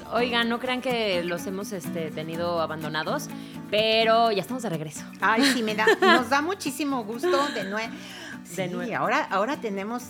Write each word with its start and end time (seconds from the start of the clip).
Oigan, 0.13 0.49
no 0.49 0.59
crean 0.59 0.81
que 0.81 1.23
los 1.23 1.45
hemos 1.47 1.71
este, 1.71 2.11
tenido 2.11 2.61
abandonados, 2.61 3.27
pero 3.69 4.31
ya 4.31 4.41
estamos 4.41 4.63
de 4.63 4.69
regreso. 4.69 5.05
Ay, 5.21 5.43
sí, 5.45 5.63
me 5.63 5.75
da, 5.75 5.85
nos 6.01 6.29
da 6.29 6.41
muchísimo 6.41 7.03
gusto 7.03 7.47
de 7.53 7.63
nuevo. 7.63 7.93
Sí, 8.43 8.93
ahora, 8.93 9.27
ahora 9.29 9.57
tenemos, 9.57 10.03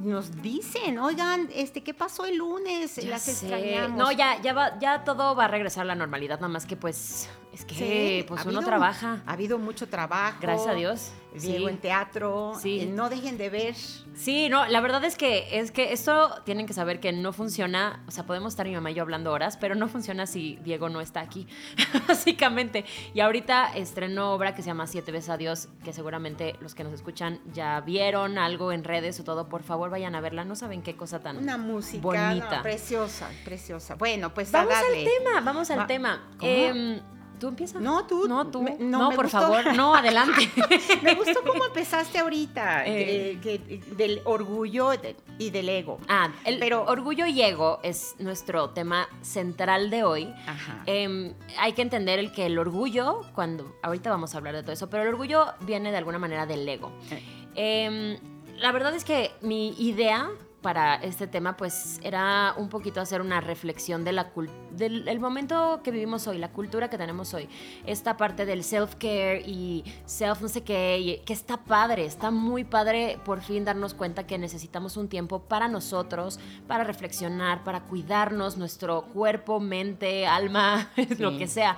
nos 0.00 0.40
dicen, 0.40 0.98
oigan, 0.98 1.48
este, 1.52 1.82
¿qué 1.82 1.92
pasó 1.92 2.24
el 2.24 2.36
lunes? 2.36 3.04
Las 3.04 3.28
extrañamos. 3.28 3.98
No, 3.98 4.12
ya, 4.12 4.40
ya 4.40 4.54
va, 4.54 4.78
ya 4.78 5.04
todo 5.04 5.34
va 5.34 5.44
a 5.44 5.48
regresar 5.48 5.82
a 5.82 5.86
la 5.86 5.94
normalidad, 5.94 6.36
nada 6.36 6.48
más 6.48 6.64
que 6.64 6.76
pues 6.76 7.28
es 7.52 7.64
que 7.64 8.24
pues 8.26 8.44
uno 8.46 8.62
trabaja. 8.62 9.22
Ha 9.26 9.32
habido 9.32 9.58
mucho 9.58 9.88
trabajo. 9.88 10.38
Gracias 10.40 10.68
a 10.68 10.74
Dios. 10.74 11.12
Diego 11.34 11.68
en 11.68 11.78
teatro. 11.78 12.52
Sí. 12.60 12.80
Eh, 12.80 12.86
no 12.86 13.08
dejen 13.08 13.38
de 13.38 13.48
ver. 13.50 13.74
Sí, 14.14 14.48
no, 14.50 14.66
la 14.66 14.80
verdad 14.80 15.02
es 15.04 15.16
que 15.16 15.58
es 15.58 15.70
que 15.70 15.92
esto 15.92 16.30
tienen 16.44 16.66
que 16.66 16.74
saber 16.74 17.00
que 17.00 17.12
no 17.12 17.32
funciona. 17.32 18.02
O 18.06 18.10
sea, 18.10 18.24
podemos 18.24 18.52
estar 18.52 18.66
mi 18.66 18.74
mamá 18.74 18.90
y 18.90 18.94
yo 18.94 19.02
hablando 19.02 19.32
horas, 19.32 19.56
pero 19.56 19.74
no 19.74 19.88
funciona 19.88 20.26
si 20.26 20.56
Diego 20.56 20.88
no 20.90 21.00
está 21.00 21.20
aquí, 21.20 21.46
básicamente. 22.08 22.84
Y 23.14 23.20
ahorita 23.20 23.74
estrenó 23.76 24.32
obra 24.32 24.54
que 24.54 24.62
se 24.62 24.66
llama 24.66 24.86
Siete 24.86 25.12
veces 25.12 25.30
a 25.30 25.36
Dios, 25.36 25.68
que 25.84 25.92
seguramente 25.92 26.56
los 26.60 26.74
que 26.74 26.84
nos 26.84 26.92
escuchan 26.92 27.40
ya 27.52 27.80
vieron 27.80 28.36
algo 28.38 28.72
en 28.72 28.84
redes 28.84 29.18
o 29.20 29.24
todo. 29.24 29.48
Por 29.48 29.62
favor, 29.62 29.90
vayan 29.90 30.14
a 30.14 30.20
verla. 30.20 30.44
No 30.44 30.54
saben 30.56 30.82
qué 30.82 30.96
cosa 30.96 31.20
tan 31.20 31.38
Una 31.38 31.56
música 31.56 32.02
bonita. 32.02 32.62
preciosa, 32.62 33.30
preciosa. 33.44 33.94
Bueno, 33.94 34.34
pues 34.34 34.52
vamos 34.52 34.74
al 34.74 35.04
tema, 35.04 35.40
vamos 35.42 35.70
al 35.70 35.86
tema. 35.86 36.28
Eh, 36.42 37.00
¿Tú 37.42 37.48
empiezas? 37.48 37.82
No, 37.82 38.06
tú. 38.06 38.28
No, 38.28 38.46
tú. 38.46 38.64
no, 38.78 39.10
por 39.10 39.28
favor, 39.28 39.74
no, 39.74 39.96
adelante. 39.96 40.48
me 41.02 41.16
gustó 41.16 41.42
cómo 41.44 41.64
empezaste 41.64 42.20
ahorita, 42.20 42.84
eh. 42.86 43.80
del 43.96 44.20
orgullo 44.22 44.92
y 45.38 45.50
del 45.50 45.68
ego. 45.68 45.98
Ah, 46.06 46.30
el 46.44 46.60
Pero, 46.60 46.84
orgullo 46.84 47.26
y 47.26 47.42
ego 47.42 47.80
es 47.82 48.14
nuestro 48.20 48.70
tema 48.70 49.08
central 49.22 49.90
de 49.90 50.04
hoy. 50.04 50.32
Ajá. 50.46 50.84
Em, 50.86 51.34
hay 51.58 51.72
que 51.72 51.82
entender 51.82 52.20
el 52.20 52.30
que 52.30 52.46
el 52.46 52.56
orgullo, 52.60 53.22
cuando, 53.34 53.76
ahorita 53.82 54.08
vamos 54.08 54.36
a 54.36 54.38
hablar 54.38 54.54
de 54.54 54.62
todo 54.62 54.70
eso, 54.70 54.88
pero 54.88 55.02
el 55.02 55.08
orgullo 55.08 55.46
viene 55.62 55.90
de 55.90 55.96
alguna 55.96 56.20
manera 56.20 56.46
del 56.46 56.68
ego. 56.68 56.92
Eh. 57.10 57.22
Em, 57.56 58.18
la 58.60 58.70
verdad 58.70 58.94
es 58.94 59.04
que 59.04 59.32
mi 59.40 59.70
idea 59.80 60.30
para 60.62 60.94
este 60.96 61.26
tema, 61.26 61.56
pues 61.56 62.00
era 62.02 62.54
un 62.56 62.68
poquito 62.68 63.00
hacer 63.00 63.20
una 63.20 63.40
reflexión 63.40 64.04
de 64.04 64.12
la 64.12 64.32
del 64.70 65.20
momento 65.20 65.80
que 65.84 65.90
vivimos 65.90 66.26
hoy, 66.26 66.38
la 66.38 66.50
cultura 66.50 66.88
que 66.88 66.96
tenemos 66.96 67.34
hoy. 67.34 67.48
Esta 67.84 68.16
parte 68.16 68.46
del 68.46 68.62
self-care 68.62 69.42
y 69.44 69.84
self 70.06 70.40
no 70.40 70.48
sé 70.48 70.62
qué, 70.62 71.22
que 71.26 71.32
está 71.32 71.58
padre, 71.58 72.06
está 72.06 72.30
muy 72.30 72.64
padre 72.64 73.18
por 73.24 73.42
fin 73.42 73.64
darnos 73.64 73.92
cuenta 73.92 74.26
que 74.26 74.38
necesitamos 74.38 74.96
un 74.96 75.08
tiempo 75.08 75.40
para 75.40 75.68
nosotros, 75.68 76.38
para 76.66 76.84
reflexionar, 76.84 77.64
para 77.64 77.80
cuidarnos, 77.80 78.56
nuestro 78.56 79.02
cuerpo, 79.12 79.60
mente, 79.60 80.26
alma, 80.26 80.90
lo 81.18 81.36
que 81.36 81.48
sea. 81.48 81.76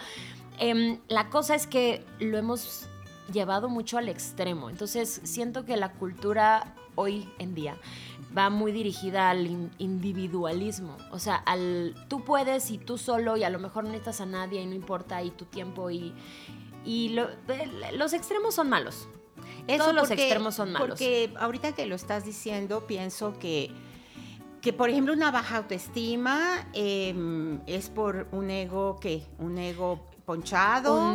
Em, 0.59 1.01
la 1.09 1.31
cosa 1.31 1.55
es 1.55 1.67
que 1.67 2.05
lo 2.21 2.39
hemos 2.39 2.89
llevado 3.33 3.69
mucho 3.69 3.99
al 3.99 4.09
extremo. 4.09 4.71
Entonces 4.71 5.21
siento 5.25 5.65
que 5.65 5.77
la 5.77 5.93
cultura 5.93 6.75
hoy 6.97 7.29
en 7.39 7.55
día 7.55 7.77
va 8.37 8.51
muy 8.51 8.73
dirigida 8.73 9.31
al 9.31 9.71
individualismo. 9.79 10.97
O 11.11 11.19
sea, 11.19 11.37
al 11.37 11.95
tú 12.09 12.25
puedes 12.25 12.71
y 12.71 12.79
tú 12.79 12.99
solo 12.99 13.37
y 13.37 13.45
a 13.45 13.51
lo 13.51 13.59
mejor 13.59 13.85
no 13.85 13.91
necesitas 13.91 14.21
a 14.21 14.27
nadie 14.27 14.61
y 14.61 14.67
no 14.67 14.75
importa 14.75 15.23
y 15.23 15.31
tu 15.31 15.45
tiempo 15.45 15.91
y, 15.91 16.13
y 16.85 17.17
los 17.97 18.13
extremos 18.13 18.55
son 18.55 18.69
malos. 18.69 19.09
Todos 19.79 19.95
los 19.95 20.11
extremos 20.11 20.55
son 20.55 20.73
malos. 20.73 20.89
Porque 20.89 21.33
ahorita 21.39 21.73
que 21.73 21.87
lo 21.87 21.95
estás 21.95 22.25
diciendo, 22.25 22.87
pienso 22.87 23.39
que, 23.39 23.71
que 24.61 24.73
por 24.73 24.91
ejemplo, 24.91 25.13
una 25.13 25.31
baja 25.31 25.59
autoestima 25.59 26.69
em, 26.73 27.61
es 27.67 27.89
por 27.89 28.29
un 28.33 28.51
ego, 28.51 28.99
¿qué? 29.01 29.27
Un 29.39 29.59
ego 29.59 30.05
ponchado. 30.25 31.15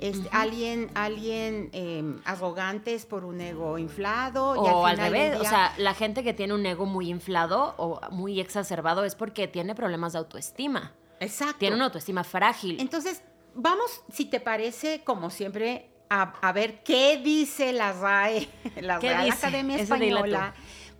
Este, 0.00 0.28
Alguien, 0.30 0.90
alguien 0.94 1.70
em, 1.72 2.20
arrogante 2.24 2.94
es 2.94 3.04
por 3.04 3.24
un 3.24 3.40
ego 3.40 3.78
inflado. 3.78 4.50
O 4.50 4.86
al, 4.86 4.96
revés, 4.96 5.40
o 5.40 5.44
sea, 5.44 5.74
la 5.76 5.92
gente 5.92 6.22
que 6.22 6.32
tiene 6.32 6.54
un 6.54 6.64
ego 6.64 6.86
muy 6.86 7.08
inflado 7.10 7.74
o 7.78 8.00
muy 8.12 8.38
exacerbado 8.38 9.04
es 9.04 9.16
porque 9.16 9.48
tiene 9.48 9.74
problemas 9.74 10.12
de 10.12 10.20
autoestima. 10.20 10.92
Exacto. 11.18 11.56
Tiene 11.58 11.74
una 11.74 11.86
autoestima 11.86 12.22
frágil. 12.22 12.80
Entonces, 12.80 13.22
vamos, 13.54 14.02
si 14.12 14.26
te 14.26 14.38
parece, 14.38 15.02
como 15.02 15.30
siempre, 15.30 15.90
a, 16.10 16.52
ver 16.52 16.82
qué 16.84 17.20
dice 17.22 17.72
la 17.72 17.92
RAE, 17.92 18.48
la 18.80 19.00
Real 19.00 19.30
Academia 19.30 19.76
Española 19.78 20.54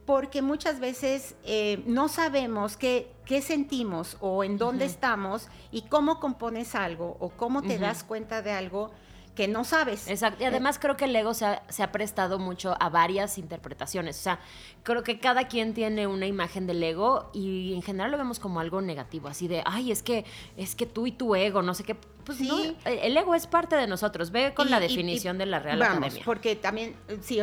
porque 0.08 0.40
muchas 0.40 0.80
veces 0.80 1.34
eh, 1.44 1.82
no 1.84 2.08
sabemos 2.08 2.78
qué, 2.78 3.12
qué, 3.26 3.42
sentimos 3.42 4.16
o 4.20 4.42
en 4.42 4.56
dónde 4.56 4.86
estamos 4.86 5.48
y 5.70 5.82
cómo 5.82 6.18
compones 6.18 6.74
algo 6.74 7.18
o 7.20 7.28
cómo 7.28 7.60
te 7.60 7.76
das 7.76 8.04
cuenta 8.04 8.40
de 8.40 8.52
algo 8.52 8.90
que 9.38 9.46
no 9.46 9.62
sabes. 9.62 10.08
Exacto. 10.08 10.42
Y 10.42 10.46
eh, 10.46 10.48
además 10.48 10.80
creo 10.80 10.96
que 10.96 11.04
el 11.04 11.14
ego 11.14 11.32
se 11.32 11.46
ha, 11.46 11.92
prestado 11.92 12.40
mucho 12.40 12.74
a 12.80 12.88
varias 12.88 13.38
interpretaciones. 13.38 14.18
O 14.18 14.20
sea, 14.20 14.40
creo 14.82 15.04
que 15.04 15.20
cada 15.20 15.46
quien 15.46 15.74
tiene 15.74 16.08
una 16.08 16.26
imagen 16.26 16.66
del 16.66 16.82
ego 16.82 17.30
y 17.32 17.72
en 17.72 17.82
general 17.82 18.10
lo 18.10 18.18
vemos 18.18 18.40
como 18.40 18.58
algo 18.58 18.80
negativo, 18.80 19.28
así 19.28 19.46
de, 19.46 19.62
ay, 19.64 19.92
es 19.92 20.02
que, 20.02 20.24
es 20.56 20.74
que 20.74 20.86
tú 20.86 21.06
y 21.06 21.12
tu 21.12 21.36
ego, 21.36 21.62
no 21.62 21.72
sé 21.74 21.84
qué. 21.84 21.94
Pues 22.24 22.38
sí. 22.38 22.48
no, 22.48 22.58
el 22.84 23.16
ego 23.16 23.36
es 23.36 23.46
parte 23.46 23.76
de 23.76 23.86
nosotros. 23.86 24.32
Ve 24.32 24.54
con 24.54 24.70
la 24.70 24.80
definición 24.80 25.38
de 25.38 25.46
la 25.46 25.60
Real 25.60 25.78
vamos, 25.78 26.18
Porque 26.24 26.56
también, 26.56 26.96
sí, 27.22 27.38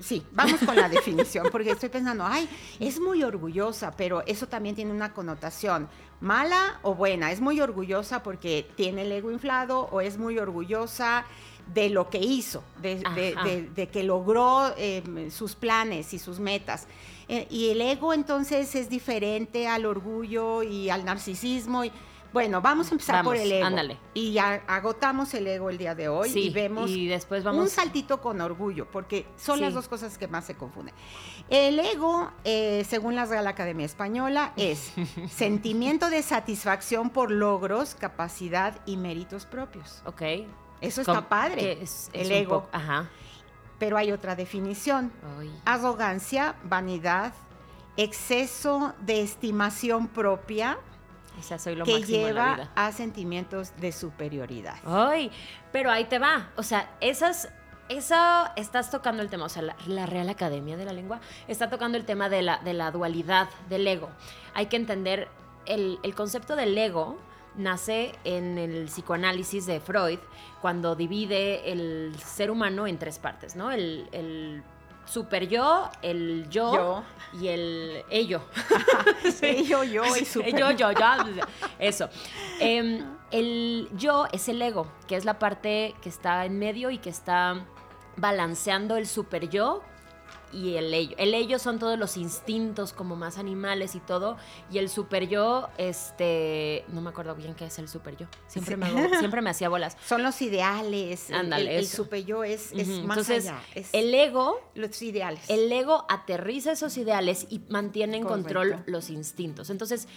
sí, 0.00 0.26
vamos 0.32 0.60
con 0.66 0.74
la 0.74 0.88
definición, 0.88 1.46
porque 1.52 1.70
estoy 1.70 1.88
pensando, 1.88 2.26
ay, 2.26 2.48
es 2.80 2.98
muy 2.98 3.22
orgullosa, 3.22 3.92
pero 3.96 4.24
eso 4.26 4.48
también 4.48 4.74
tiene 4.74 4.90
una 4.90 5.12
connotación 5.12 5.88
mala 6.22 6.78
o 6.82 6.94
buena. 6.94 7.32
Es 7.32 7.40
muy 7.40 7.60
orgullosa 7.60 8.22
porque 8.22 8.66
tiene 8.76 9.02
el 9.02 9.12
ego 9.12 9.30
inflado 9.30 9.88
o 9.90 10.00
es 10.00 10.16
muy 10.16 10.38
orgullosa 10.38 11.26
de 11.74 11.90
lo 11.90 12.10
que 12.10 12.18
hizo, 12.18 12.62
de, 12.80 13.88
que 13.92 14.02
logró 14.02 14.72
em, 14.76 15.30
sus 15.30 15.54
planes 15.54 16.14
y 16.14 16.18
sus 16.18 16.38
metas. 16.38 16.86
Eh, 17.28 17.46
y 17.50 17.70
el 17.70 17.80
ego 17.80 18.14
entonces 18.14 18.74
es 18.74 18.88
diferente 18.88 19.66
al 19.66 19.84
orgullo 19.84 20.62
y 20.62 20.90
al 20.90 21.04
narcisismo. 21.04 21.84
Y, 21.84 21.92
bueno, 22.32 22.62
vamos 22.62 22.88
a 22.88 22.92
empezar 22.92 23.24
por 23.24 23.36
el 23.36 23.52
ego. 23.52 23.66
Ándale. 23.66 23.98
Y 24.14 24.32
ya 24.32 24.62
agotamos 24.66 25.34
el 25.34 25.46
ego 25.46 25.68
el 25.68 25.76
día 25.76 25.94
de 25.94 26.08
hoy 26.08 26.30
y 26.34 26.50
vemos 26.50 26.90
y 26.90 27.06
después 27.06 27.44
vamos... 27.44 27.62
un 27.62 27.68
saltito 27.68 28.20
con 28.20 28.40
orgullo, 28.40 28.86
porque 28.90 29.26
son 29.36 29.60
las 29.60 29.74
dos 29.74 29.88
cosas 29.88 30.16
que 30.16 30.28
más 30.28 30.46
se 30.46 30.54
confunden. 30.54 30.94
El 31.50 31.78
ego, 31.78 32.30
eh, 32.44 32.86
según 32.88 33.14
la 33.14 33.26
Real 33.26 33.46
Academia 33.46 33.84
Española, 33.84 34.52
es 34.56 34.92
sentimiento 35.30 36.08
de 36.08 36.22
satisfacción 36.22 37.10
por 37.10 37.30
logros, 37.30 37.94
capacidad 37.94 38.80
y 38.86 38.96
méritos 38.96 39.44
propios. 39.44 40.02
Ok. 40.06 40.22
Eso 40.80 41.02
está 41.02 41.28
padre. 41.28 41.78
Es, 41.80 42.10
el 42.12 42.32
ego. 42.32 42.68
Ajá. 42.72 43.08
Pero 43.78 43.96
hay 43.96 44.10
otra 44.10 44.34
definición. 44.34 45.12
Arrogancia, 45.64 46.56
vanidad, 46.64 47.34
exceso 47.96 48.94
de 49.00 49.22
estimación 49.22 50.08
propia 50.08 50.78
que 51.84 52.02
lleva 52.02 52.70
a 52.74 52.92
sentimientos 52.92 53.72
de 53.80 53.92
superioridad. 53.92 54.76
Ay, 54.84 55.30
pero 55.72 55.90
ahí 55.90 56.04
te 56.04 56.18
va. 56.18 56.50
O 56.56 56.62
sea, 56.62 56.90
esas 57.00 57.48
eso 57.88 58.14
estás 58.56 58.90
tocando 58.90 59.22
el 59.22 59.28
tema, 59.28 59.46
o 59.46 59.48
sea, 59.48 59.62
la, 59.86 60.06
Real 60.06 60.28
Academia 60.28 60.76
de 60.76 60.84
la 60.84 60.92
Lengua 60.92 61.20
está 61.48 61.68
tocando 61.68 61.98
el 61.98 62.04
tema 62.04 62.28
de 62.28 62.42
la, 62.42 62.58
de 62.58 62.72
la 62.72 62.90
dualidad 62.90 63.48
del 63.68 63.86
ego. 63.86 64.08
Hay 64.54 64.66
que 64.66 64.76
entender 64.76 65.28
el, 65.66 65.98
concepto 66.14 66.56
del 66.56 66.76
ego 66.76 67.18
nace 67.54 68.12
en 68.24 68.56
el 68.56 68.86
psicoanálisis 68.86 69.66
de 69.66 69.80
Freud 69.80 70.20
cuando 70.62 70.96
divide 70.96 71.70
el 71.70 72.14
ser 72.18 72.50
humano 72.50 72.86
en 72.86 72.98
tres 72.98 73.18
partes, 73.18 73.56
¿no? 73.56 73.70
el 73.70 74.62
super 75.04 75.48
yo, 75.48 75.90
el 76.02 76.48
yo, 76.48 77.02
y 77.32 77.48
el 77.48 78.04
ello. 78.10 78.42
Ello, 79.42 79.82
yo 79.84 80.04
y 80.16 80.24
super 80.24 80.56
yo, 80.56 80.70
yo, 80.70 80.92
yo. 80.92 81.44
Eso. 81.78 82.08
Em, 82.60 83.04
el 83.30 83.88
yo 83.94 84.26
es 84.32 84.48
el 84.48 84.60
ego, 84.60 84.86
que 85.06 85.16
es 85.16 85.24
la 85.24 85.38
parte 85.38 85.94
que 86.02 86.08
está 86.08 86.44
en 86.44 86.58
medio 86.58 86.90
y 86.90 86.98
que 86.98 87.10
está 87.10 87.64
balanceando 88.16 88.96
el 88.96 89.06
super 89.06 89.48
yo 89.48 89.82
y 90.52 90.76
el 90.76 90.92
ello. 90.92 91.16
El 91.18 91.34
ello 91.34 91.58
son 91.58 91.78
todos 91.78 91.98
los 91.98 92.16
instintos 92.16 92.92
como 92.92 93.16
más 93.16 93.38
animales 93.38 93.94
y 93.94 94.00
todo. 94.00 94.36
Y 94.70 94.78
el 94.78 94.88
super 94.88 95.28
yo, 95.28 95.68
este, 95.78 96.84
no 96.88 97.00
me 97.00 97.10
acuerdo 97.10 97.34
bien 97.34 97.54
qué 97.54 97.66
es 97.66 97.78
el 97.78 97.88
super 97.88 98.16
yo. 98.16 98.26
Siempre, 98.46 98.76
me, 98.76 98.86
siempre 99.18 99.40
me 99.40 99.50
hacía 99.50 99.68
bolas. 99.68 99.96
Son 100.06 100.22
los 100.22 100.40
ideales. 100.42 101.30
Ándale, 101.30 101.78
el, 101.78 101.86
super 101.86 102.24
yo 102.24 102.44
es, 102.44 102.72
es 102.72 102.88
más 102.88 103.18
Entonces, 103.18 103.46
allá. 103.46 103.60
Es 103.74 103.88
el 103.92 104.14
ego, 104.14 104.60
los 104.74 105.00
ideales. 105.02 105.48
el 105.48 105.70
ego 105.72 106.04
aterriza 106.08 106.72
esos 106.72 106.96
ideales 106.96 107.46
y 107.50 107.60
mantiene 107.68 108.18
en 108.18 108.24
control 108.24 108.82
los 108.86 109.10
instintos. 109.10 109.70
Entonces, 109.70 110.08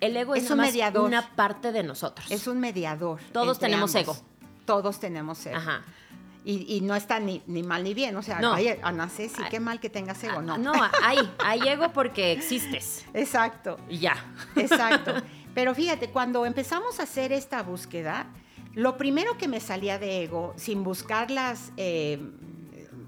el 0.00 0.16
ego 0.16 0.34
es, 0.34 0.44
Es 0.44 0.50
un 0.50 0.58
nada 0.58 0.66
más 0.66 0.72
mediador. 0.74 1.04
una 1.04 1.34
parte 1.34 1.72
de 1.72 1.82
nosotros. 1.82 2.30
es 2.30 2.46
un 2.46 2.60
mediador. 2.60 3.20
Todos 3.32 3.58
tenemos 3.58 3.94
ambos. 3.94 4.16
ego. 4.18 4.26
Todos 4.66 4.98
tenemos 4.98 5.44
ego. 5.46 5.56
Ajá. 5.56 5.82
Y, 6.44 6.76
y 6.76 6.80
no 6.82 6.94
está 6.94 7.20
ni, 7.20 7.42
ni 7.46 7.62
mal 7.62 7.82
ni 7.84 7.94
bien. 7.94 8.14
O 8.16 8.22
sea, 8.22 8.38
No. 8.40 8.52
ay, 8.52 8.76
Ana 8.82 9.08
Ceci, 9.08 9.42
qué 9.50 9.60
mal 9.60 9.80
que 9.80 9.88
tengas 9.88 10.22
ego. 10.24 10.42
No. 10.42 10.54
Ah, 10.54 10.58
No, 10.58 10.72
hay, 11.02 11.18
hay 11.38 11.60
ego 11.68 11.90
porque 11.92 12.32
existes. 12.32 13.04
Exacto. 13.14 13.78
Y 13.88 13.98
ya. 13.98 14.14
Exacto. 14.56 15.14
Pero 15.54 15.74
fíjate, 15.74 16.10
cuando 16.10 16.44
empezamos 16.44 17.00
a 17.00 17.04
hacer 17.04 17.32
esta 17.32 17.62
búsqueda, 17.62 18.26
lo 18.74 18.96
primero 18.98 19.38
que 19.38 19.48
me 19.48 19.60
salía 19.60 19.98
de 19.98 20.24
ego, 20.24 20.52
sin 20.56 20.82
buscar 20.84 21.30
las, 21.30 21.72
eh, 21.76 22.18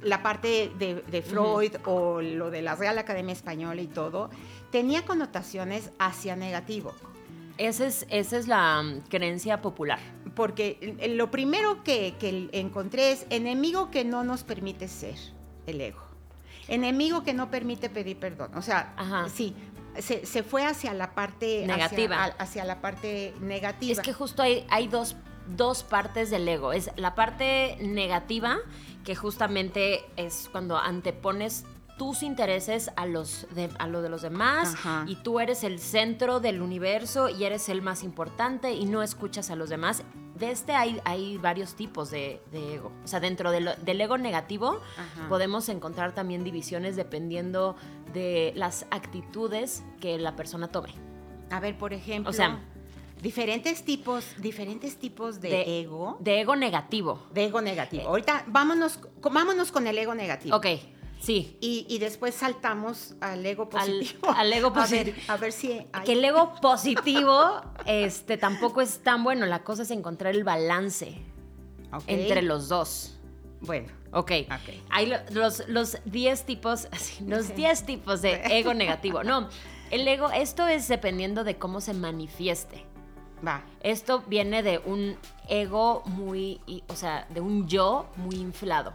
la 0.00 0.23
parte 0.23 0.71
de, 0.79 0.94
de 1.03 1.23
Freud 1.23 1.73
o 1.85 2.23
lo 2.23 2.50
de 2.50 2.62
la 2.62 2.75
Real 2.77 2.99
Academia 2.99 3.32
Española 3.32 3.82
y 3.82 3.89
todo, 3.89 4.31
tenía 4.71 5.05
connotaciones 5.05 5.91
hacia 5.99 6.37
negativo. 6.37 6.94
Esa 7.58 7.87
es, 7.87 8.06
esa 8.11 8.37
es 8.38 8.49
la 8.49 8.82
mm, 8.82 9.00
creencia 9.08 9.62
popular. 9.62 9.99
Porque 10.35 10.97
lo 11.14 11.31
primero 11.31 11.82
que, 11.82 12.14
que 12.20 12.49
encontré 12.53 13.12
es 13.12 13.26
enemigo 13.31 13.91
que 13.91 14.05
no 14.05 14.25
nos 14.25 14.44
permite 14.44 14.88
ser, 14.88 15.17
el 15.67 15.81
ego. 15.81 16.03
Enemigo 16.69 17.23
que 17.23 17.32
no 17.32 17.50
permite 17.50 17.88
pedir 17.88 18.19
perdón. 18.19 18.50
O 18.56 18.62
sea, 18.62 18.93
Ajá. 18.97 19.29
sí, 19.31 19.55
se, 19.99 20.26
se 20.26 20.43
fue 20.43 20.64
hacia 20.67 20.93
la 20.93 21.14
parte 21.14 21.62
hacia- 21.64 21.76
Negativa. 21.76 22.25
al- 22.25 22.35
hacia 22.38 22.64
la 22.64 22.81
parte 22.81 23.35
negativa. 23.41 23.93
Es 23.93 24.00
que 24.00 24.12
justo 24.12 24.43
hay, 24.43 24.67
hay 24.69 24.88
dos, 24.88 25.17
dos 25.56 25.82
partes 25.85 26.29
del 26.31 26.47
ego. 26.49 26.73
Es 26.75 26.91
la 26.97 27.14
parte 27.14 27.79
negativa, 27.81 28.58
que 29.05 29.14
justamente 29.14 30.05
es 30.17 30.49
cuando 30.53 30.76
antepones 30.76 31.64
tus 31.98 32.22
intereses 32.22 32.90
a, 32.96 33.06
los 33.06 33.46
de, 33.54 33.70
a 33.78 33.87
lo 33.87 34.02
de 34.02 34.08
los 34.10 34.22
demás 34.22 34.75
Ajá. 34.75 35.04
y 35.08 35.16
tú 35.16 35.40
eres 35.40 35.64
el 35.64 35.78
centro 35.78 36.40
del 36.40 36.60
universo 36.60 37.28
y 37.31 37.44
eres 37.44 37.69
el 37.69 37.81
más 37.82 38.02
importante 38.02 38.72
y 38.72 38.84
no 38.84 39.02
escuchas 39.02 39.50
a 39.50 39.56
los 39.56 39.70
demás. 39.70 40.02
De 40.34 40.50
este 40.50 40.72
hay, 40.75 41.00
hay 41.04 41.38
varios 41.38 41.75
tipos 41.75 42.10
de, 42.10 42.43
de 42.52 42.75
ego. 42.75 42.93
O 43.02 43.08
sea, 43.08 43.20
dentro 43.20 43.50
de 43.50 43.60
lo- 43.62 43.76
del 43.76 43.98
ego 44.00 44.19
negativo 44.19 44.81
Ajá. 44.98 45.28
podemos 45.31 45.69
encontrar 45.70 46.14
también 46.14 46.44
divisiones 46.44 46.96
dependiendo 46.96 47.76
de 48.12 48.52
las 48.54 48.84
actitudes 48.90 49.82
que 50.00 50.19
la 50.19 50.37
persona 50.37 50.69
tome. 50.69 50.90
A 51.50 51.60
ver, 51.60 51.78
por 51.78 51.94
ejemplo, 51.94 52.28
O 52.31 52.32
sea, 52.34 52.60
diferentes 53.22 53.84
tipos, 53.84 54.26
diferentes 54.38 54.96
tipos 54.98 55.40
de, 55.40 55.48
De- 55.48 55.81
ego, 55.81 56.19
De 56.20 56.40
ego 56.40 56.54
negativo. 56.56 57.22
de 57.32 57.46
ego 57.46 57.62
negativo. 57.62 58.06
Ahorita 58.08 58.44
vámonos, 58.48 59.00
vámonos 59.22 59.72
con 59.72 59.87
el 59.87 59.96
ego 59.96 60.14
negativo. 60.14 60.54
Ok, 60.56 60.66
sí. 61.21 61.57
Y, 61.61 61.87
y 61.89 61.99
después 61.99 62.35
saltamos 62.35 63.15
al 63.21 63.45
ego 63.45 63.69
positivo. 63.69 64.31
al 64.31 64.53
ego 64.53 64.69
A 64.75 64.87
ver- 64.87 65.13
positivo. 65.13 65.17
A 65.29 65.37
ver, 65.37 65.53
si 65.53 65.73
hay- 65.73 66.05
Que 66.05 66.13
el 66.13 66.25
ego 66.25 66.55
positivo 66.61 67.63
este, 67.87 68.37
tampoco 68.37 68.81
es 68.81 69.01
tan 69.03 69.25
bueno. 69.25 69.47
La 69.47 69.63
cosa 69.65 69.83
es 69.83 69.91
encontrar 69.91 70.35
el 70.35 70.45
balance 70.45 71.19
entre 72.07 72.43
los 72.43 72.69
dos. 72.69 73.13
Bueno, 73.61 73.89
Ok. 74.13 74.33
Ok. 74.49 74.75
Hay 74.91 75.07
lo- 75.07 75.19
los, 75.33 75.67
los 75.69 75.99
10 76.05 76.45
tipos, 76.45 76.89
los 77.27 77.47
Sí. 77.47 77.53
10 77.55 77.87
tipos 77.87 78.23
de 78.23 78.35
ego 78.59 78.75
negativo. 78.75 79.25
No, 79.25 79.49
el 79.91 80.07
ego, 80.07 80.31
esto 80.31 80.67
es 80.69 80.89
dependiendo 80.89 81.43
de 81.45 81.57
cómo 81.59 81.81
se 81.81 81.93
manifieste. 81.95 82.85
Va. 83.47 83.62
Esto 83.81 84.23
viene 84.27 84.62
de 84.62 84.79
un 84.85 85.17
ego 85.49 86.03
muy, 86.06 86.61
y- 86.67 86.83
o 86.88 86.94
sea, 86.97 87.27
de 87.31 87.41
un 87.41 87.67
yo 87.69 88.06
muy 88.17 88.37
inflado. 88.37 88.93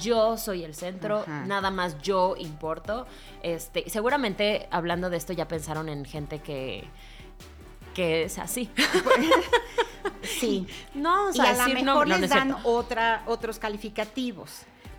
Yo 0.00 0.36
soy 0.36 0.64
el 0.64 0.74
centro, 0.74 1.20
Ajá. 1.20 1.44
nada 1.46 1.70
más 1.70 1.98
yo 2.02 2.34
importo. 2.38 3.06
Este, 3.42 3.88
seguramente 3.90 4.68
hablando 4.70 5.10
de 5.10 5.16
esto 5.16 5.32
ya 5.32 5.48
pensaron 5.48 5.88
en 5.88 6.04
gente 6.04 6.40
que 6.40 6.84
que 7.94 8.24
es 8.24 8.38
así. 8.38 8.70
Sí. 10.22 10.66
No, 10.94 11.26
o 11.28 11.30
y 11.30 11.34
sea, 11.34 11.50
a 11.50 11.68
lo 11.68 11.68
no, 11.68 11.74
mejor 11.74 12.08
no, 12.08 12.14
no 12.14 12.20
les 12.20 12.24
es 12.24 12.30
dan 12.30 12.56
otra, 12.64 13.22
otros 13.26 13.58
calificativos. 13.58 14.50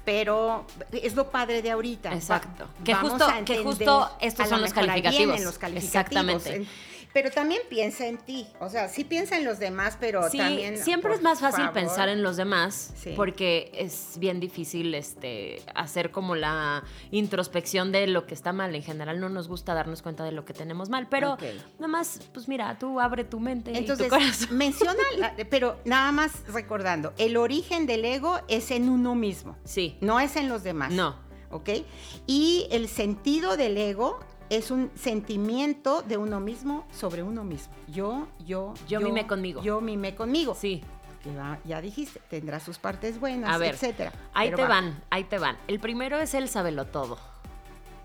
Pero 0.03 0.65
es 0.91 1.15
lo 1.15 1.31
padre 1.31 1.61
de 1.63 1.71
ahorita. 1.71 2.09
Va- 2.11 2.15
Exacto. 2.15 2.67
Que 2.83 2.93
justo- 2.93 3.27
que 3.43 3.57
justo 3.63 4.09
estos 4.21 4.45
a 4.45 4.49
son 4.49 4.59
lo 4.59 4.65
los 4.65 4.73
calificativos. 4.73 5.41
los 5.41 5.57
calificativos. 5.57 6.45
Exactamente. 6.45 6.67
Pero 7.15 7.31
también 7.31 7.61
piensa 7.69 8.05
en 8.07 8.17
ti. 8.17 8.45
O 8.59 8.67
sea, 8.67 8.89
sí 8.89 9.05
piensa 9.05 9.37
en 9.37 9.45
los 9.45 9.57
demás, 9.57 9.95
pero 9.97 10.29
Sí, 10.29 10.37
también. 10.37 10.77
siempre 10.77 11.13
es 11.13 11.21
más 11.21 11.39
fácil 11.39 11.61
favor. 11.63 11.73
pensar 11.73 12.09
en 12.09 12.21
los 12.21 12.35
demás 12.35 12.91
Sí. 12.97 13.13
porque 13.15 13.71
es 13.73 14.17
bien 14.19 14.41
difícil 14.41 14.93
este, 14.93 15.61
hacer 15.75 16.11
como 16.11 16.35
la 16.35 16.83
introspección 17.11 17.93
de 17.93 18.07
lo 18.07 18.25
que 18.25 18.33
está 18.33 18.51
mal. 18.51 18.75
En 18.75 18.83
general 18.83 19.21
no 19.21 19.29
nos 19.29 19.47
gusta 19.47 19.73
darnos 19.73 20.01
cuenta 20.01 20.25
de 20.25 20.33
lo 20.33 20.43
que 20.43 20.51
tenemos 20.53 20.89
mal, 20.89 21.07
pero 21.09 21.37
nada 21.79 21.87
más, 21.87 22.19
pues 22.33 22.49
mira, 22.49 22.77
tú 22.77 22.99
abre 22.99 23.23
tu 23.23 23.39
mente 23.39 23.71
Entonces, 23.77 24.07
y 24.07 24.09
tu 24.09 24.15
corazón. 24.15 24.47
menciona, 24.57 25.01
la- 25.17 25.33
pero 25.49 25.79
nada 25.85 26.11
más 26.11 26.31
recordando, 26.49 27.13
el 27.17 27.37
origen 27.37 27.85
del 27.85 28.03
ego 28.03 28.41
es 28.49 28.71
en 28.71 28.89
uno 28.89 29.15
mismo, 29.15 29.55
Sí, 29.63 29.97
no 30.01 30.19
es 30.19 30.35
en 30.35 30.49
los 30.49 30.63
demás. 30.63 30.91
no, 30.91 31.23
¿Ok? 31.51 31.69
Y 32.27 32.67
el 32.71 32.89
sentido 32.89 33.55
del 33.55 33.77
ego 33.77 34.19
es 34.49 34.71
un 34.71 34.91
sentimiento 34.95 36.01
de 36.03 36.17
uno 36.17 36.39
mismo 36.39 36.85
sobre 36.91 37.23
uno 37.23 37.43
mismo. 37.43 37.73
Yo, 37.87 38.27
yo, 38.45 38.73
Yo 38.87 38.99
mimé 38.99 39.25
conmigo. 39.27 39.61
Yo 39.63 39.81
mimé 39.81 40.15
conmigo. 40.15 40.55
sí. 40.55 40.83
Que 41.23 41.35
va- 41.35 41.57
ya 41.65 41.81
dijiste, 41.81 42.21
tendrá 42.29 42.59
sus 42.59 42.77
partes 42.77 43.19
buenas, 43.19 43.49
A 43.51 43.57
ver, 43.57 43.73
etcétera. 43.73 44.13
Ahí 44.35 44.49
Pero 44.49 44.57
te 44.57 44.63
va. 44.63 44.69
van, 44.69 45.03
ahí 45.09 45.23
te 45.23 45.39
van. 45.39 45.57
El 45.67 45.79
primero 45.79 46.19
es 46.19 46.35
el 46.35 46.47
sabelo 46.49 46.85
todo. 46.85 47.17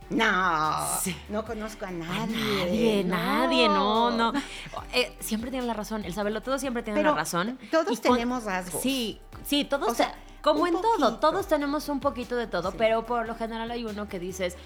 No, 0.08 0.86
Sí. 1.02 1.14
no 1.28 1.44
conozco 1.44 1.84
a 1.86 1.90
nadie. 1.90 3.04
Nadie, 3.04 3.04
nadie, 3.04 3.68
no, 3.68 4.10
no. 4.10 4.32
Eh, 4.92 5.14
siempre 5.20 5.50
tiene 5.50 5.66
la 5.66 5.74
razón. 5.74 6.04
El 6.04 6.14
sabelo 6.14 6.40
todo 6.40 6.58
siempre 6.58 6.82
tiene 6.82 6.98
Pero 6.98 7.10
la 7.10 7.16
razón. 7.18 7.58
todos 7.70 8.00
con- 8.00 8.14
tenemos 8.14 8.44
rasgos. 8.44 8.80
Sí, 8.82 9.20
sí, 9.44 9.64
todos. 9.64 9.88
O 9.90 9.94
sea, 9.94 10.14
como 10.42 10.66
en 10.66 10.74
todo, 10.80 11.18
todos 11.18 11.46
tenemos 11.46 11.88
un 11.88 12.00
poquito 12.00 12.34
de 12.36 12.46
todo, 12.48 12.70
Sí. 12.72 12.76
pero 12.78 13.04
por 13.06 13.26
lo 13.26 13.34
general 13.36 13.70
hay 13.70 13.84
uno 13.84 14.08
que 14.08 14.18
dices. 14.18 14.56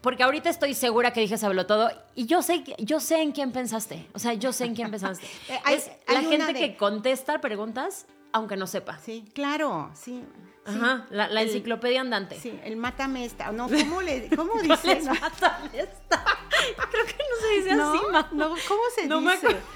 Porque 0.00 0.22
ahorita 0.22 0.48
estoy 0.48 0.74
segura 0.74 1.12
que 1.12 1.20
dije 1.20 1.36
sabelo 1.36 1.66
todo 1.66 1.90
y 2.14 2.24
yo 2.26 2.40
sé, 2.42 2.64
yo 2.78 3.00
sé 3.00 3.20
en 3.20 3.32
quién 3.32 3.52
pensaste. 3.52 4.06
O 4.14 4.18
sea, 4.18 4.32
yo 4.34 4.52
sé 4.52 4.64
en 4.64 4.74
quién 4.74 4.90
pensaste. 4.90 5.26
Eh, 5.48 5.60
hay- 5.64 5.74
es 5.76 5.90
hay 6.06 6.14
la 6.16 6.22
gente 6.22 6.52
de- 6.54 6.58
que 6.58 6.76
contesta 6.76 7.40
preguntas 7.40 8.06
aunque 8.32 8.56
no 8.56 8.66
sepa. 8.66 8.98
Sí, 9.04 9.24
claro, 9.34 9.90
sí. 9.94 10.22
sí. 10.64 10.72
Ajá, 10.78 11.06
la, 11.10 11.28
la 11.28 11.42
El- 11.42 11.48
enciclopedia 11.48 12.00
andante. 12.00 12.38
Sí, 12.40 12.58
el 12.64 12.76
mátame 12.76 13.24
esta. 13.24 13.50
No, 13.50 13.68
¿cómo 13.68 14.00
le 14.02 14.28
cómo 14.36 14.52
¿Cuál 14.52 14.68
dice? 14.68 14.92
es 14.92 15.04
No, 15.04 15.14
mátame 15.14 15.68
esta? 15.74 16.24
Creo 16.90 17.06
que 17.06 17.12
no 17.12 17.36
se 17.48 17.56
dice 17.56 17.74
no, 17.74 17.90
así, 17.92 18.00
ma. 18.12 18.28
no, 18.32 18.48
¿cómo 18.68 18.80
se 18.94 19.06
No 19.08 19.20
me 19.20 19.32
dice? 19.32 19.46
acuerdo. 19.48 19.66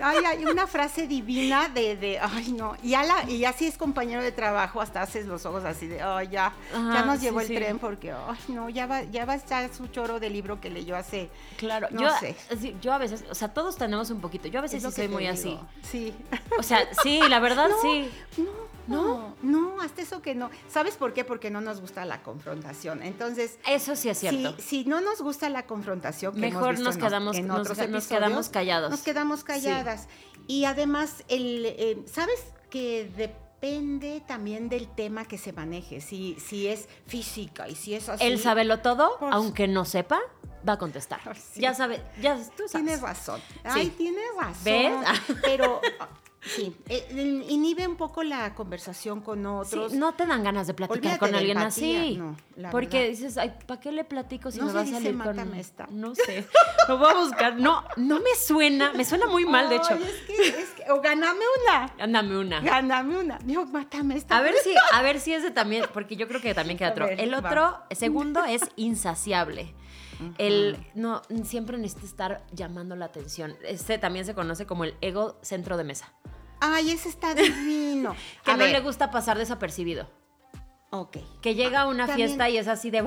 Ay, 0.00 0.18
hay 0.24 0.44
una 0.44 0.66
frase 0.66 1.06
divina 1.06 1.68
de, 1.68 1.96
de 1.96 2.18
ay 2.18 2.52
no, 2.52 2.76
y 2.82 2.90
ya 2.90 3.02
la, 3.04 3.28
y 3.28 3.38
ya 3.38 3.52
si 3.52 3.66
es 3.66 3.76
compañero 3.76 4.22
de 4.22 4.32
trabajo, 4.32 4.80
hasta 4.80 5.02
haces 5.02 5.26
los 5.26 5.44
ojos 5.46 5.64
así 5.64 5.86
de, 5.86 6.02
ay 6.02 6.28
ya, 6.28 6.52
ya 6.72 6.78
Ajá, 6.78 7.04
nos 7.04 7.20
llevó 7.20 7.40
sí, 7.40 7.44
el 7.46 7.48
sí. 7.48 7.54
tren 7.56 7.78
porque, 7.78 8.12
ay 8.12 8.38
no, 8.48 8.68
ya 8.68 8.86
va, 8.86 9.02
ya 9.04 9.24
va 9.24 9.34
a 9.34 9.36
estar 9.36 9.72
su 9.72 9.86
choro 9.88 10.18
de 10.20 10.30
libro 10.30 10.60
que 10.60 10.70
leyó 10.70 10.96
hace, 10.96 11.28
Claro, 11.56 11.88
No 11.90 12.00
yo, 12.02 12.10
sé. 12.18 12.34
yo 12.80 12.92
a 12.92 12.98
veces, 12.98 13.24
o 13.30 13.34
sea, 13.34 13.48
todos 13.52 13.76
tenemos 13.76 14.10
un 14.10 14.20
poquito. 14.20 14.48
Yo 14.48 14.58
a 14.58 14.62
veces 14.62 14.82
sí 14.82 14.90
soy 14.90 15.08
muy 15.08 15.22
digo. 15.24 15.34
así. 15.34 15.58
Sí. 15.90 16.14
O 16.58 16.62
sea, 16.62 16.88
sí, 17.02 17.20
la 17.28 17.38
verdad 17.38 17.68
No, 17.72 17.80
sí. 17.82 18.10
No, 18.38 18.50
no, 18.86 19.34
no, 19.42 19.80
hasta 19.80 20.02
eso 20.02 20.22
que 20.22 20.34
no. 20.34 20.50
¿Sabes 20.68 20.96
por 20.96 21.12
qué? 21.12 21.24
Porque 21.24 21.50
no 21.50 21.60
nos 21.60 21.80
gusta 21.80 22.04
la 22.04 22.22
confrontación. 22.22 23.02
Entonces, 23.02 23.58
Eso 23.66 23.96
sí 23.96 24.08
es 24.08 24.18
cierto. 24.18 24.56
Si, 24.56 24.62
si 24.62 24.84
no 24.84 25.00
nos 25.00 25.20
gusta 25.22 25.48
la 25.48 25.66
confrontación, 25.66 26.34
que 26.34 26.40
Mejor 26.40 26.62
hemos 26.62 26.70
visto 26.78 26.84
nos 26.84 26.94
en 26.96 27.00
quedamos- 27.02 27.36
en 27.36 27.46
nos- 27.46 27.60
otros 27.60 27.78
nos 27.78 27.86
episodios, 27.86 28.06
quedamos 28.08 28.48
callados. 28.48 28.90
Nos 28.90 29.02
quedamos 29.02 29.44
calladas. 29.44 30.08
Y 30.46 30.64
además, 30.64 31.24
el, 31.28 31.66
eh, 31.66 32.02
¿sabes 32.06 32.40
que 32.70 33.10
depende 33.16 34.22
también 34.26 34.68
del 34.68 34.88
tema 34.88 35.24
que 35.24 35.38
se 35.38 35.52
maneje? 35.52 36.00
Si, 36.00 36.36
si 36.44 36.66
es 36.66 36.88
física 37.06 37.68
y 37.68 37.76
si 37.76 37.94
es 37.94 38.08
así. 38.08 38.24
Él 38.24 38.38
sabelo 38.40 38.80
todo, 38.80 39.16
Pues- 39.20 39.32
aunque 39.32 39.68
no 39.68 39.84
sepa, 39.84 40.20
va 40.68 40.72
a 40.74 40.78
contestar. 40.78 41.20
Sí. 41.36 41.60
Ya 41.60 41.74
sabe, 41.74 42.02
ya 42.20 42.36
tú 42.56 42.64
sabes. 42.68 42.72
Tienes 42.72 43.00
razón. 43.00 43.40
Ay, 43.64 43.88
tienes 43.90 44.24
razón. 44.36 44.64
¿Ves? 44.64 44.92
Pero 45.44 45.80
Sí, 46.44 46.76
eh, 46.88 47.44
inhibe 47.48 47.86
un 47.86 47.96
poco 47.96 48.24
la 48.24 48.54
conversación 48.54 49.20
con 49.20 49.46
otros. 49.46 49.92
no 49.92 50.12
te 50.14 50.26
dan 50.26 50.42
ganas 50.42 50.66
de 50.66 50.74
platicar 50.74 51.18
con 51.18 51.34
alguien 51.34 51.58
así. 51.58 52.20
porque 52.72 53.10
dices, 53.10 53.38
ay, 53.38 53.52
¿para 53.66 53.80
qué 53.80 53.92
le 53.92 54.02
platico 54.04 54.50
si 54.50 54.58
no 54.58 54.66
me 54.66 54.72
va 54.72 54.80
a 54.80 54.86
salir 54.86 55.16
con... 55.16 55.54
Esta. 55.54 55.86
No 55.90 56.14
sé, 56.14 56.46
lo 56.88 56.98
voy 56.98 57.10
a 57.10 57.14
buscar. 57.14 57.60
No, 57.60 57.84
no 57.96 58.18
me 58.18 58.34
suena, 58.36 58.92
me 58.92 59.04
suena 59.04 59.26
muy 59.26 59.44
mal, 59.44 59.68
de 59.68 59.76
hecho. 59.76 59.94
Es 59.94 60.20
que, 60.26 60.48
es 60.48 60.70
que, 60.70 60.90
o 60.90 61.00
ganame 61.00 61.44
una. 61.62 61.92
Gáname 61.96 62.38
una. 62.38 62.60
Gáname 62.60 63.18
una. 63.18 63.38
Digo, 63.44 63.64
mátame 63.66 64.16
esta. 64.16 64.36
A 64.36 64.42
ver 64.42 64.54
si, 64.62 64.74
a 64.92 65.02
ver 65.02 65.20
si 65.20 65.34
ese 65.34 65.50
también, 65.50 65.84
porque 65.92 66.16
yo 66.16 66.26
creo 66.26 66.40
que 66.40 66.54
también 66.54 66.76
queda 66.78 66.90
otro. 66.90 67.08
El 67.08 67.34
otro, 67.34 67.78
segundo, 67.90 68.44
es 68.44 68.62
insaciable. 68.76 69.74
El 70.38 70.86
no 70.94 71.22
siempre 71.44 71.78
necesita 71.78 72.06
estar 72.06 72.46
llamando 72.52 72.96
la 72.96 73.06
atención. 73.06 73.56
Este 73.64 73.98
también 73.98 74.24
se 74.24 74.34
conoce 74.34 74.66
como 74.66 74.84
el 74.84 74.94
ego 75.00 75.38
centro 75.42 75.76
de 75.76 75.84
mesa. 75.84 76.12
Ay, 76.60 76.90
ese 76.90 77.08
está 77.08 77.34
divino. 77.34 78.14
que 78.44 78.56
no 78.56 78.66
le 78.66 78.80
gusta 78.80 79.10
pasar 79.10 79.38
desapercibido. 79.38 80.08
Ok. 80.94 81.16
Que 81.40 81.54
llega 81.54 81.80
a 81.80 81.86
una 81.86 82.06
fiesta 82.06 82.50
y 82.50 82.58
es 82.58 82.68
así 82.68 82.90
de, 82.90 83.02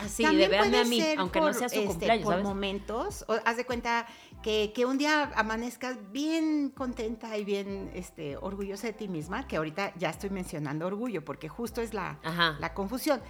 así, 0.00 0.24
de 0.24 0.48
véanme 0.48 0.78
a 0.78 0.84
mí, 0.84 1.00
aunque 1.16 1.40
no 1.40 1.52
sea 1.52 1.68
su 1.68 1.76
este, 1.76 1.86
cumpleaños, 1.86 2.24
por 2.24 2.42
momentos, 2.42 3.24
haz 3.44 3.56
de 3.56 3.64
cuenta 3.64 4.08
que, 4.42 4.72
que, 4.74 4.84
un 4.84 4.98
día 4.98 5.30
amanezcas 5.36 5.96
bien 6.10 6.70
contenta 6.70 7.38
y 7.38 7.44
bien 7.44 7.92
este, 7.94 8.36
orgullosa 8.36 8.88
de 8.88 8.92
ti 8.92 9.06
misma, 9.06 9.46
que 9.46 9.56
ahorita 9.56 9.94
ya 9.96 10.10
estoy 10.10 10.30
mencionando 10.30 10.88
orgullo, 10.88 11.24
porque 11.24 11.48
justo 11.48 11.80
es 11.80 11.94
la, 11.94 12.18
la 12.58 12.74
confusión 12.74 13.22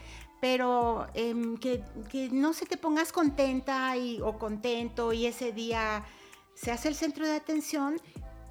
pero 0.45 1.07
em, 1.15 1.57
que, 1.57 1.83
no 2.31 2.53
se 2.53 2.67
te 2.67 2.77
pongas 2.77 3.13
contenta 3.13 3.97
y, 3.97 4.21
o 4.21 4.39
contento 4.39 5.15
y 5.15 5.25
ese 5.25 5.53
día 5.53 6.05
se 6.53 6.71
hace 6.71 6.89
el 6.89 6.95
centro 6.95 7.25
de 7.25 7.35
atención. 7.35 7.99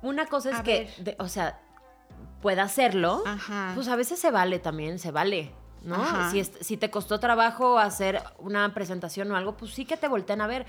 Una 0.02 0.26
cosa 0.26 0.50
es 0.50 0.62
que, 0.62 1.16
o 1.20 1.28
sea, 1.28 1.62
pueda 2.42 2.64
hacerlo, 2.64 3.24
pues 3.76 3.88
a 3.90 3.96
veces 3.96 4.20
se 4.20 4.32
vale 4.32 4.58
también, 4.58 4.98
se 4.98 5.12
vale. 5.12 5.52
¿no? 5.84 6.32
Si, 6.32 6.44
si, 6.44 6.78
te 6.78 6.90
costó 6.90 7.20
trabajo 7.20 7.78
hacer 7.78 8.24
una 8.40 8.74
presentación 8.74 9.32
o 9.32 9.36
algo, 9.36 9.56
pues 9.56 9.76
sí 9.76 9.86
que 9.86 9.96
te 9.96 10.08
volteen 10.08 10.42
a 10.42 10.48
ver. 10.48 10.66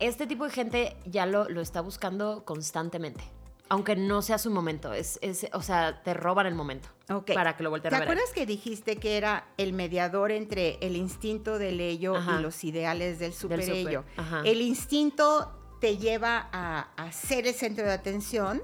Este 0.00 0.26
tipo 0.26 0.42
de 0.42 0.50
gente 0.50 0.96
ya 1.06 1.24
lo, 1.24 1.48
lo 1.48 1.60
está 1.60 1.82
buscando 1.82 2.44
constantemente. 2.44 3.22
Aunque 3.70 3.96
no 3.96 4.20
sea 4.20 4.36
su 4.38 4.50
momento, 4.50 4.92
es, 4.92 5.18
es, 5.22 5.46
o 5.52 5.62
sea, 5.62 6.02
te 6.02 6.12
roban 6.12 6.46
el 6.46 6.54
momento 6.54 6.90
para 7.34 7.56
que 7.56 7.62
lo 7.62 7.70
volteen 7.70 7.94
a 7.94 7.98
ver. 7.98 8.06
¿Te 8.06 8.12
acuerdas 8.12 8.34
que 8.34 8.44
dijiste 8.44 8.96
que 8.96 9.16
era 9.16 9.46
el 9.56 9.72
mediador 9.72 10.32
entre 10.32 10.78
el 10.80 10.96
instinto 10.96 11.58
del 11.58 11.80
ello 11.80 12.14
y 12.16 12.42
los 12.42 12.62
ideales 12.62 13.18
del 13.18 13.32
super, 13.32 13.60
ello? 13.60 14.04
El 14.44 14.60
instinto 14.60 15.78
te 15.80 15.96
lleva 15.96 16.48
a, 16.52 16.88
a, 16.96 17.12
ser 17.12 17.46
el 17.46 17.54
centro 17.54 17.84
de 17.84 17.92
atención. 17.92 18.62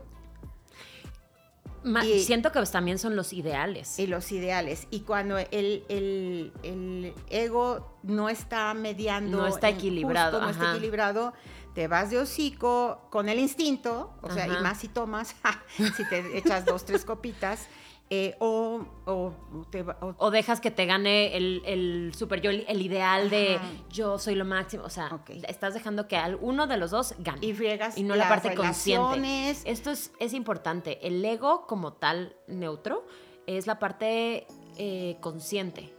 y, 2.04 2.20
siento 2.20 2.52
que 2.52 2.62
también 2.64 2.98
son 2.98 3.16
los 3.16 3.32
ideales. 3.32 3.98
Y 3.98 4.06
los 4.06 4.30
ideales. 4.32 4.86
Y 4.90 5.00
cuando 5.00 5.38
el, 5.38 5.84
el, 5.88 6.52
el 6.62 7.14
ego 7.30 7.98
no 8.02 8.28
está 8.28 8.72
mediando. 8.74 9.38
No 9.38 9.46
está 9.46 9.70
equilibrado. 9.70 10.40
no 10.40 10.50
está 10.50 10.72
equilibrado 10.72 11.32
te 11.74 11.88
vas 11.88 12.10
de 12.10 12.18
hocico 12.18 13.06
con 13.10 13.28
el 13.28 13.38
instinto, 13.38 14.12
o 14.22 14.30
sea, 14.30 14.46
y 14.46 14.62
más 14.62 14.78
si 14.78 14.88
tomas, 14.88 15.36
si 15.96 16.08
te 16.08 16.36
echas 16.36 16.64
dos, 16.64 16.84
tres 16.84 17.04
copitas, 17.04 17.68
eh, 18.12 18.34
o, 18.40 18.84
o, 19.04 20.30
dejas 20.32 20.60
que 20.60 20.72
te 20.72 20.84
gane 20.84 21.36
el, 21.36 21.62
el 21.64 22.12
super 22.12 22.40
yo, 22.40 22.50
el 22.50 22.82
ideal 22.82 23.30
de 23.30 23.60
yo 23.88 24.18
soy 24.18 24.34
lo 24.34 24.44
máximo. 24.44 24.82
O 24.82 24.90
sea, 24.90 25.20
estás 25.46 25.74
dejando 25.74 26.08
que 26.08 26.18
uno 26.40 26.66
de 26.66 26.76
los 26.76 26.90
dos 26.90 27.14
gane. 27.20 27.46
Y 27.46 27.54
friegas 27.54 27.96
y 27.96 28.02
no 28.02 28.16
la 28.16 28.28
parte 28.28 28.56
consciente. 28.56 29.50
Esto 29.64 29.92
es, 29.92 30.10
es, 30.18 30.32
importante. 30.32 31.06
El 31.06 31.24
ego 31.24 31.68
como 31.68 31.92
tal 31.92 32.34
neutro 32.48 33.06
es 33.46 33.68
la 33.68 33.78
parte 33.78 34.48
eh, 34.76 35.16
consciente. 35.20 35.92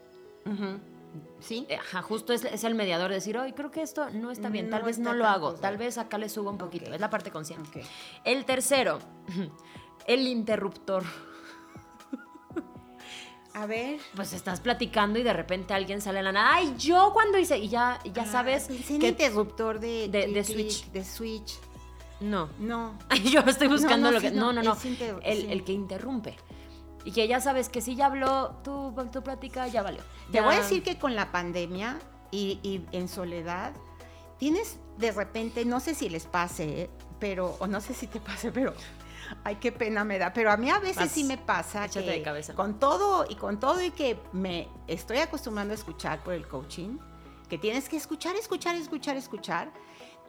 ¿Sí? 1.39 1.65
Eh, 1.69 1.75
ajá, 1.75 2.01
justo 2.01 2.33
es, 2.33 2.63
el 2.63 2.75
mediador 2.75 3.09
de 3.09 3.15
decir, 3.15 3.37
hoy 3.37 3.53
creo 3.53 3.71
que 3.71 3.81
esto 3.81 4.09
no 4.11 4.31
está 4.31 4.49
bien, 4.49 4.69
tal 4.69 4.83
vez 4.83 4.99
no 4.99 5.13
lo 5.13 5.25
hago, 5.25 5.53
tal 5.53 5.77
vez 5.77 5.97
acá 5.97 6.17
le 6.17 6.29
subo 6.29 6.49
un 6.49 6.57
poquito. 6.57 6.93
Es 6.93 7.01
la 7.01 7.09
parte 7.09 7.31
consciente. 7.31 7.83
El 8.23 8.45
tercero, 8.45 8.99
el 10.07 10.27
interruptor. 10.27 11.03
A 13.53 13.65
ver. 13.65 13.99
Pues 14.15 14.33
estás 14.33 14.61
platicando 14.61 15.19
y 15.19 15.23
de 15.23 15.33
repente 15.33 15.73
alguien 15.73 16.01
sale 16.01 16.19
a 16.19 16.21
la 16.21 16.31
nada. 16.31 16.55
Ay, 16.55 16.73
yo 16.77 17.11
cuando 17.13 17.37
hice. 17.37 17.57
Y 17.57 17.67
ya, 17.67 17.99
ya 18.13 18.23
ah, 18.23 18.25
sabes. 18.25 18.67
que 18.67 18.93
interruptor 18.93 19.79
de, 19.79 20.07
de, 20.07 20.43
Switch. 20.43 20.89
De 20.91 21.03
Switch. 21.03 21.59
No. 22.21 22.49
No. 22.59 22.97
yo 23.29 23.41
estoy 23.41 23.67
buscando 23.67 24.11
lo 24.11 24.21
que. 24.21 24.31
No, 24.31 24.53
no, 24.53 24.63
no. 24.63 24.77
El, 25.23 25.51
el, 25.51 25.63
que 25.63 25.73
interrumpe. 25.73 26.37
Y 27.03 27.11
que 27.11 27.27
ya 27.27 27.41
sabes 27.41 27.69
que 27.69 27.81
si 27.81 27.95
ya 27.95 28.07
habló 28.07 28.57
tu, 28.63 28.93
tu 29.11 29.23
plática, 29.23 29.67
ya 29.67 29.81
valió. 29.81 30.01
Te 30.31 30.41
voy 30.41 30.55
a 30.55 30.59
decir 30.59 30.83
que 30.83 30.97
con 30.97 31.15
la 31.15 31.31
pandemia 31.31 31.99
y, 32.31 32.85
en 32.91 33.07
soledad, 33.07 33.73
tienes 34.37 34.77
de 34.97 35.11
repente, 35.11 35.65
no 35.65 35.79
sé 35.79 35.95
si 35.95 36.09
les 36.09 36.25
pase, 36.25 36.89
pero, 37.19 37.55
o 37.59 37.67
no 37.67 37.81
sé 37.81 37.93
si 37.93 38.07
te 38.07 38.19
pase, 38.19 38.51
pero 38.51 38.73
ay, 39.43 39.55
qué 39.55 39.71
pena 39.71 40.03
me 40.03 40.19
da. 40.19 40.31
Pero 40.33 40.51
a 40.51 40.57
mí 40.57 40.69
a 40.69 40.79
veces 40.79 41.11
sí 41.11 41.23
me 41.23 41.37
pasa 41.37 41.87
que 41.87 42.01
de 42.01 42.21
cabeza. 42.21 42.53
con 42.53 42.79
todo 42.79 43.25
y 43.27 43.35
con 43.35 43.59
todo 43.59 43.81
y 43.81 43.91
que 43.91 44.19
me 44.31 44.67
estoy 44.87 45.17
acostumbrando 45.17 45.73
a 45.73 45.75
escuchar 45.75 46.23
por 46.23 46.33
el 46.33 46.47
coaching, 46.47 46.97
que 47.49 47.57
tienes 47.57 47.89
que 47.89 47.97
escuchar, 47.97 48.35
escuchar, 48.35 48.75
escuchar, 48.75 49.17
escuchar 49.17 49.71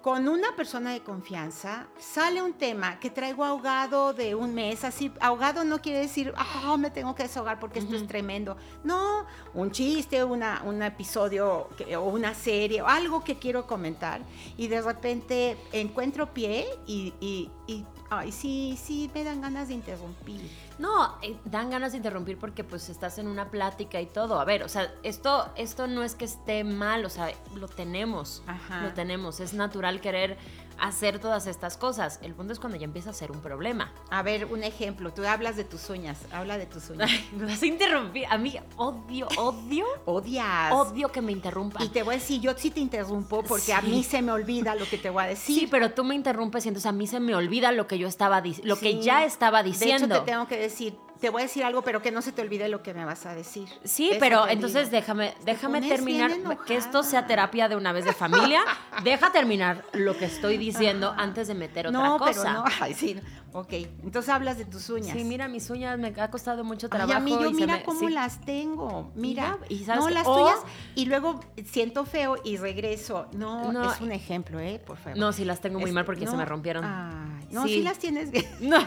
con 0.02 0.28
una 0.28 0.54
persona 0.56 0.92
de 0.92 1.00
confianza 1.00 1.86
sale 1.96 2.42
un 2.42 2.54
tema 2.54 2.98
que 2.98 3.08
traigo 3.08 3.44
ahogado 3.44 4.12
de 4.12 4.34
un 4.34 4.52
mes, 4.52 4.82
así, 4.82 5.12
ahogado 5.20 5.62
no 5.62 5.80
quiere 5.80 6.00
decir, 6.00 6.34
ah, 6.36 6.76
me 6.76 6.90
tengo 6.90 7.14
que 7.14 7.22
desahogar 7.22 7.60
porque 7.60 7.78
esto 7.78 7.94
es 7.94 8.06
tremendo. 8.08 8.56
No, 8.82 9.24
un 9.54 9.70
chiste, 9.70 10.24
una, 10.24 10.62
un 10.64 10.82
episodio 10.82 11.68
o 11.96 12.00
una 12.00 12.34
serie 12.34 12.82
o 12.82 12.88
algo 12.88 13.22
que 13.22 13.38
quiero 13.38 13.66
comentar 13.66 14.20
y 14.56 14.66
de 14.66 14.82
repente 14.82 15.56
encuentro 15.70 16.34
pie 16.34 16.66
y, 16.84 17.14
y, 17.20 17.50
y 17.68 17.86
ay, 18.18 18.30
sí, 18.30 18.78
sí, 18.82 19.10
me 19.14 19.24
dan 19.24 19.40
ganas 19.40 19.68
de 19.68 19.74
interrumpir. 19.74 20.40
No, 20.78 21.16
eh, 21.22 21.36
dan 21.44 21.70
ganas 21.70 21.92
de 21.92 21.98
interrumpir 21.98 22.38
porque 22.38 22.62
pues 22.64 22.88
estás 22.88 23.18
en 23.18 23.26
una 23.26 23.50
plática 23.50 24.00
y 24.00 24.06
todo. 24.06 24.38
A 24.38 24.44
ver, 24.44 24.62
o 24.62 24.68
sea, 24.68 24.92
esto, 25.02 25.50
esto 25.56 25.86
no 25.86 26.02
es 26.02 26.14
que 26.14 26.26
esté 26.26 26.64
mal, 26.64 27.04
o 27.04 27.10
sea, 27.10 27.32
lo 27.54 27.68
tenemos, 27.68 28.42
lo 28.82 28.92
tenemos. 28.92 29.40
Es 29.40 29.54
natural 29.54 30.00
querer 30.00 30.36
hacer 30.82 31.20
todas 31.20 31.46
estas 31.46 31.76
cosas. 31.76 32.18
El 32.22 32.34
punto 32.34 32.52
es 32.52 32.58
cuando 32.58 32.76
ya 32.76 32.84
empieza 32.84 33.10
a 33.10 33.12
ser 33.12 33.30
un 33.30 33.40
problema. 33.40 33.92
A 34.10 34.22
ver, 34.22 34.46
un 34.46 34.64
ejemplo. 34.64 35.12
Tú 35.12 35.24
hablas 35.24 35.56
de 35.56 35.62
tus 35.64 35.88
uñas. 35.88 36.18
Habla 36.32 36.58
de 36.58 36.66
tus 36.66 36.90
uñas. 36.90 37.08
me 37.36 37.46
vas 37.46 37.62
a 37.62 37.66
interrumpir. 37.66 38.26
A 38.28 38.36
mí 38.36 38.58
odio, 38.76 39.28
odio. 39.38 39.84
Odias. 40.04 40.72
Odio 40.72 41.10
que 41.10 41.22
me 41.22 41.30
interrumpan. 41.30 41.84
Y 41.84 41.88
te 41.88 42.02
voy 42.02 42.16
a 42.16 42.18
decir, 42.18 42.40
yo 42.40 42.52
sí 42.56 42.70
te 42.70 42.80
interrumpo 42.80 43.44
porque 43.44 43.72
a 43.72 43.80
mí 43.80 44.02
se 44.02 44.22
me 44.22 44.32
olvida 44.32 44.74
lo 44.74 44.84
que 44.86 44.98
te 44.98 45.08
voy 45.08 45.22
a 45.22 45.26
decir. 45.28 45.56
Sí, 45.56 45.68
pero 45.70 45.92
tú 45.92 46.02
me 46.02 46.16
interrumpes 46.16 46.66
y 46.66 46.68
entonces 46.68 46.88
a 46.88 46.92
mí 46.92 47.06
se 47.06 47.20
me 47.20 47.34
olvida 47.36 47.70
lo 47.70 47.86
que 47.86 47.98
yo 47.98 48.08
estaba 48.08 48.42
lo 48.64 48.76
que 48.76 49.00
ya 49.00 49.24
estaba 49.24 49.62
diciendo. 49.62 50.08
De 50.08 50.14
hecho, 50.14 50.24
te 50.24 50.30
tengo 50.32 50.48
que 50.48 50.56
decir, 50.58 50.98
te 51.22 51.30
voy 51.30 51.42
a 51.42 51.44
decir 51.44 51.62
algo, 51.62 51.82
pero 51.82 52.02
que 52.02 52.10
no 52.10 52.20
se 52.20 52.32
te 52.32 52.42
olvide 52.42 52.68
lo 52.68 52.82
que 52.82 52.94
me 52.94 53.04
vas 53.04 53.26
a 53.26 53.34
decir. 53.34 53.68
Sí, 53.84 54.10
pero 54.18 54.48
entonces 54.48 54.90
déjame, 54.90 55.34
déjame 55.44 55.80
terminar, 55.80 56.32
que 56.66 56.74
esto 56.74 57.04
sea 57.04 57.28
terapia 57.28 57.68
de 57.68 57.76
una 57.76 57.92
vez 57.92 58.04
de 58.04 58.12
familia. 58.12 58.60
Deja 59.04 59.30
terminar 59.30 59.84
lo 59.92 60.18
que 60.18 60.24
estoy 60.24 60.58
diciendo 60.58 61.14
antes 61.16 61.46
de 61.46 61.54
meter 61.54 61.86
otra 61.86 62.00
no, 62.00 62.18
cosa. 62.18 62.42
Pero 62.42 62.52
no, 62.54 62.64
ay, 62.80 62.94
sí. 62.94 63.20
Ok, 63.54 63.72
entonces 64.02 64.30
hablas 64.30 64.58
de 64.58 64.64
tus 64.64 64.88
uñas. 64.88 65.16
Sí, 65.16 65.24
mira, 65.24 65.46
mis 65.46 65.68
uñas 65.70 65.98
me 65.98 66.08
ha 66.08 66.30
costado 66.30 66.64
mucho 66.64 66.88
trabajo. 66.88 67.12
Ay, 67.12 67.18
a 67.18 67.20
mí 67.20 67.30
yo 67.30 67.52
mira 67.52 67.84
cómo 67.84 68.08
las 68.08 68.40
tengo. 68.40 69.12
Mira, 69.14 69.58
y, 69.68 69.84
no 69.84 70.08
las 70.08 70.24
tuyas 70.24 70.58
y 70.94 71.04
luego 71.04 71.38
siento 71.66 72.04
feo 72.04 72.36
y 72.42 72.56
regreso. 72.56 73.28
No, 73.32 73.70
no, 73.70 73.92
es 73.92 74.00
un 74.00 74.10
ejemplo, 74.10 74.58
¿eh? 74.58 74.80
Por 74.84 74.96
favor. 74.96 75.18
No, 75.18 75.32
sí 75.32 75.44
las 75.44 75.60
tengo 75.60 75.78
muy 75.78 75.92
mal 75.92 76.04
porque 76.04 76.26
se 76.26 76.36
me 76.36 76.44
rompieron. 76.44 76.84
Ay, 76.84 77.46
no, 77.52 77.66
sí, 77.66 77.82
las 77.82 77.98
tienes 77.98 78.30
bien. 78.30 78.46
No. 78.62 78.78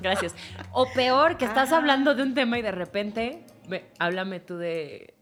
Gracias. 0.00 0.34
O 0.72 0.86
peor, 0.92 1.36
que 1.36 1.46
estás 1.50 1.72
hablando 1.72 2.14
de 2.14 2.22
un 2.22 2.34
tema 2.34 2.58
y 2.58 2.62
de 2.62 2.72
repente 2.72 3.44
háblame 3.98 4.40
tú 4.40 4.56
de, 4.56 5.14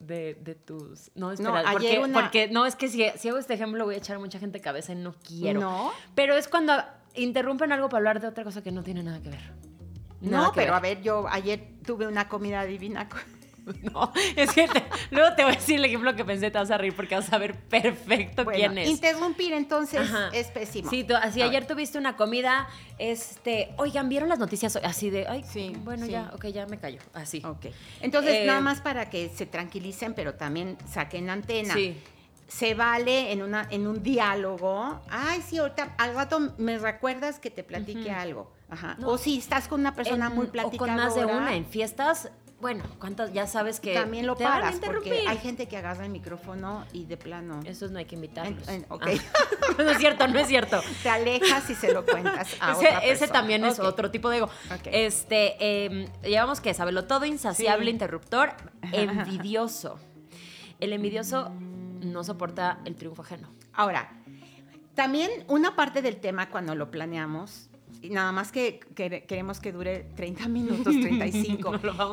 tus. 0.64 1.10
No, 1.14 1.32
espera, 1.32 1.64
porque, 2.12 2.48
no, 2.48 2.66
es 2.66 2.76
que 2.76 2.88
si, 2.88 3.04
si, 3.16 3.28
hago 3.28 3.38
este 3.38 3.54
ejemplo 3.54 3.84
voy 3.84 3.96
a 3.96 3.98
echar 3.98 4.16
a 4.16 4.18
mucha 4.18 4.38
gente 4.38 4.60
cabeza 4.60 4.92
y 4.92 4.96
no 4.96 5.14
quiero. 5.26 5.60
No. 5.60 5.92
Pero 6.14 6.34
es 6.34 6.48
cuando 6.48 6.72
interrumpen 7.14 7.72
algo 7.72 7.88
para 7.88 7.98
hablar 7.98 8.20
de 8.20 8.28
otra 8.28 8.44
cosa 8.44 8.62
que 8.62 8.72
no 8.72 8.82
tiene 8.82 9.02
nada 9.02 9.20
que 9.20 9.30
ver. 9.30 9.52
no, 10.20 10.52
pero 10.54 10.74
a 10.74 10.80
ver, 10.80 11.02
yo 11.02 11.26
ayer 11.28 11.74
tuve 11.84 12.06
una 12.06 12.28
comida 12.28 12.64
divina. 12.64 13.08
No, 13.92 14.12
es 14.36 14.52
que 14.52 14.66
luego 15.10 15.34
te 15.34 15.42
voy 15.44 15.52
a 15.52 15.56
decir 15.56 15.76
el 15.76 15.84
ejemplo 15.84 16.14
que 16.14 16.24
pensé, 16.24 16.50
te 16.50 16.58
vas 16.58 16.70
a 16.70 16.78
reír 16.78 16.94
porque 16.94 17.14
vas 17.14 17.32
a 17.32 17.38
ver 17.38 17.54
perfecto 17.54 18.44
quién 18.46 18.76
es. 18.78 18.88
Interrumpir 18.88 19.52
entonces 19.52 20.08
es 20.32 20.48
pésimo. 20.48 20.90
Sí, 20.90 21.06
así 21.22 21.42
ayer 21.42 21.66
tuviste 21.66 21.98
una 21.98 22.16
comida, 22.16 22.68
este, 22.98 23.72
oigan, 23.76 24.08
¿vieron 24.08 24.28
las 24.28 24.38
noticias 24.38 24.76
así 24.76 25.10
de, 25.10 25.26
ay, 25.26 25.44
sí, 25.48 25.74
bueno, 25.84 26.06
ya, 26.06 26.30
ok, 26.34 26.46
ya 26.46 26.66
me 26.66 26.78
callo, 26.78 27.00
así. 27.14 27.42
Ok. 27.44 27.66
Entonces, 28.00 28.34
eh, 28.34 28.46
nada 28.46 28.60
más 28.60 28.80
para 28.80 29.10
que 29.10 29.28
se 29.28 29.46
tranquilicen, 29.46 30.14
pero 30.14 30.34
también 30.34 30.76
saquen 30.90 31.30
antena. 31.30 31.74
Sí 31.74 31.96
se 32.48 32.74
vale 32.74 33.30
en, 33.30 33.42
una, 33.42 33.68
en 33.70 33.86
un 33.86 34.02
diálogo. 34.02 35.00
Ay, 35.10 35.42
sí, 35.46 35.58
ahorita 35.58 35.94
al 35.98 36.14
rato 36.14 36.54
me 36.56 36.78
recuerdas 36.78 37.38
que 37.38 37.50
te 37.50 37.62
platique 37.62 38.10
algo. 38.10 38.50
Ajá. 38.70 38.98
o 39.02 39.16
si 39.16 39.38
estás 39.38 39.66
con 39.66 39.80
una 39.80 39.94
persona 39.94 40.28
muy 40.28 40.48
platicadora. 40.48 40.92
O 40.92 40.96
con 40.96 41.04
más 41.04 41.14
de 41.14 41.24
una. 41.24 41.54
En 41.54 41.64
fiestas 41.64 42.30
bueno, 42.60 42.82
¿cuántas? 42.98 43.32
Ya 43.32 43.46
sabes 43.46 43.78
que. 43.78 43.94
También 43.94 44.26
lo 44.26 44.36
paras, 44.36 44.80
porque 44.84 45.24
hay 45.28 45.38
gente 45.38 45.68
que 45.68 45.76
agarra 45.76 46.04
el 46.04 46.10
micrófono 46.10 46.84
y 46.92 47.04
de 47.04 47.16
plano. 47.16 47.60
Esos 47.64 47.92
no 47.92 47.98
hay 47.98 48.06
que 48.06 48.16
invitarlos. 48.16 48.66
ok. 48.88 49.06
Ah. 49.06 49.72
no 49.78 49.90
es 49.90 49.98
cierto, 49.98 50.26
no 50.26 50.38
es 50.40 50.48
cierto. 50.48 50.80
Te 51.02 51.08
alejas 51.08 51.70
y 51.70 51.74
se 51.76 51.92
lo 51.92 52.04
cuentas 52.04 52.56
a 52.60 52.72
ese, 52.72 52.88
otra 52.88 52.98
ese 52.98 53.28
también 53.28 53.64
es 53.64 53.78
otro 53.78 54.10
tipo 54.10 54.28
de 54.28 54.38
ego. 54.38 54.50
Este, 54.86 55.56
eh, 55.60 56.08
llevamos 56.24 56.60
que 56.60 56.74
saberlo 56.74 57.04
todo, 57.04 57.24
insaciable, 57.26 57.90
interruptor, 57.90 58.54
envidioso. 58.92 60.00
El 60.80 60.92
envidioso 60.92 61.50
no 62.00 62.24
soporta 62.24 62.80
el 62.84 62.96
triunfo 62.96 63.22
ajeno. 63.22 63.52
Ahora, 63.72 64.10
también 64.94 65.30
una 65.46 65.76
parte 65.76 66.02
del 66.02 66.16
tema 66.16 66.50
cuando 66.50 66.74
lo 66.74 66.90
planeamos 66.90 67.68
y 68.00 68.10
nada 68.10 68.32
más 68.32 68.52
que, 68.52 68.80
queremos 68.94 69.60
que 69.60 69.72
dure 69.72 70.04
30 70.16 70.48
minutos, 70.48 70.94
35, 71.00 71.72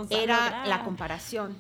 era 0.10 0.66
la 0.66 0.84
comparación. 0.84 1.56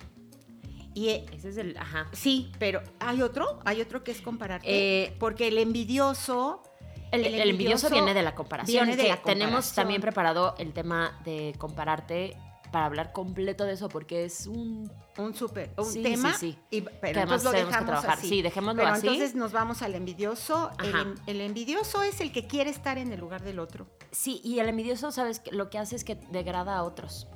Y 0.93 1.09
e 1.09 1.25
ese 1.33 1.49
es 1.49 1.57
el, 1.57 1.77
ajá. 1.77 2.07
Sí, 2.13 2.51
pero 2.57 2.81
hay 2.99 3.21
otro, 3.21 3.59
hay 3.65 3.81
otro 3.81 4.03
que 4.03 4.11
es 4.11 4.21
compararte, 4.21 4.67
eh, 4.67 5.15
porque 5.19 5.49
el 5.49 5.57
envidioso 5.57 6.63
el, 7.11 7.49
envidioso, 7.49 7.89
viene 7.89 8.13
de 8.13 8.23
la 8.23 8.35
comparación. 8.35 8.85
Viene 8.87 9.01
de 9.01 9.09
la 9.09 9.17
Tenemos 9.17 9.73
también 9.73 10.01
preparado 10.01 10.55
el 10.57 10.73
tema 10.73 11.19
de 11.23 11.53
compararte 11.57 12.37
para 12.75 12.87
hablar 12.87 13.13
completo 13.13 13.63
de 13.63 13.71
eso 13.71 13.87
porque 13.87 14.25
es 14.25 14.47
un 14.47 14.91
un 15.17 15.33
súper 15.33 15.71
un 15.77 16.03
tema 16.03 16.33
sí, 16.33 16.59
Y, 16.69 16.81
pero 16.81 17.21
entonces 17.21 17.45
lo 17.45 17.51
dejamos 17.53 18.03
así. 18.03 18.27
Sí, 18.27 18.41
dejémoslo 18.41 18.81
pero 18.81 18.93
así. 18.93 19.07
entonces 19.07 19.33
nos 19.33 19.53
vamos 19.53 19.81
al 19.81 19.95
envidioso. 19.95 20.71
El, 20.83 21.15
el, 21.25 21.39
envidioso 21.39 22.03
es 22.03 22.19
el 22.19 22.33
que 22.33 22.47
quiere 22.47 22.69
estar 22.69 22.97
en 22.97 23.13
el 23.13 23.19
lugar 23.21 23.43
del 23.43 23.59
otro. 23.59 23.87
Sí, 24.11 24.41
y 24.43 24.59
el 24.59 24.67
envidioso, 24.67 25.13
sabes, 25.13 25.41
lo 25.51 25.69
que 25.69 25.77
hace 25.77 25.95
es 25.95 26.03
que 26.03 26.15
degrada 26.15 26.75
a 26.75 26.83
otros 26.83 27.29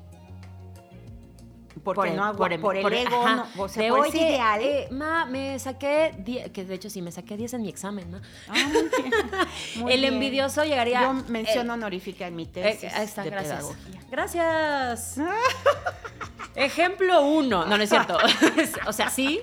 porque 1.83 2.11
no 2.11 2.35
por, 2.35 2.53
el, 2.53 2.59
por 2.59 2.75
el 2.75 2.93
ego, 2.93 3.27
no, 3.29 3.47
o 3.57 3.67
sea, 3.67 3.89
por 3.89 4.07
ese 4.07 4.17
ideal. 4.17 4.61
Eh, 4.61 4.87
ma, 4.91 5.25
me 5.25 5.57
saqué, 5.59 6.13
que 6.53 6.65
de 6.65 6.75
hecho 6.75 6.89
sí, 6.89 7.01
me 7.01 7.11
saqué 7.11 7.37
10 7.37 7.55
en 7.55 7.61
mi 7.61 7.69
examen, 7.69 8.11
¿no? 8.11 8.21
Ah, 8.47 8.55
el 9.89 10.03
envidioso 10.03 10.63
llegaría... 10.63 11.01
Yo 11.01 11.13
menciono 11.27 11.73
honorífica 11.73 12.27
en 12.27 12.35
mi 12.35 12.45
tesis 12.45 12.83
eh, 12.83 13.03
está, 13.03 13.23
de 13.23 13.29
gracias. 13.29 13.57
pedagogía. 13.57 14.01
Gracias. 14.09 15.17
Ejemplo 16.55 17.21
uno. 17.23 17.65
No, 17.65 17.77
no 17.77 17.83
es 17.83 17.89
cierto. 17.89 18.17
o 18.87 18.93
sea, 18.93 19.09
sí. 19.09 19.41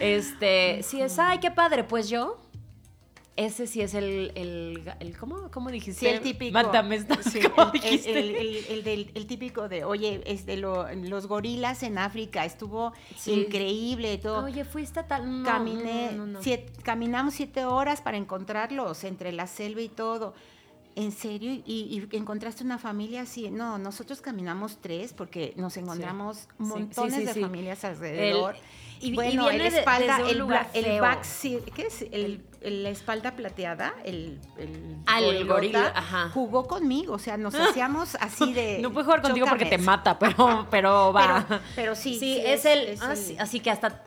Este, 0.00 0.82
sí 0.82 1.00
es, 1.00 1.18
ay, 1.18 1.38
qué 1.38 1.50
padre, 1.50 1.84
pues 1.84 2.08
yo 2.08 2.38
ese 3.38 3.68
sí 3.68 3.80
es 3.80 3.94
el, 3.94 4.32
el, 4.34 5.16
¿cómo, 5.16 5.48
¿cómo, 5.52 5.70
dijiste? 5.70 6.00
Sí, 6.00 6.06
el 6.06 6.20
típico. 6.20 6.52
Mátame, 6.52 6.98
sí, 7.22 7.38
el, 9.14 9.26
típico 9.28 9.68
de, 9.68 9.84
oye, 9.84 10.22
es 10.26 10.44
de 10.44 10.56
los 10.56 11.28
gorilas 11.28 11.84
en 11.84 11.98
África, 11.98 12.44
estuvo 12.44 12.92
increíble 13.26 14.18
todo. 14.18 14.44
Oye, 14.44 14.64
fuiste 14.64 15.04
tal... 15.04 15.44
Caminé, 15.44 16.18
caminamos 16.82 17.34
siete 17.34 17.64
horas 17.64 18.00
para 18.00 18.16
encontrarlos 18.16 19.04
entre 19.04 19.30
la 19.30 19.46
selva 19.46 19.82
y 19.82 19.88
todo. 19.88 20.34
¿En 20.96 21.12
serio? 21.12 21.52
¿Y, 21.64 22.08
encontraste 22.10 22.64
una 22.64 22.78
familia 22.78 23.22
así? 23.22 23.50
No, 23.50 23.78
nosotros 23.78 24.20
caminamos 24.20 24.78
tres 24.80 25.12
porque 25.12 25.54
nos 25.56 25.76
encontramos 25.76 26.48
montones 26.58 27.24
de 27.24 27.40
familias 27.40 27.84
alrededor. 27.84 28.56
y, 29.00 29.14
bueno, 29.14 29.48
el 29.48 29.60
espalda, 29.60 30.28
el, 30.28 30.40
el 30.74 31.00
back, 31.00 31.24
¿qué 31.76 31.86
es? 31.86 32.02
El, 32.10 32.42
la 32.60 32.90
espalda 32.90 33.36
plateada, 33.36 33.94
el, 34.04 34.40
el, 34.58 34.96
Al 35.06 35.46
gorila, 35.46 35.92
ajá. 35.94 36.30
jugó 36.30 36.66
conmigo, 36.66 37.14
o 37.14 37.18
sea, 37.18 37.36
nos 37.36 37.54
hacíamos 37.54 38.16
así 38.16 38.52
de. 38.52 38.78
No 38.82 38.92
puede 38.92 39.04
jugar 39.04 39.22
contigo 39.22 39.46
porque 39.48 39.66
te 39.66 39.78
mata, 39.78 40.18
pero, 40.18 40.66
pero 40.70 41.12
va. 41.12 41.46
Pero, 41.76 41.94
sí. 41.94 42.18
Sí, 42.18 42.40
es, 42.44 42.64
el, 42.64 42.98
así, 43.38 43.60
que 43.60 43.70
hasta 43.70 44.02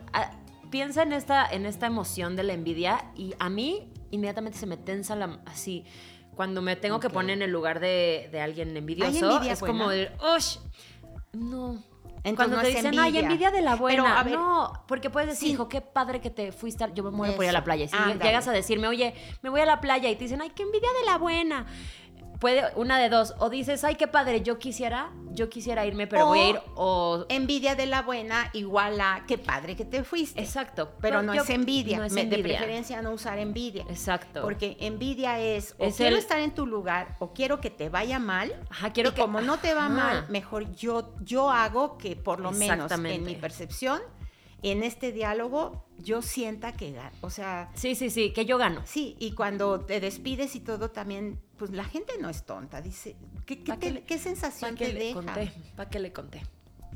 piensa 0.70 1.02
en 1.02 1.12
esta, 1.12 1.46
en 1.46 1.66
esta 1.66 1.86
emoción 1.86 2.36
de 2.36 2.42
la 2.42 2.52
envidia 2.52 3.10
y 3.14 3.34
a 3.38 3.48
mí 3.48 3.90
inmediatamente 4.10 4.58
se 4.58 4.66
me 4.66 4.76
tensa 4.76 5.16
la, 5.16 5.40
así 5.46 5.84
cuando 6.34 6.62
me 6.62 6.76
tengo 6.76 6.98
que 6.98 7.10
poner 7.10 7.36
en 7.36 7.42
el 7.42 7.50
lugar 7.50 7.80
de, 7.80 8.28
de 8.32 8.40
alguien 8.40 8.76
envidioso, 8.76 9.42
es 9.42 9.60
como 9.60 9.90
el, 9.90 10.10
¡Ush! 10.36 10.56
No. 11.32 11.82
Entonces, 12.24 12.54
Cuando 12.54 12.60
te 12.62 12.68
dicen, 12.68 12.86
envidia. 12.86 13.02
ay, 13.04 13.18
envidia 13.18 13.50
de 13.50 13.62
la 13.62 13.74
buena. 13.74 14.22
no, 14.24 14.84
porque 14.86 15.10
puedes 15.10 15.28
decir, 15.30 15.48
hijo, 15.50 15.68
qué 15.68 15.80
padre 15.80 16.20
que 16.20 16.30
te 16.30 16.52
fuiste. 16.52 16.84
Yo 16.94 17.02
me 17.02 17.10
muero 17.10 17.34
por 17.34 17.44
ir 17.44 17.50
a 17.50 17.52
la 17.52 17.64
playa. 17.64 17.88
Si 17.88 17.96
llegas 17.96 18.46
a 18.46 18.52
decirme, 18.52 18.86
oye, 18.86 19.14
me 19.42 19.50
voy 19.50 19.60
a 19.60 19.66
la 19.66 19.80
playa 19.80 20.08
y 20.08 20.14
te 20.16 20.24
dicen, 20.24 20.40
ay, 20.40 20.50
qué 20.50 20.62
envidia 20.62 20.88
de 21.00 21.06
la 21.06 21.18
buena 21.18 21.66
puede 22.42 22.64
una 22.74 22.98
de 22.98 23.08
dos, 23.08 23.36
o 23.38 23.50
dices, 23.50 23.84
ay, 23.84 23.94
qué 23.94 24.08
padre, 24.08 24.42
yo 24.42 24.58
quisiera, 24.58 25.12
yo 25.30 25.48
quisiera 25.48 25.86
irme, 25.86 26.08
pero 26.08 26.26
voy 26.26 26.40
a 26.40 26.48
ir, 26.48 26.60
o... 26.74 27.24
Envidia 27.28 27.76
de 27.76 27.86
la 27.86 28.02
buena 28.02 28.50
igual 28.52 29.00
a, 29.00 29.22
qué 29.28 29.38
padre 29.38 29.76
que 29.76 29.84
te 29.84 30.02
fuiste. 30.02 30.40
Exacto. 30.40 30.90
Pero 31.00 31.22
no, 31.22 31.32
es 31.34 31.48
envidia. 31.48 31.98
No 31.98 32.04
es 32.04 32.16
envidia. 32.16 32.38
De 32.38 32.42
preferencia 32.42 33.00
no 33.00 33.12
usar 33.12 33.38
envidia. 33.38 33.84
Exacto. 33.88 34.42
Porque 34.42 34.76
envidia 34.80 35.38
es, 35.38 35.76
o 35.78 35.88
quiero 35.92 36.16
estar 36.16 36.40
en 36.40 36.52
tu 36.52 36.66
lugar, 36.66 37.14
o 37.20 37.32
quiero 37.32 37.60
que 37.60 37.70
te 37.70 37.88
vaya 37.88 38.18
mal, 38.18 38.52
Ajá, 38.70 38.92
quiero 38.92 39.14
que... 39.14 39.20
como 39.20 39.40
no 39.40 39.58
te 39.60 39.72
va 39.72 39.88
mal, 39.88 40.26
mejor 40.28 40.74
yo, 40.74 41.14
yo 41.20 41.48
hago 41.48 41.96
que 41.96 42.16
por 42.16 42.40
lo 42.40 42.50
menos 42.50 42.90
en 42.90 43.22
mi 43.22 43.36
percepción 43.36 44.02
en 44.62 44.82
este 44.82 45.12
diálogo 45.12 45.84
yo 45.98 46.22
sienta 46.22 46.72
que 46.72 46.92
gano. 46.92 47.16
O 47.20 47.30
sea. 47.30 47.70
Sí, 47.74 47.94
sí, 47.94 48.10
sí, 48.10 48.32
que 48.32 48.44
yo 48.44 48.58
gano. 48.58 48.82
Sí, 48.84 49.16
y 49.18 49.32
cuando 49.32 49.80
te 49.80 50.00
despides 50.00 50.54
y 50.54 50.60
todo 50.60 50.90
también, 50.90 51.40
pues 51.56 51.70
la 51.70 51.84
gente 51.84 52.14
no 52.20 52.28
es 52.28 52.44
tonta. 52.44 52.80
Dice, 52.80 53.16
¿qué, 53.46 53.62
qué, 53.62 54.18
sensación 54.18 54.76
te 54.76 54.92
deja? 54.92 55.20
¿Para 55.76 55.90
qué 55.90 55.98
le 55.98 56.12
conté? 56.12 56.42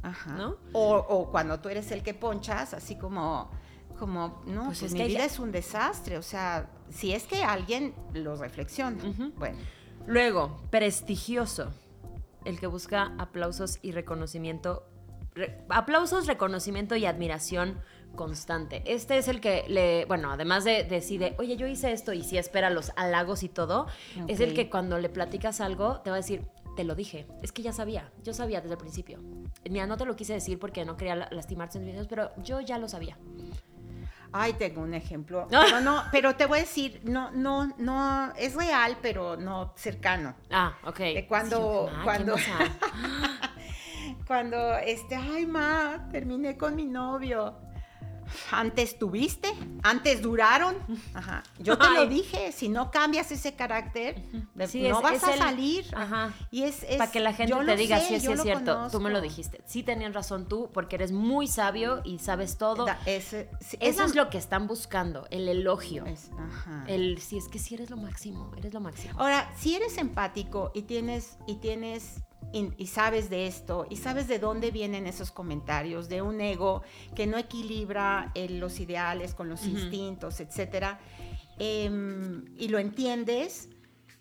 Ajá. 0.03 0.33
¿No? 0.35 0.57
O, 0.73 1.29
cuando 1.31 1.61
tú 1.61 1.69
eres 1.69 1.91
el 1.91 2.03
que 2.03 2.15
ponchas, 2.15 2.73
así 2.73 2.97
como, 2.97 3.51
como 3.99 4.43
no, 4.47 4.67
pues, 4.67 4.81
pues 4.81 4.93
mi 4.93 5.05
vida 5.07 5.25
es 5.25 5.39
un 5.39 5.51
desastre. 5.51 6.19
O 6.19 6.23
sea, 6.23 6.71
si 6.91 7.13
es 7.13 7.25
que 7.25 7.43
alguien 7.43 7.95
lo 8.13 8.37
reflexiona. 8.37 9.03
Bueno. 9.37 9.59
Luego, 10.07 10.61
prestigioso. 10.71 11.73
El 12.45 12.61
que 12.61 12.69
busca 12.69 13.13
aplausos 13.19 13.81
y 13.83 13.91
reconocimiento 13.91 14.85
aplausos, 15.69 16.27
reconocimiento 16.27 16.97
y 16.97 17.07
admiración 17.07 17.81
constante. 18.15 18.83
Este 18.87 19.19
es 19.19 19.29
el 19.29 19.41
que 19.41 19.65
le, 19.69 20.05
bueno, 20.07 20.33
además 20.33 20.65
de 20.65 20.85
decide, 20.85 21.35
oye, 21.39 21.57
yo 21.57 21.67
hice 21.67 21.93
esto 21.93 22.13
y 22.13 22.23
si 22.23 22.39
espera 22.39 22.71
los 22.71 22.93
halagos 22.97 23.43
y 23.43 23.49
todo, 23.49 23.87
es 24.27 24.41
el 24.41 24.55
que 24.55 24.71
cuando 24.71 24.99
le 24.99 25.09
platicas 25.09 25.61
algo 25.61 26.01
te 26.01 26.11
va 26.11 26.17
a 26.17 26.21
decir, 26.21 26.43
te 26.77 26.85
lo 26.85 26.95
dije, 26.95 27.27
es 27.43 27.53
que 27.53 27.63
ya 27.63 27.73
sabía, 27.73 28.11
yo 28.23 28.33
sabía 28.35 28.61
desde 28.61 28.75
el 28.75 28.79
principio. 28.79 29.21
Mira, 29.69 29.87
no 29.87 29.97
te 29.97 30.05
lo 30.05 30.17
quise 30.17 30.35
decir 30.35 30.59
porque 30.59 30.85
no 30.85 30.97
quería 30.97 31.29
lastimarte 31.31 31.79
en 31.79 31.87
videos, 31.87 32.07
pero 32.07 32.31
yo 32.43 32.61
ya 32.61 32.79
lo 32.79 32.89
sabía. 32.89 33.19
Ay, 34.33 34.55
tengo 34.55 34.83
un 34.83 34.93
ejemplo. 34.93 35.47
Pero 35.51 35.81
no, 35.81 36.03
pero 36.13 36.35
te 36.37 36.47
voy 36.47 36.59
a 36.59 36.61
decir, 36.63 37.01
no, 37.05 37.31
no, 37.31 37.73
no, 37.79 38.33
es 38.37 38.55
real, 38.55 38.99
pero 39.01 39.37
no 39.37 39.73
cercano. 39.77 40.35
Ah, 40.51 40.77
ok. 40.85 41.01
cuando, 41.29 41.89
cuando, 42.05 42.35
cuando, 44.27 44.77
este, 44.79 45.15
ay, 45.15 45.47
ma, 45.47 46.09
terminé 46.11 46.57
con 46.57 46.75
mi 46.75 46.85
novio. 46.87 47.55
Antes 48.51 48.99
tuviste, 48.99 49.53
antes 49.85 50.21
duraron. 50.21 50.77
Ajá. 51.15 51.45
Yo 51.61 51.79
te 51.79 51.89
lo 51.91 52.07
dije, 52.07 52.51
si 52.51 52.69
no 52.69 52.91
cambias 52.91 53.31
ese 53.31 53.55
carácter, 53.55 54.21
no 54.55 55.01
vas 55.01 55.23
a 55.23 55.37
salir. 55.37 55.87
Ajá. 55.95 56.35
Y 56.51 56.65
es, 56.65 56.85
para 56.99 57.11
que 57.11 57.21
la 57.21 57.33
gente 57.33 57.55
te 57.55 57.77
diga 57.77 58.01
si 58.01 58.15
es 58.17 58.43
cierto. 58.43 58.89
Tú 58.91 59.01
me 59.01 59.11
lo 59.11 59.21
dijiste. 59.21 59.63
Sí 59.65 59.85
tenías 59.85 60.13
razón 60.13 60.49
tú, 60.49 60.71
porque 60.73 60.97
eres 60.97 61.13
muy 61.13 61.47
sabio 61.47 62.01
y 62.05 62.19
sabes 62.19 62.59
todo. 62.59 62.87
Eso 63.07 63.45
es 63.81 64.15
lo 64.15 64.29
que 64.29 64.39
están 64.39 64.67
buscando, 64.67 65.27
el 65.31 65.49
elogio. 65.49 66.05
ajá. 66.37 66.85
El 66.89 67.21
si 67.21 67.39
es 67.39 67.49
que 67.49 67.61
si 67.61 67.75
eres 67.75 67.91
lo 67.91 67.97
máximo, 67.97 68.53
eres 68.57 68.75
lo 68.75 68.81
máximo. 68.81 69.21
Ahora, 69.21 69.53
si 69.57 69.77
eres 69.77 69.99
empático 69.99 70.73
y 70.75 70.83
tienes 70.83 71.39
y 71.47 71.57
tienes 71.57 72.23
y, 72.53 72.87
sabes 72.87 73.29
de 73.29 73.47
esto 73.47 73.87
y 73.91 73.97
sabes 73.97 74.29
de 74.29 74.39
dónde 74.39 74.71
vienen 74.71 75.07
esos 75.07 75.31
comentarios, 75.31 76.09
de 76.09 76.23
un 76.23 76.41
ego 76.41 76.83
que 77.15 77.27
no 77.27 77.37
equilibra 77.37 78.33
los 78.49 78.81
ideales 78.81 79.35
con 79.35 79.49
los 79.49 79.65
instintos, 79.67 80.41
etcétera, 80.41 80.99
em, 81.59 82.45
y 82.57 82.69
lo 82.69 82.79
entiendes, 82.79 83.69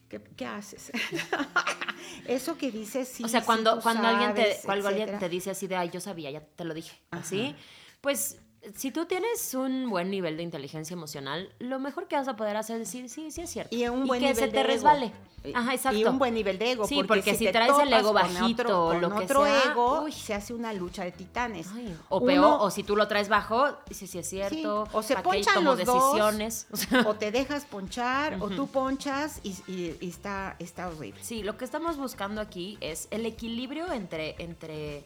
¿qué, 0.10 0.46
haces? 0.46 0.92
Eso 2.28 2.58
que 2.58 2.72
dices, 2.72 3.08
sí. 3.08 3.24
O 3.24 3.28
sea, 3.28 3.44
cuando, 3.44 3.80
cuando, 3.82 4.08
alguien, 4.08 4.34
te, 4.34 4.60
cuando 4.66 4.88
alguien 4.88 5.18
te 5.18 5.30
dice 5.30 5.52
así 5.52 5.68
de, 5.68 5.76
ay, 5.76 5.90
yo 5.90 6.00
sabía, 6.00 6.32
ya 6.32 6.42
te 6.42 6.66
lo 6.66 6.74
dije, 6.74 7.00
así, 7.12 7.56
pues 8.02 8.38
si 8.76 8.92
tú 8.92 9.06
tienes 9.06 9.54
un 9.54 9.90
buen 9.90 10.10
nivel 10.10 10.38
de 10.38 10.44
inteligencia 10.44 10.94
emocional, 10.94 11.50
lo 11.60 11.80
mejor 11.80 12.08
que 12.08 12.16
vas 12.16 12.28
a 12.28 12.36
poder 12.36 12.58
hacer 12.58 12.82
es 12.82 12.88
decir, 12.88 13.10
sí, 13.10 13.32
sí 13.32 13.42
es 13.42 13.50
cierto. 13.50 13.76
Y 13.76 13.88
un 13.88 14.08
buen 14.08 14.20
que 14.20 14.28
nivel 14.28 14.36
se 14.40 14.46
de 14.48 14.52
te 14.52 14.60
ego. 14.62 14.68
resbale. 14.68 15.12
Ajá, 15.54 15.76
exacto. 15.76 16.00
Y 16.00 16.06
un 16.06 16.18
buen 16.18 16.34
nivel 16.34 16.58
de 16.58 16.72
ego. 16.72 16.88
Sí, 16.88 17.04
porque 17.04 17.36
si 17.36 17.46
te 17.46 17.52
traes 17.52 17.78
el 17.80 17.94
ego 17.94 18.14
bajito 18.14 18.64
otro, 18.64 18.86
o 18.86 18.88
con 18.94 19.02
lo 19.02 19.10
que 19.16 19.24
otro 19.26 19.44
sea, 19.46 19.62
ego, 19.72 20.02
uy. 20.02 20.12
se 20.12 20.34
hace 20.34 20.56
una 20.56 20.74
lucha 20.74 21.04
de 21.04 21.12
titanes. 21.12 21.68
Ay, 21.76 21.96
o 22.10 22.18
Uno- 22.18 22.26
peor, 22.26 22.58
o 22.62 22.72
si 22.72 22.82
tú 22.82 22.96
lo 22.96 23.08
traes 23.08 23.30
bajo, 23.30 23.68
dices, 23.88 24.10
sí 24.10 24.18
es 24.18 24.28
Sí, 24.28 24.38
cierto. 24.38 24.88
O 24.92 25.04
se 25.04 25.14
¿para 25.14 25.22
qué 25.30 25.30
ponchan 25.44 25.64
los 25.64 25.86
dos, 25.86 26.04
decisiones? 26.14 26.66
O 26.72 26.78
sea, 26.78 27.04
o 27.08 27.14
te 27.14 27.32
dejas 27.32 27.66
ponchar, 27.66 28.38
o 28.42 28.50
tú 28.50 28.66
ponchas 28.66 29.40
y, 29.44 29.50
y- 29.68 29.96
y 30.02 30.10
está, 30.10 30.56
está 30.58 30.88
horrible. 30.88 31.22
Sí, 31.24 31.44
lo 31.44 31.58
que 31.58 31.66
estamos 31.66 31.96
buscando 31.98 32.42
aquí 32.42 32.80
es 32.82 33.08
el 33.12 33.28
equilibrio 33.28 33.92
entre, 33.94 34.34
entre, 34.40 35.04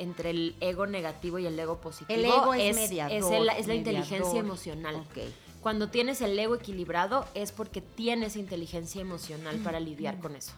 entre 0.00 0.30
el 0.30 0.54
ego 0.60 0.86
negativo 0.86 1.38
y 1.38 1.46
el 1.46 1.58
ego 1.58 1.80
positivo. 1.80 2.18
El 2.18 2.24
ego 2.24 2.54
es 2.54 2.74
mediador, 2.76 3.12
Es, 3.16 3.24
el- 3.26 3.48
es 3.50 3.66
la 3.66 3.74
inteligencia 3.74 4.18
mediador. 4.18 4.44
emocional. 4.44 4.94
Ok. 4.96 5.18
Cuando 5.60 5.88
tienes 5.90 6.20
el 6.22 6.38
ego 6.38 6.54
equilibrado 6.54 7.26
es 7.34 7.52
porque 7.52 7.80
tienes 7.82 8.36
inteligencia 8.36 9.00
emocional 9.02 9.56
para 9.58 9.78
lidiar 9.78 10.18
con 10.18 10.34
eso. 10.36 10.52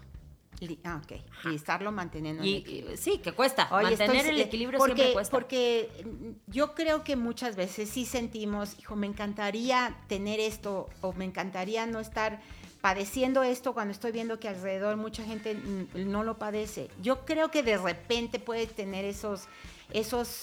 Ah, 0.84 1.00
ok. 1.02 1.20
Y 1.50 1.56
estarlo 1.56 1.90
manteniendo 1.90 2.40
en 2.44 2.48
Y, 2.48 2.54
equilibrio. 2.58 2.94
y- 2.94 2.96
sí, 2.96 3.18
que 3.18 3.32
cuesta. 3.32 3.68
Oye, 3.72 3.82
Mantener 3.96 4.14
estoy- 4.18 4.28
el 4.30 4.40
eh, 4.40 4.44
equilibrio 4.44 4.78
porque, 4.78 4.94
siempre 4.94 5.12
cuesta. 5.14 5.30
Porque 5.32 5.90
mm, 6.04 6.52
yo 6.52 6.74
creo 6.76 7.02
que 7.02 7.16
muchas 7.16 7.56
veces 7.56 7.90
sí 7.90 8.06
sentimos, 8.06 8.78
hijo, 8.78 8.94
me 8.94 9.08
encantaría 9.08 9.96
tener 10.06 10.38
esto 10.38 10.88
o 11.00 11.12
me 11.14 11.24
encantaría 11.24 11.84
no 11.86 11.98
estar 11.98 12.40
padeciendo 12.82 13.42
esto 13.44 13.72
cuando 13.72 13.92
estoy 13.92 14.12
viendo 14.12 14.38
que 14.38 14.48
alrededor 14.48 14.96
mucha 14.98 15.22
gente 15.24 15.56
no 15.94 16.24
lo 16.24 16.36
padece. 16.36 16.90
Yo 17.00 17.24
creo 17.24 17.50
que 17.50 17.62
de 17.62 17.78
repente 17.78 18.38
puedes 18.38 18.74
tener 18.74 19.04
esos, 19.06 19.44
esos 19.92 20.40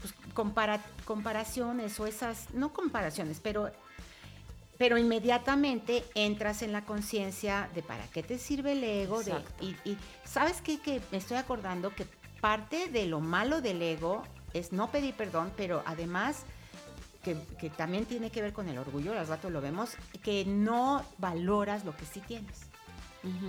pues, 0.00 0.14
compara- 0.34 0.84
comparaciones 1.04 1.98
o 1.98 2.06
esas, 2.06 2.52
no 2.54 2.72
comparaciones, 2.72 3.40
pero 3.42 3.72
pero 4.78 4.98
inmediatamente 4.98 6.04
entras 6.14 6.60
en 6.60 6.70
la 6.70 6.84
conciencia 6.84 7.70
de 7.74 7.82
para 7.82 8.06
qué 8.08 8.22
te 8.22 8.38
sirve 8.38 8.72
el 8.72 8.84
ego. 8.84 9.22
de- 9.22 9.32
y, 9.62 9.74
y 9.88 9.96
sabes 10.24 10.60
qué? 10.60 10.78
que 10.78 11.00
me 11.10 11.16
estoy 11.16 11.38
acordando 11.38 11.94
que 11.94 12.06
parte 12.42 12.88
de 12.88 13.06
lo 13.06 13.20
malo 13.20 13.62
del 13.62 13.80
ego 13.80 14.22
es 14.52 14.72
no 14.72 14.90
pedir 14.90 15.14
perdón, 15.14 15.50
pero 15.56 15.82
además 15.86 16.42
que, 17.26 17.36
que 17.58 17.70
también 17.70 18.06
tiene 18.06 18.30
que 18.30 18.40
ver 18.40 18.52
con 18.52 18.68
el 18.68 18.78
orgullo, 18.78 19.18
al 19.18 19.26
rato 19.26 19.50
lo 19.50 19.60
vemos, 19.60 19.96
que 20.22 20.44
no 20.44 21.04
valoras 21.18 21.84
lo 21.84 21.96
que 21.96 22.06
sí 22.06 22.20
tienes. 22.20 22.60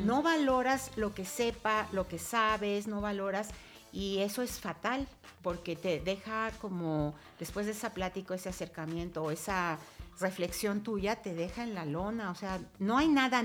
No 0.03 0.23
valoras 0.23 0.89
lo 0.95 1.13
que 1.13 1.23
sepa, 1.23 1.87
lo 1.91 2.07
que 2.07 2.17
sabes, 2.17 2.87
no 2.87 2.99
valoras. 2.99 3.49
Y 3.93 4.17
eso 4.19 4.41
es 4.41 4.59
fatal, 4.59 5.07
porque 5.43 5.75
te 5.75 5.99
deja 5.99 6.49
como, 6.59 7.13
después 7.37 7.67
de 7.67 7.73
esa 7.73 7.91
plática, 7.91 8.33
ese 8.33 8.49
acercamiento 8.49 9.21
o 9.21 9.29
esa 9.29 9.77
reflexión 10.19 10.81
tuya, 10.81 11.17
te 11.17 11.35
deja 11.35 11.63
en 11.63 11.75
la 11.75 11.85
lona. 11.85 12.31
O 12.31 12.35
sea, 12.35 12.59
no 12.79 12.97
hay 12.97 13.07
nada 13.07 13.43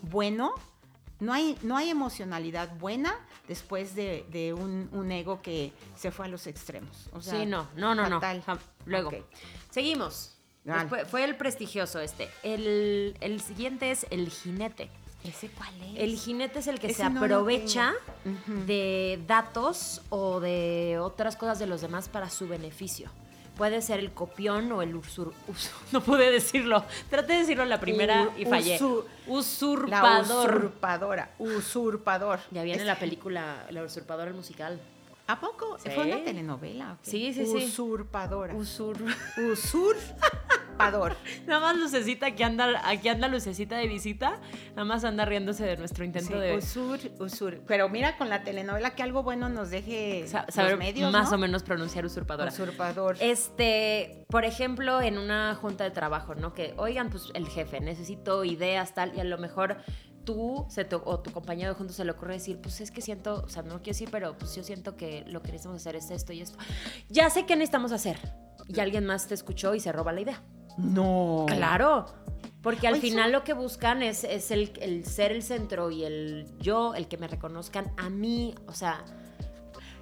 bueno, 0.00 0.54
no 1.20 1.32
hay, 1.32 1.56
no 1.62 1.76
hay 1.76 1.90
emocionalidad 1.90 2.76
buena 2.76 3.14
después 3.48 3.94
de, 3.94 4.26
de 4.30 4.52
un, 4.52 4.88
un 4.92 5.12
ego 5.12 5.40
que 5.42 5.72
se 5.96 6.10
fue 6.10 6.26
a 6.26 6.28
los 6.28 6.46
extremos. 6.46 7.08
O 7.12 7.20
sea, 7.20 7.40
sí, 7.40 7.46
no, 7.46 7.68
no, 7.76 7.94
no, 7.94 8.08
no. 8.08 8.20
fatal. 8.20 8.42
Luego, 8.86 9.10
seguimos. 9.70 10.34
Fue, 11.10 11.24
el 11.24 11.36
prestigioso 11.36 12.00
este. 12.00 12.30
El, 12.42 13.16
el 13.20 13.40
siguiente 13.40 13.90
es 13.90 14.06
el 14.10 14.30
jinete. 14.30 14.90
¿Ese 15.22 15.48
cuál 15.48 15.74
es? 15.82 16.00
El 16.00 16.16
jinete 16.16 16.58
es 16.58 16.66
el 16.66 16.78
que 16.80 16.88
Ese 16.88 17.02
se 17.02 17.10
no 17.10 17.20
aprovecha 17.20 17.92
de 18.66 19.22
datos 19.26 20.02
o 20.10 20.40
de 20.40 20.98
otras 21.00 21.36
cosas 21.36 21.58
de 21.58 21.66
los 21.66 21.80
demás 21.80 22.08
para 22.08 22.30
su 22.30 22.48
beneficio. 22.48 23.10
Puede 23.56 23.82
ser 23.82 24.00
el 24.00 24.12
copión 24.12 24.70
o 24.72 24.82
el 24.82 24.96
usur... 24.96 25.32
us- 25.48 25.70
no 25.92 26.00
pude 26.02 26.30
decirlo. 26.30 26.84
Traté 27.08 27.34
de 27.34 27.38
decirlo 27.40 27.64
la 27.64 27.78
primera 27.78 28.28
y 28.36 28.44
fallé. 28.46 28.78
usu- 28.78 29.04
La 29.26 29.32
Usurpador. 29.32 30.48
usurpadora. 30.56 31.30
Usurpador. 31.38 32.40
Ya 32.50 32.62
viene 32.64 32.84
la 32.84 32.98
película 32.98 33.66
La 33.70 33.82
usurpadora 33.84 34.28
el 34.30 34.36
musical. 34.36 34.80
¿A 35.26 35.40
poco? 35.40 35.78
Sí. 35.78 35.88
¿Fue 35.94 36.04
una 36.04 36.22
telenovela? 36.24 36.92
o 36.92 36.96
qué? 37.02 37.10
Sí, 37.10 37.32
sí, 37.32 37.46
sí. 37.46 37.64
Usurpadora. 37.66 38.54
Usur... 38.54 38.96
Usurpador. 40.74 41.16
Nada 41.46 41.60
más 41.60 41.76
lucecita, 41.76 42.26
aquí 42.26 42.42
anda, 42.42 42.82
aquí 42.88 43.08
anda 43.08 43.28
lucecita 43.28 43.76
de 43.76 43.86
visita. 43.86 44.40
Nada 44.70 44.84
más 44.84 45.04
anda 45.04 45.24
riéndose 45.24 45.64
de 45.64 45.76
nuestro 45.76 46.04
intento 46.04 46.34
Sí, 46.34 46.38
de 46.38 46.56
Usur, 46.56 46.98
usur. 47.20 47.62
Pero 47.66 47.88
mira 47.88 48.16
con 48.16 48.28
la 48.28 48.42
telenovela 48.42 48.94
que 48.94 49.02
algo 49.02 49.22
bueno 49.22 49.48
nos 49.48 49.70
deje 49.70 50.26
sa- 50.26 50.44
los 50.46 50.54
saber 50.54 50.76
medios, 50.76 51.12
más 51.12 51.30
¿no? 51.30 51.36
o 51.36 51.38
menos 51.38 51.62
pronunciar 51.62 52.04
usurpadora. 52.04 52.50
Usurpador. 52.50 53.16
Este, 53.20 54.24
por 54.28 54.44
ejemplo, 54.44 55.00
en 55.00 55.18
una 55.18 55.54
junta 55.54 55.84
de 55.84 55.90
trabajo, 55.90 56.34
¿no? 56.34 56.52
Que, 56.54 56.74
oigan, 56.76 57.10
pues 57.10 57.24
el 57.34 57.46
jefe, 57.48 57.80
necesito 57.80 58.44
ideas, 58.44 58.94
tal, 58.94 59.12
y 59.16 59.20
a 59.20 59.24
lo 59.24 59.38
mejor 59.38 59.76
tú 60.24 60.66
se 60.70 60.84
te- 60.84 60.96
o 60.96 61.20
tu 61.20 61.30
compañero 61.32 61.70
de 61.70 61.74
junto 61.76 61.92
se 61.92 62.04
le 62.04 62.10
ocurre 62.12 62.34
decir, 62.34 62.58
pues 62.60 62.80
es 62.80 62.90
que 62.90 63.00
siento, 63.02 63.42
o 63.44 63.48
sea, 63.48 63.62
no 63.62 63.76
quiero 63.78 63.90
decir, 63.92 64.08
pero 64.10 64.36
pues 64.38 64.54
yo 64.56 64.62
siento 64.64 64.96
que 64.96 65.22
lo 65.26 65.42
que 65.42 65.48
necesitamos 65.52 65.82
hacer 65.82 65.96
es 65.96 66.10
esto 66.10 66.32
y 66.32 66.40
esto. 66.40 66.58
Ya 67.10 67.28
sé 67.30 67.44
qué 67.46 67.56
necesitamos 67.56 67.92
hacer. 67.92 68.16
Y 68.66 68.80
alguien 68.80 69.04
más 69.04 69.26
te 69.28 69.34
escuchó 69.34 69.74
y 69.74 69.80
se 69.80 69.92
roba 69.92 70.12
la 70.12 70.22
idea. 70.22 70.42
No. 70.76 71.46
Claro. 71.48 72.06
Porque 72.62 72.86
al 72.86 72.94
Oye, 72.94 73.02
final 73.02 73.30
lo 73.30 73.44
que 73.44 73.52
buscan 73.52 74.02
es, 74.02 74.24
es 74.24 74.50
el, 74.50 74.72
el 74.80 75.04
ser 75.04 75.32
el 75.32 75.42
centro 75.42 75.90
y 75.90 76.04
el 76.04 76.46
yo, 76.58 76.94
el 76.94 77.08
que 77.08 77.18
me 77.18 77.28
reconozcan 77.28 77.92
a 77.98 78.08
mí. 78.08 78.54
O 78.66 78.72
sea, 78.72 79.04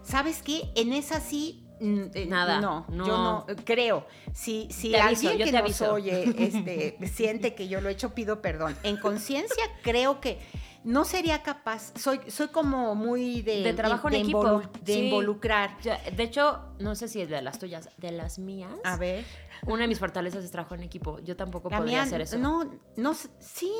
¿Sabes 0.02 0.42
qué? 0.42 0.70
En 0.74 0.92
esa 0.92 1.20
sí. 1.20 1.64
mm, 1.80 2.02
eh, 2.14 2.26
Nada, 2.26 2.60
No, 2.60 2.86
no. 2.88 3.06
yo 3.06 3.16
no 3.16 3.46
eh, 3.48 3.56
creo. 3.64 4.06
Si, 4.34 4.68
si 4.70 4.94
aviso, 4.94 5.28
alguien 5.30 5.46
que 5.50 5.56
te 5.56 5.62
nos 5.62 5.80
oye 5.82 6.34
este, 6.38 6.98
siente 7.12 7.54
que 7.54 7.68
yo 7.68 7.80
lo 7.80 7.88
he 7.88 7.92
hecho, 7.92 8.14
pido 8.14 8.42
perdón. 8.42 8.76
En 8.82 8.96
conciencia 8.96 9.64
creo 9.82 10.20
que 10.20 10.38
no 10.84 11.04
sería 11.04 11.42
capaz. 11.42 11.92
Soy, 11.98 12.20
soy 12.28 12.48
como 12.48 12.94
muy 12.94 13.42
de, 13.42 13.62
De 13.62 13.72
trabajo 13.74 14.08
en 14.08 14.12
de 14.14 14.20
equipo, 14.20 14.42
involu- 14.44 14.70
de 14.80 14.94
sí. 14.94 15.00
involucrar. 15.04 15.76
de 15.82 16.22
hecho, 16.22 16.60
no 16.78 16.94
sé 16.94 17.08
si 17.08 17.20
es 17.20 17.28
de 17.28 17.40
las 17.42 17.58
tuyas, 17.58 17.88
de 17.98 18.12
las 18.12 18.38
mías. 18.38 18.72
A 18.84 18.96
ver. 18.96 19.24
Una 19.66 19.82
de 19.82 19.88
mis 19.88 19.98
fortalezas 19.98 20.42
es 20.44 20.50
trabajo 20.50 20.74
en 20.74 20.82
equipo. 20.82 21.20
Yo 21.20 21.36
tampoco 21.36 21.70
La 21.70 21.78
podría 21.78 21.98
mía, 21.98 22.02
hacer 22.02 22.20
eso. 22.22 22.38
no, 22.38 22.68
no, 22.96 23.14
sí. 23.38 23.72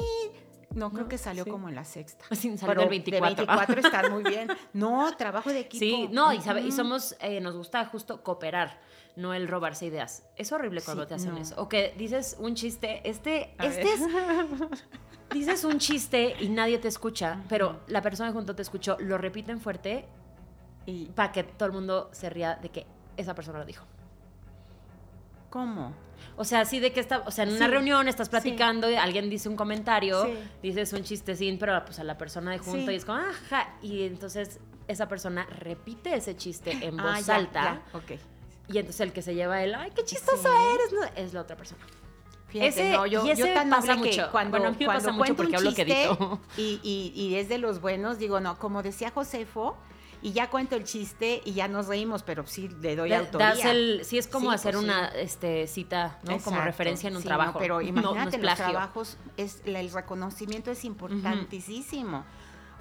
No, 0.75 0.91
creo 0.91 1.03
No, 1.03 1.09
que 1.09 1.19
salió 1.19 1.45
sí. 1.45 1.51
como 1.51 1.69
en 1.69 1.75
la 1.75 1.85
sexta. 1.85 2.25
Sin 2.35 2.57
salir 2.57 2.79
del 2.79 2.89
24. 2.89 3.29
De 3.29 3.37
24 3.37 3.81
está 3.81 4.09
muy 4.09 4.23
bien. 4.23 4.49
No, 4.73 5.15
trabajo 5.19 5.51
de 5.51 5.61
equipo. 5.61 5.81
Sí, 5.81 6.09
no, 6.11 6.33
y, 6.33 6.41
sabe, 6.41 6.63
y 6.63 6.73
somos, 6.73 7.15
eh, 7.21 7.41
nos 7.43 7.55
gusta 7.57 7.85
justo 7.87 8.23
cooperar, 8.23 8.81
no 9.17 9.35
el 9.35 9.49
robarse 9.49 9.87
ideas. 9.87 10.25
Es 10.37 10.53
horrible 10.53 10.81
cuando 10.83 11.03
Sí, 11.05 11.09
te 11.09 11.15
hacen 11.15 11.33
no. 11.35 11.39
eso. 11.41 11.55
O 11.61 11.69
que 11.69 11.95
dices 11.99 12.37
un 12.39 12.55
chiste, 12.55 13.01
este, 13.09 13.55
A 13.59 13.67
este 13.67 13.85
ver. 13.85 13.95
es, 13.95 14.81
dices 15.33 15.65
un 15.65 15.79
chiste 15.79 16.35
y 16.41 16.49
nadie 16.49 16.79
te 16.79 16.89
escucha, 16.89 17.43
pero 17.49 17.81
la 17.89 18.01
persona 18.03 18.33
junto 18.33 18.55
te 18.55 18.63
escuchó 18.63 18.97
lo 19.01 19.19
repiten 19.19 19.61
fuerte 19.61 20.07
¿Y 20.85 21.07
para 21.07 21.31
que 21.31 21.45
todo 21.45 21.67
el 21.67 21.73
mundo 21.73 22.09
se 22.13 22.29
ría 22.29 22.57
de 22.57 22.69
que 22.71 22.87
esa 23.17 23.35
persona 23.37 23.59
lo 23.61 23.65
dijo. 23.65 23.85
cómo? 25.51 25.93
O 26.37 26.45
sea, 26.45 26.61
así 26.61 26.81
de 26.81 26.93
que 26.93 27.01
está, 27.01 27.19
o 27.27 27.31
sea, 27.31 27.45
en 27.45 27.53
una 27.53 27.67
reunión 27.69 28.09
estás 28.09 28.29
platicando 28.29 28.91
y 28.91 28.95
alguien 28.95 29.29
dice 29.29 29.49
un 29.49 29.57
comentario, 29.57 30.25
Sí. 30.25 30.35
dices 30.63 30.93
un 30.93 31.03
chistecín, 31.03 31.59
pero 31.59 31.85
pues 31.85 31.99
a 31.99 32.05
la 32.05 32.17
persona 32.17 32.53
de 32.53 32.59
junto 32.59 32.91
y 32.91 32.95
es 32.95 33.05
como, 33.05 33.19
ajá, 33.19 33.75
y 33.83 34.03
entonces 34.05 34.59
esa 34.89 35.09
persona 35.09 35.45
repite 35.59 36.15
ese 36.15 36.37
chiste 36.37 36.73
en 36.85 36.97
voz 36.97 37.07
Ah, 37.07 37.21
ya, 37.21 37.35
alta 37.37 37.63
ya. 37.63 37.83
Y 38.73 38.79
entonces 38.79 39.01
el 39.01 39.13
que 39.13 39.23
se 39.23 39.35
lleva 39.35 39.63
el, 39.63 39.75
ay, 39.75 39.91
qué 39.95 40.05
chistoso 40.05 40.43
Sí. 40.43 40.49
eres, 40.75 40.93
no, 40.93 41.23
es 41.23 41.33
la 41.35 41.41
otra 41.43 41.57
persona. 41.57 41.81
Fíjate, 42.49 42.69
Ese- 42.69 42.93
no, 42.93 43.07
yo, 43.07 43.25
y 43.27 43.31
ese 43.31 43.49
yo 43.49 43.55
tan 43.55 43.71
pasa 43.71 43.95
noble 43.97 44.11
que 44.11 44.17
mucho. 44.19 44.31
Cuando, 44.33 44.51
Bueno, 44.51 44.67
a 44.67 44.71
mí 44.73 44.77
me 44.81 44.85
cuando 44.85 45.05
pasa 45.05 45.13
mucho 45.17 45.37
porque 45.37 45.57
hablo. 45.57 45.71
Y, 46.57 46.81
y- 46.83 47.13
y 47.15 47.35
es 47.37 47.49
de 47.49 47.59
los 47.59 47.81
buenos, 47.81 48.19
digo, 48.19 48.41
no, 48.41 48.59
como 48.59 48.83
decía 48.83 49.11
Josefo, 49.11 49.77
y 50.21 50.33
ya 50.33 50.51
cuento 50.51 50.77
el 50.77 50.85
chiste 50.85 51.43
y 51.45 51.53
ya 51.55 51.67
nos 51.67 51.89
reímos, 51.89 52.23
pero 52.23 52.47
sí 52.47 52.69
le 52.81 52.95
doy 52.95 53.13
autoría. 53.13 53.49
das 53.49 53.65
el, 53.65 54.03
sí 54.05 54.19
es 54.19 54.29
como 54.29 54.51
Sí, 54.51 54.55
hacer 54.55 54.75
pues, 54.75 54.85
sí. 54.85 54.91
una 54.91 55.09
este, 55.09 55.67
cita, 55.67 56.21
¿no? 56.23 56.39
como 56.39 56.61
referencia 56.61 57.09
en 57.09 57.17
un 57.17 57.23
sí, 57.23 57.27
trabajo. 57.29 57.55
no, 57.55 57.59
pero 57.59 57.75
No, 57.81 57.83
no 57.83 57.89
imagínate, 57.89 58.37
es 58.37 58.43
los 58.43 58.55
trabajos, 58.55 59.17
es, 59.37 59.63
el 59.65 59.91
reconocimiento 59.91 60.71
es 60.71 60.85
importantísimo. 60.85 62.25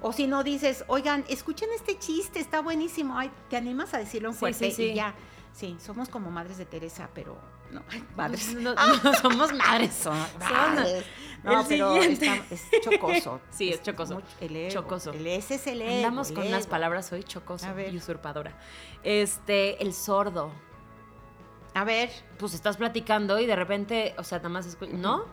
O 0.00 0.12
si 0.12 0.26
no 0.26 0.42
dices, 0.42 0.84
oigan, 0.88 1.24
escuchen 1.28 1.68
este 1.74 1.98
chiste, 1.98 2.40
está 2.40 2.60
buenísimo. 2.60 3.16
Ay, 3.16 3.30
te 3.48 3.56
animas 3.56 3.94
a 3.94 3.98
decirlo 3.98 4.28
en 4.30 4.34
fuerte 4.34 4.70
sí, 4.70 4.76
sí. 4.76 4.82
y 4.90 4.94
ya. 4.94 5.14
Sí, 5.52 5.76
somos 5.80 6.08
como 6.08 6.30
madres 6.30 6.56
de 6.58 6.64
Teresa, 6.64 7.08
pero 7.14 7.36
no, 7.70 7.82
madres. 8.16 8.54
No, 8.54 8.74
no 9.04 9.14
somos 9.14 9.52
madres. 9.52 9.94
Son 9.94 10.16
madres. 10.38 11.04
No, 11.44 11.60
El 11.60 11.66
pero 11.66 11.96
está- 11.96 12.36
es 12.50 12.64
chocoso. 12.82 13.40
Sí, 13.50 13.70
es 13.70 13.82
chocoso. 13.82 14.14
mucho- 14.14 14.26
el 14.40 14.56
ego, 14.56 14.70
Chocoso. 14.82 15.12
el- 15.12 15.26
ese 15.26 15.56
es 15.56 15.66
el 15.66 15.82
ego. 15.82 15.96
Andamos 15.96 16.30
el 16.30 16.36
con 16.36 16.46
unas 16.46 16.62
ego. 16.62 16.70
palabras 16.70 17.12
hoy 17.12 17.22
chocoso 17.24 17.66
A 17.66 17.72
ver. 17.72 17.92
y 17.92 17.96
usurpadora. 17.98 18.56
Este, 19.02 19.82
el 19.82 19.92
sordo. 19.94 20.52
A 21.74 21.84
ver, 21.84 22.10
Pues 22.38 22.54
estás 22.54 22.76
platicando 22.76 23.38
y 23.40 23.46
de 23.46 23.56
repente, 23.56 24.14
o 24.18 24.24
sea, 24.24 24.38
nada 24.38 24.50
más 24.50 24.66
escu- 24.78 24.90
¿no? 24.90 25.24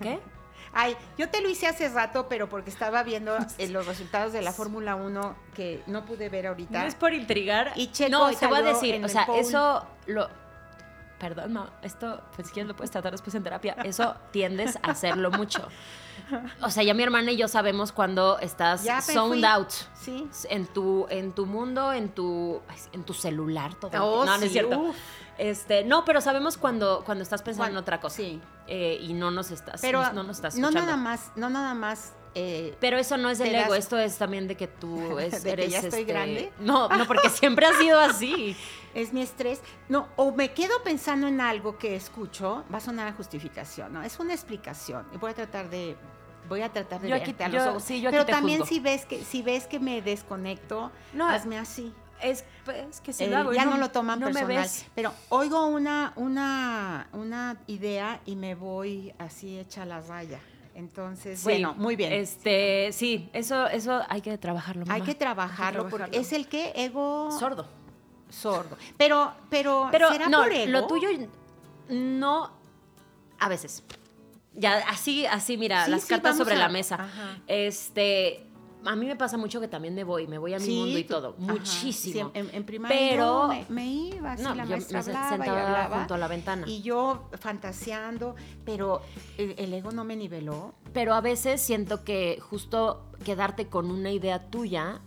¿Qué? 0.00 0.20
Ay, 0.72 0.96
yo 1.18 1.28
te 1.28 1.40
lo 1.40 1.48
hice 1.48 1.66
hace 1.66 1.88
rato, 1.88 2.26
pero 2.28 2.48
porque 2.48 2.70
estaba 2.70 3.02
viendo 3.02 3.36
eh, 3.58 3.68
los 3.68 3.86
resultados 3.86 4.32
de 4.32 4.42
la 4.42 4.52
Fórmula 4.52 4.96
1 4.96 5.36
que 5.54 5.82
no 5.86 6.04
pude 6.04 6.28
ver 6.28 6.46
ahorita. 6.46 6.80
No 6.80 6.86
es 6.86 6.94
por 6.94 7.12
intrigar. 7.12 7.72
Y 7.76 7.92
Checo 7.92 8.10
no, 8.10 8.30
te 8.34 8.46
voy 8.46 8.58
a 8.58 8.62
decir, 8.62 9.04
o 9.04 9.08
sea, 9.08 9.26
pole. 9.26 9.40
eso 9.40 9.86
lo 10.06 10.28
perdón, 11.22 11.52
no, 11.52 11.70
esto, 11.82 12.20
pues 12.34 12.48
si 12.48 12.52
quieres 12.52 12.66
lo 12.66 12.74
puedes 12.74 12.90
tratar 12.90 13.12
después 13.12 13.32
en 13.36 13.44
terapia, 13.44 13.76
eso 13.84 14.16
tiendes 14.32 14.76
a 14.82 14.90
hacerlo 14.90 15.30
mucho. 15.30 15.68
O 16.60 16.68
sea, 16.68 16.82
ya 16.82 16.94
mi 16.94 17.02
hermana 17.04 17.30
y 17.30 17.36
yo 17.36 17.46
sabemos 17.46 17.92
cuando 17.92 18.40
estás 18.40 18.84
zoned 19.02 19.44
out. 19.44 19.70
Sí. 19.94 20.28
En 20.50 20.66
tu, 20.66 21.06
en 21.10 21.30
tu 21.30 21.46
mundo, 21.46 21.92
en 21.92 22.08
tu, 22.08 22.60
en 22.92 23.04
tu 23.04 23.14
celular, 23.14 23.74
todo. 23.76 23.90
Oh, 24.04 24.24
no, 24.24 24.36
no 24.36 24.44
es 24.44 24.50
cierto. 24.50 24.94
Este, 25.38 25.84
no, 25.84 26.04
pero 26.04 26.20
sabemos 26.20 26.56
cuando, 26.56 27.02
cuando 27.04 27.22
estás 27.22 27.42
pensando 27.42 27.70
en 27.70 27.76
otra 27.76 28.00
cosa. 28.00 28.16
Sí. 28.16 28.40
Eh, 28.66 28.98
y 29.00 29.12
no 29.12 29.30
nos 29.30 29.50
estás, 29.50 29.80
pero 29.80 30.12
no 30.12 30.22
nos 30.22 30.36
estás 30.36 30.54
escuchando. 30.54 30.80
No 30.80 30.86
nada 30.86 30.96
más, 30.96 31.32
no 31.36 31.50
nada 31.50 31.74
más 31.74 32.14
eh, 32.34 32.74
pero 32.80 32.96
eso 32.96 33.16
no 33.18 33.28
es 33.28 33.38
del 33.38 33.54
ego, 33.54 33.74
esto 33.74 33.98
es 33.98 34.16
también 34.16 34.48
de 34.48 34.56
que 34.56 34.66
tú 34.66 35.18
es, 35.18 35.44
eres. 35.44 35.70
ya 35.70 35.80
estoy 35.80 36.00
este, 36.00 36.12
grande? 36.12 36.52
No, 36.60 36.88
no, 36.88 37.06
porque 37.06 37.28
siempre 37.30 37.66
ha 37.66 37.72
sido 37.74 38.00
así. 38.00 38.56
es 38.94 39.12
mi 39.12 39.22
estrés. 39.22 39.60
No, 39.88 40.08
o 40.16 40.32
me 40.32 40.52
quedo 40.52 40.82
pensando 40.82 41.28
en 41.28 41.40
algo 41.40 41.78
que 41.78 41.94
escucho, 41.94 42.64
va 42.72 42.78
a 42.78 42.80
sonar 42.80 43.08
a 43.08 43.12
justificación, 43.12 43.92
¿no? 43.92 44.02
Es 44.02 44.18
una 44.18 44.32
explicación. 44.32 45.06
Y 45.12 45.18
voy 45.18 45.32
a 45.32 45.34
tratar 45.34 45.68
de. 45.68 45.96
Voy 46.48 46.60
a 46.60 46.72
tratar 46.72 47.00
de 47.00 47.08
verte 47.08 47.44
a 47.44 47.48
los 47.48 47.66
ojos. 47.66 47.84
Pero 47.88 48.26
también 48.26 48.66
si 48.66 48.80
ves 48.80 49.06
que 49.06 49.22
si 49.24 49.42
ves 49.42 49.66
que 49.66 49.78
me 49.78 50.02
desconecto, 50.02 50.90
hazme 51.18 51.58
así. 51.58 51.94
Es, 52.22 52.44
pues, 52.64 53.00
que 53.00 53.12
si 53.12 53.26
lo 53.26 53.38
hago, 53.38 53.52
ya 53.52 53.64
no, 53.64 53.76
lo 53.78 53.90
toman 53.90 54.20
personal. 54.20 54.68
Pero 54.94 55.12
oigo 55.28 55.66
una, 55.66 56.12
una, 56.16 57.08
una 57.12 57.56
idea 57.66 58.20
y 58.26 58.36
me 58.36 58.54
voy 58.54 59.12
así 59.18 59.58
hecha 59.58 59.84
la 59.84 60.00
raya. 60.00 60.40
Entonces, 60.74 61.42
bueno, 61.44 61.74
muy 61.74 61.96
bien. 61.96 62.12
Este, 62.12 62.90
sí, 62.92 63.28
eso, 63.32 63.66
eso 63.66 64.02
hay 64.08 64.22
que 64.22 64.38
trabajarlo. 64.38 64.84
Hay 64.88 65.02
que 65.02 65.14
trabajarlo, 65.14 65.88
porque 65.88 66.18
es 66.18 66.32
el 66.32 66.48
que 66.48 66.72
ego 66.74 67.30
sordo. 67.38 67.68
Sordo. 68.30 68.78
Pero, 68.96 69.34
pero, 69.50 69.88
pero 69.92 70.10
¿será 70.10 70.28
no, 70.28 70.42
por 70.42 70.52
ego? 70.52 70.70
lo 70.72 70.86
tuyo 70.86 71.08
no 71.90 72.50
a 73.38 73.48
veces. 73.48 73.82
Ya 74.54 74.78
así, 74.88 75.26
así, 75.26 75.56
mira, 75.56 75.88
las 75.88 76.06
cartas 76.06 76.36
sobre 76.36 76.56
la 76.56 76.68
mesa. 76.68 77.08
Este, 77.46 78.46
a 78.84 78.96
mí 78.96 79.06
me 79.06 79.16
pasa 79.16 79.36
mucho 79.36 79.60
que 79.60 79.68
también 79.68 79.94
me 79.94 80.04
voy, 80.04 80.26
me 80.26 80.38
voy 80.38 80.54
a 80.54 80.58
mi 80.58 80.76
mundo 80.76 80.98
y 80.98 81.04
todo, 81.04 81.34
muchísimo. 81.38 82.30
en, 82.34 82.50
en 82.52 82.64
pero 82.88 83.50
me, 83.68 83.86
iba, 83.86 84.32
así 84.32 84.42
la 84.42 84.64
maestra 84.64 85.02
me 85.38 85.48
hablaba 85.48 85.98
junto 85.98 86.14
a 86.14 86.18
la 86.18 86.28
ventana. 86.28 86.66
Y 86.68 86.82
yo 86.82 87.28
fantaseando, 87.38 88.34
pero 88.64 89.02
el, 89.38 89.72
ego 89.72 89.92
no 89.92 90.04
me 90.04 90.16
niveló. 90.16 90.74
Pero 90.92 91.14
a 91.14 91.20
veces 91.20 91.60
siento 91.60 92.04
que 92.04 92.38
justo 92.40 93.06
quedarte 93.24 93.68
con 93.68 93.90
una 93.90 94.10
idea 94.10 94.50
tuya 94.50 95.00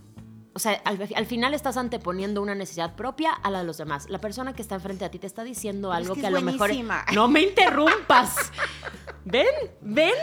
o 0.56 0.58
sea, 0.58 0.80
al, 0.86 1.26
final 1.26 1.52
estás 1.52 1.76
anteponiendo 1.76 2.40
una 2.40 2.54
necesidad 2.54 2.94
propia 2.94 3.30
a 3.30 3.50
la 3.50 3.58
de 3.58 3.66
los 3.66 3.76
demás. 3.76 4.08
La 4.08 4.22
persona 4.22 4.54
que 4.54 4.62
está 4.62 4.76
enfrente 4.76 5.04
a 5.04 5.10
ti 5.10 5.18
te 5.18 5.26
está 5.26 5.44
diciendo 5.44 5.92
algo 5.92 6.14
que, 6.14 6.26
a 6.26 6.30
lo 6.30 6.40
mejor. 6.40 6.70
No 7.12 7.28
me 7.28 7.42
interrumpas. 7.42 8.50
ven, 9.26 9.44
ven. 9.82 10.14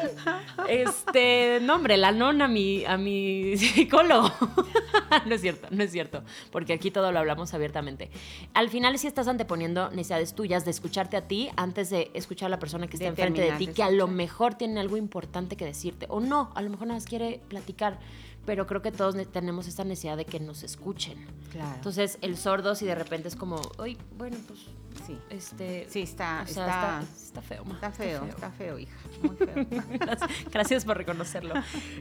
Este, 0.68 1.60
no, 1.62 1.76
hombre, 1.76 1.98
la 1.98 2.12
nona 2.12 2.46
a 2.46 2.48
mi, 2.48 2.84
a 2.84 2.98
mi 2.98 3.56
psicólogo. 3.58 4.32
no 5.28 5.36
es 5.36 5.42
cierto, 5.42 5.68
no 5.70 5.84
es 5.84 5.92
cierto. 5.92 6.24
Porque 6.52 6.74
aquí 6.74 6.90
todo 6.90 7.12
lo 7.12 7.20
hablamos 7.20 7.54
abiertamente. 7.54 8.10
Al 8.56 8.72
final, 8.72 8.98
sí 8.98 9.06
estás 9.06 9.28
anteponiendo 9.28 9.92
necesidades 9.92 10.34
tuyas 10.34 10.66
de 10.66 10.72
escucharte 10.72 11.16
a 11.16 11.28
ti 11.28 11.52
antes 11.58 11.92
de 11.92 12.10
escuchar 12.16 12.48
a 12.48 12.50
la 12.50 12.60
persona 12.60 12.88
que 12.88 12.98
está 12.98 13.06
enfrente 13.06 13.42
de 13.42 13.52
ti, 13.52 13.68
que 13.68 13.84
a 13.84 13.92
lo 13.92 14.08
mejor 14.08 14.56
tiene 14.56 14.80
algo 14.80 14.98
importante 14.98 15.58
que 15.58 15.66
decirte. 15.66 16.08
O 16.10 16.22
no, 16.22 16.50
a 16.56 16.64
lo 16.64 16.72
mejor 16.72 16.88
nada 16.88 17.00
más 17.00 17.06
quiere 17.06 17.40
platicar 17.50 18.00
pero 18.46 18.68
creo 18.68 18.82
que 18.82 18.92
todos 18.92 19.16
tenemos 19.32 19.68
esta 19.68 19.84
necesidad 19.84 20.18
de 20.18 20.26
que 20.26 20.40
nos 20.40 20.64
escuchen. 20.64 21.26
Claro. 21.52 21.76
Entonces, 21.76 22.18
el 22.22 22.38
sordo, 22.38 22.76
si 22.76 22.86
de 22.86 22.96
repente 22.96 23.28
es 23.28 23.36
como, 23.36 23.62
uy, 23.80 23.98
bueno, 24.18 24.38
pues 24.48 24.60
sí. 25.06 25.18
Este, 25.30 25.88
sí, 25.90 26.02
está, 26.02 26.44
está, 26.48 27.02
está, 27.02 27.42
feo, 27.42 27.64
Está 27.74 27.92
feo, 27.92 28.26
está 28.26 28.52
feo, 28.52 28.80
hija. 28.80 28.96
Muy 29.22 29.36
feo. 29.36 29.66
Gracias 30.52 30.86
por 30.86 30.98
reconocerlo. 30.98 31.54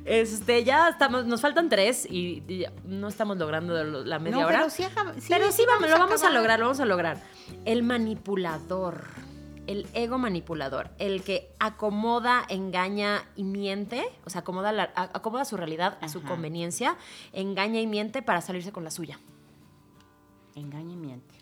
Este, 0.05 0.65
ya 0.65 0.89
estamos, 0.89 1.27
nos 1.27 1.41
faltan 1.41 1.69
tres 1.69 2.07
y, 2.07 2.43
no 2.85 3.09
estamos 3.09 3.37
logrando 3.37 3.83
la 3.85 4.19
media 4.19 4.47
hora. 4.47 4.59
Pero 4.59 4.71
sí, 4.71 4.85
sí, 5.19 5.27
pero 5.29 5.53
sí, 5.53 5.65
vamos, 5.67 5.91
lo 5.91 5.99
vamos 5.99 6.23
a 6.23 6.31
lograr, 6.31 6.59
lo 6.59 6.67
vamos 6.67 6.81
a 6.81 6.85
lograr. 6.85 7.23
El 7.65 7.83
manipulador 7.83 9.05
el 9.73 9.87
ego 9.95 10.19
manipulador, 10.19 10.91
el 10.99 11.23
que 11.23 11.51
acomoda, 11.59 12.45
engaña 12.49 13.25
y 13.37 13.45
miente, 13.45 14.05
o 14.25 14.31
sea, 14.31 14.43
acomoda, 14.43 14.93
acomoda 14.95 15.45
su 15.45 15.57
realidad 15.57 15.99
a 16.01 16.09
su 16.09 16.23
conveniencia, 16.23 16.97
engaña 17.33 17.81
y 17.81 17.87
miente 17.87 18.23
para 18.23 18.41
salirse 18.41 18.73
con 18.73 18.85
la 18.85 18.91
suya. 18.91 19.19
Engaña 20.55 20.93
y 20.93 20.97
miente. 20.97 21.35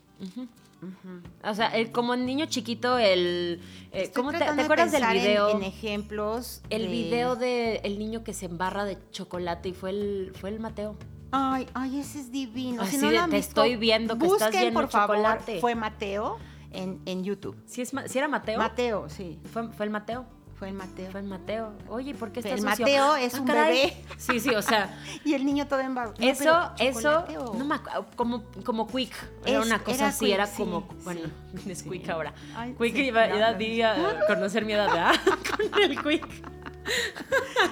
O 1.43 1.53
sea, 1.53 1.71
como 1.91 2.13
el 2.13 2.25
niño 2.25 2.45
chiquito, 2.47 2.97
el... 2.97 3.61
Eh, 3.91 4.11
¿cómo 4.15 4.31
te, 4.31 4.43
acuerdas 4.43 4.91
del 4.91 5.05
video? 5.13 5.49
En, 5.49 5.63
ejemplos. 5.63 6.61
El 6.69 6.87
video 6.87 7.35
del 7.35 7.79
el 7.83 7.99
niño 7.99 8.23
que 8.23 8.33
se 8.33 8.45
embarra 8.45 8.85
de 8.85 8.97
chocolate 9.11 9.69
y 9.69 9.73
fue 9.73 9.91
el, 9.91 10.31
fue 10.39 10.49
el 10.49 10.59
Mateo. 10.59 10.97
Ay, 11.31 11.67
ay, 11.73 11.99
ese 11.99 12.19
es 12.19 12.31
divino. 12.31 12.85
si 12.85 12.97
no 12.97 13.29
te 13.29 13.37
estoy 13.37 13.75
viendo 13.75 14.17
que 14.17 14.25
estás 14.25 14.51
lleno 14.51 14.73
por 14.73 14.89
chocolate. 14.89 15.59
Fue 15.59 15.75
Mateo 15.75 16.39
en, 16.71 17.01
en 17.05 17.23
YouTube. 17.23 17.57
¿Sí, 17.65 17.81
es, 17.81 17.93
era 18.15 18.27
Mateo? 18.27 18.57
Mateo, 18.57 19.09
sí. 19.09 19.39
¿Fue, 19.51 19.67
¿Fue, 19.69 19.85
el 19.85 19.91
Mateo? 19.91 20.25
Fue 20.55 20.69
el 20.69 20.73
Mateo. 20.73 21.11
Fue 21.11 21.19
el 21.19 21.27
Mateo. 21.27 21.73
Oye, 21.89 22.13
¿por 22.13 22.31
qué 22.31 22.41
estás 22.41 22.59
El 22.59 22.65
Mateo 22.65 23.15
es 23.15 23.35
ah, 23.35 23.41
un 23.41 23.45
bebé. 23.47 23.97
Sí, 24.17 24.39
sí, 24.39 24.51
o 24.51 24.61
sea. 24.61 24.95
y 25.25 25.33
el 25.33 25.45
niño 25.45 25.67
todo 25.67 25.79
embarrado. 25.79 26.15
eso, 26.19 26.71
eso, 26.79 27.25
no 27.57 27.65
me 27.65 27.75
como, 28.15 28.43
como 28.63 28.87
Quick. 28.87 29.13
Era 29.45 29.61
una 29.61 29.79
cosa 29.79 30.07
así, 30.07 30.31
era 30.31 30.47
como, 30.47 30.81
bueno, 31.03 31.21
es 31.67 31.83
Quick 31.83 32.09
ahora. 32.09 32.33
quick 32.77 32.95
iba, 32.97 33.23
a 33.23 34.27
conocer 34.27 34.65
mi 34.65 34.73
edad, 34.73 34.87
¿verdad? 34.87 35.15
Con 35.71 35.81
el 35.81 36.01
Quick. 36.01 36.60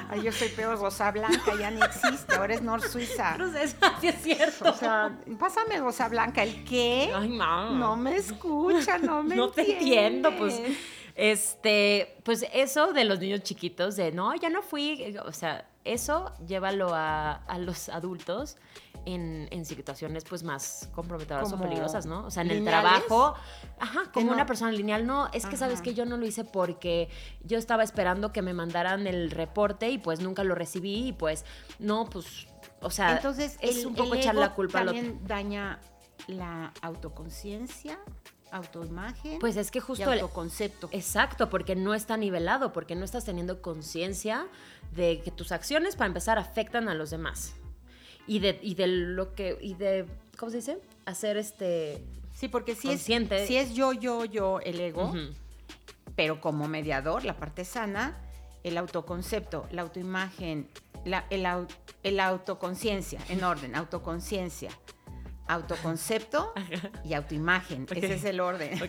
Ay, 0.09 0.23
yo 0.23 0.31
soy 0.31 0.49
peor, 0.49 0.79
Rosa 0.79 1.11
Blanca 1.11 1.53
ya 1.59 1.71
ni 1.71 1.81
existe, 1.81 2.35
ahora 2.35 2.53
es 2.53 2.61
Nor 2.61 2.81
Suiza. 2.81 3.37
No 3.37 3.51
sé, 3.51 3.67
sí 4.01 4.07
es 4.07 4.21
cierto. 4.21 4.69
O 4.69 4.73
sea, 4.73 5.17
pásame 5.39 5.77
Rosa 5.77 6.09
Blanca, 6.09 6.43
¿el 6.43 6.63
qué? 6.63 7.11
Ay, 7.15 7.29
mamá. 7.29 7.71
No 7.71 7.95
me 7.95 8.15
escucha, 8.15 8.97
no 8.97 9.23
me 9.23 9.35
No 9.35 9.49
te 9.49 9.73
entiendo, 9.73 10.35
pues. 10.37 10.61
Este, 11.15 12.15
pues 12.23 12.45
eso 12.53 12.93
de 12.93 13.03
los 13.03 13.19
niños 13.19 13.43
chiquitos, 13.43 13.97
de 13.97 14.11
no, 14.11 14.33
ya 14.35 14.49
no 14.49 14.61
fui, 14.61 15.17
o 15.25 15.33
sea, 15.33 15.68
eso 15.93 16.33
llévalo 16.45 16.93
a, 16.93 17.33
a 17.33 17.57
los 17.57 17.89
adultos 17.89 18.57
en, 19.05 19.65
situaciones 19.65 20.23
pues 20.23 20.43
más 20.43 20.89
comprometedoras 20.93 21.51
o 21.53 21.59
peligrosas, 21.59 22.05
¿no? 22.05 22.25
O 22.25 22.31
sea, 22.31 22.43
en 22.43 22.51
el 22.51 22.63
trabajo, 22.63 23.35
ajá, 23.79 24.11
como 24.13 24.31
una 24.31 24.45
persona 24.45 24.71
lineal, 24.71 25.05
no, 25.05 25.29
es 25.33 25.45
que 25.45 25.57
sabes 25.57 25.81
que 25.81 25.93
yo 25.93 26.05
no 26.05 26.17
lo 26.17 26.25
hice 26.25 26.43
porque 26.43 27.09
yo 27.43 27.57
estaba 27.57 27.83
esperando 27.83 28.31
que 28.31 28.41
me 28.41 28.53
mandaran 28.53 29.07
el 29.07 29.31
reporte 29.31 29.89
y 29.89 29.97
pues 29.97 30.21
nunca 30.21 30.43
lo 30.43 30.55
recibí 30.55 31.07
y 31.07 31.13
pues 31.13 31.45
no, 31.77 32.05
pues, 32.05 32.47
o 32.81 32.89
sea, 32.89 33.15
entonces 33.15 33.57
es 33.61 33.85
un 33.85 33.95
poco 33.95 34.15
echar 34.15 34.35
la 34.35 34.53
culpa 34.53 34.85
también 34.85 35.19
daña 35.25 35.79
la 36.27 36.73
autoconciencia 36.81 37.99
autoimagen 38.51 39.39
pues 39.39 39.57
es 39.57 39.71
que 39.71 39.79
justo 39.79 40.11
el 40.11 40.19
autoconcepto. 40.19 40.89
exacto, 40.91 41.49
porque 41.49 41.75
no 41.75 41.93
está 41.93 42.17
nivelado, 42.17 42.73
porque 42.73 42.95
no 42.95 43.05
estás 43.05 43.25
teniendo 43.25 43.61
conciencia 43.61 44.47
de 44.95 45.21
que 45.21 45.31
tus 45.31 45.51
acciones 45.51 45.95
para 45.95 46.07
empezar 46.07 46.37
afectan 46.37 46.89
a 46.89 46.93
los 46.93 47.09
demás 47.09 47.53
y 48.27 48.39
de, 48.39 48.59
y 48.61 48.75
de 48.75 48.87
lo 48.87 49.33
que, 49.33 49.57
y 49.59 49.73
de, 49.73 50.05
¿cómo 50.37 50.51
se 50.51 50.57
dice? 50.57 50.79
Hacer 51.05 51.37
este... 51.37 52.05
Sí, 52.33 52.47
porque 52.47 52.75
si 52.75 52.89
es, 52.91 53.01
si 53.01 53.57
es 53.57 53.73
yo, 53.73 53.91
yo, 53.91 54.23
yo, 54.23 54.59
el 54.61 54.79
ego, 54.79 55.13
pero 56.15 56.39
como 56.39 56.67
mediador, 56.67 57.25
la 57.25 57.35
parte 57.35 57.65
sana, 57.65 58.17
el 58.63 58.77
autoconcepto, 58.77 59.67
la 59.71 59.81
autoimagen, 59.81 60.69
la, 61.05 61.25
el, 61.29 61.45
el 62.03 62.19
autoconciencia, 62.19 63.19
en 63.29 63.43
orden, 63.43 63.75
autoconciencia, 63.75 64.69
autoconcepto 65.49 66.53
y 67.03 67.13
autoimagen. 67.13 67.87
Ese 67.89 68.13
es 68.13 68.23
el 68.23 68.39
orden. 68.39 68.71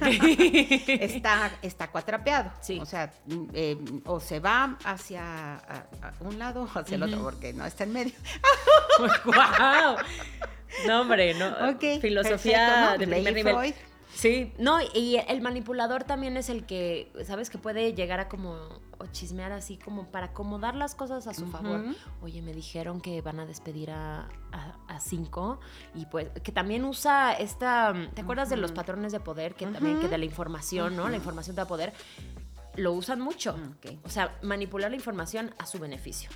está, 0.86 1.50
está 1.62 1.90
cuatrapeado. 1.90 2.52
Sí. 2.60 2.78
O 2.78 2.84
sea, 2.84 3.12
eh, 3.54 3.78
o 4.04 4.20
se 4.20 4.40
va 4.40 4.76
hacia 4.84 5.62
un 6.20 6.38
lado 6.38 6.68
o 6.72 6.78
hacia 6.78 6.96
el 6.96 7.02
otro, 7.02 7.22
porque 7.22 7.52
no 7.52 7.64
está 7.64 7.84
en 7.84 7.92
medio. 7.94 8.12
¡Wow! 9.24 9.96
No, 10.86 11.00
hombre, 11.00 11.34
no. 11.34 11.78
Filosofía 12.00 12.96
de 12.98 13.06
primer 13.06 13.34
nivel. 13.34 13.74
Sí, 14.14 14.52
no, 14.58 14.78
y 14.94 15.16
el 15.28 15.40
manipulador 15.40 16.04
también 16.04 16.36
es 16.36 16.48
el 16.48 16.66
que, 16.66 17.12
¿sabes? 17.24 17.50
Que 17.50 17.58
puede 17.58 17.94
llegar 17.94 18.20
a 18.20 18.28
como 18.28 18.80
o 19.00 19.06
chismear 19.06 19.50
así 19.52 19.78
como 19.78 20.06
para 20.08 20.26
acomodar 20.26 20.74
las 20.74 20.94
cosas 20.94 21.26
a 21.26 21.32
su 21.32 21.46
favor. 21.46 21.84
Oye, 22.20 22.42
me 22.42 22.52
dijeron 22.52 23.00
que 23.00 23.22
van 23.22 23.40
a 23.40 23.46
despedir 23.46 23.90
a, 23.90 24.28
cinco 24.98 25.60
y 25.94 26.04
pues 26.04 26.28
que 26.42 26.52
también 26.52 26.84
usa 26.84 27.32
esta, 27.32 27.94
¿te 28.12 28.20
acuerdas 28.20 28.50
de 28.50 28.58
los 28.58 28.72
patrones 28.72 29.12
de 29.12 29.20
poder? 29.20 29.54
Que 29.54 29.66
también, 29.66 29.98
que 29.98 30.08
de 30.08 30.18
la 30.18 30.26
información, 30.26 30.94
¿no? 30.94 31.08
La 31.08 31.16
información 31.16 31.56
da 31.56 31.66
poder. 31.66 31.94
Lo 32.80 32.92
usan 32.92 33.20
mucho. 33.20 33.56
O 34.04 34.08
sea, 34.08 34.38
manipular 34.42 34.90
la 34.90 34.96
información 34.96 35.54
a 35.58 35.66
su 35.66 35.78
beneficio. 35.78 36.30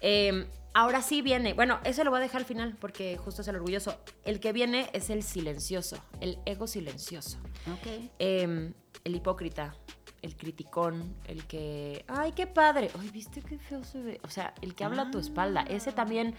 Eh, 0.00 0.46
Ahora 0.78 1.02
sí 1.02 1.22
viene, 1.22 1.54
bueno, 1.54 1.80
eso 1.82 2.04
lo 2.04 2.10
voy 2.10 2.18
a 2.18 2.22
dejar 2.22 2.42
al 2.42 2.44
final 2.44 2.76
porque 2.80 3.16
justo 3.16 3.42
es 3.42 3.48
el 3.48 3.56
orgulloso. 3.56 3.96
El 4.24 4.38
que 4.38 4.52
viene 4.52 4.90
es 4.92 5.10
el 5.10 5.24
silencioso, 5.24 5.96
el 6.20 6.38
ego 6.46 6.68
silencioso. 6.68 7.38
Ok. 7.72 8.10
Em, 8.20 8.74
el 9.02 9.16
hipócrita, 9.16 9.74
el 10.22 10.36
criticón, 10.36 11.16
el 11.24 11.46
que, 11.46 12.04
ay, 12.06 12.30
qué 12.30 12.46
padre, 12.46 12.92
ay, 12.96 13.10
viste 13.10 13.42
qué 13.42 13.58
feo 13.58 13.82
se 13.82 14.00
ve. 14.00 14.20
O 14.22 14.30
sea, 14.30 14.54
el 14.62 14.76
que 14.76 14.84
habla 14.84 15.02
a 15.02 15.10
tu 15.10 15.18
espalda, 15.18 15.62
ese 15.62 15.90
también, 15.90 16.36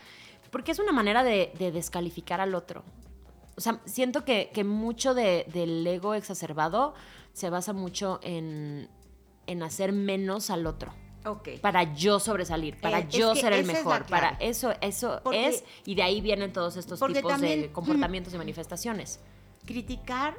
porque 0.52 0.72
es 0.72 0.80
una 0.80 0.94
manera 0.94 1.26
de, 1.26 1.52
descalificar 1.74 2.40
al 2.40 2.56
otro. 2.56 2.84
O 3.58 3.62
sea, 3.62 3.82
siento 3.84 4.24
que, 4.24 4.52
mucho 4.64 5.14
del 5.14 5.86
ego 5.86 6.14
exacerbado 6.14 6.94
se 7.34 7.50
basa 7.50 7.74
mucho 7.74 8.22
en, 8.24 8.88
en 9.50 9.64
hacer 9.64 9.92
menos 9.92 10.50
al 10.50 10.68
otro. 10.68 10.94
Okay. 11.26 11.58
Para 11.58 11.94
yo 11.94 12.20
sobresalir, 12.20 12.80
para 12.80 13.00
eh, 13.00 13.08
yo 13.10 13.36
ser 13.36 13.52
el 13.52 13.66
mejor, 13.66 14.06
para 14.06 14.38
eso, 14.40 14.74
eso 14.80 15.22
es, 15.34 15.66
y 15.86 15.96
de 15.96 16.04
ahí 16.04 16.22
vienen 16.22 16.54
todos 16.54 16.78
estos 16.78 16.98
tipos 17.00 17.42
de 17.42 17.70
comportamientos 17.74 18.34
y 18.34 18.38
manifestaciones. 18.38 19.20
Criticar 19.66 20.36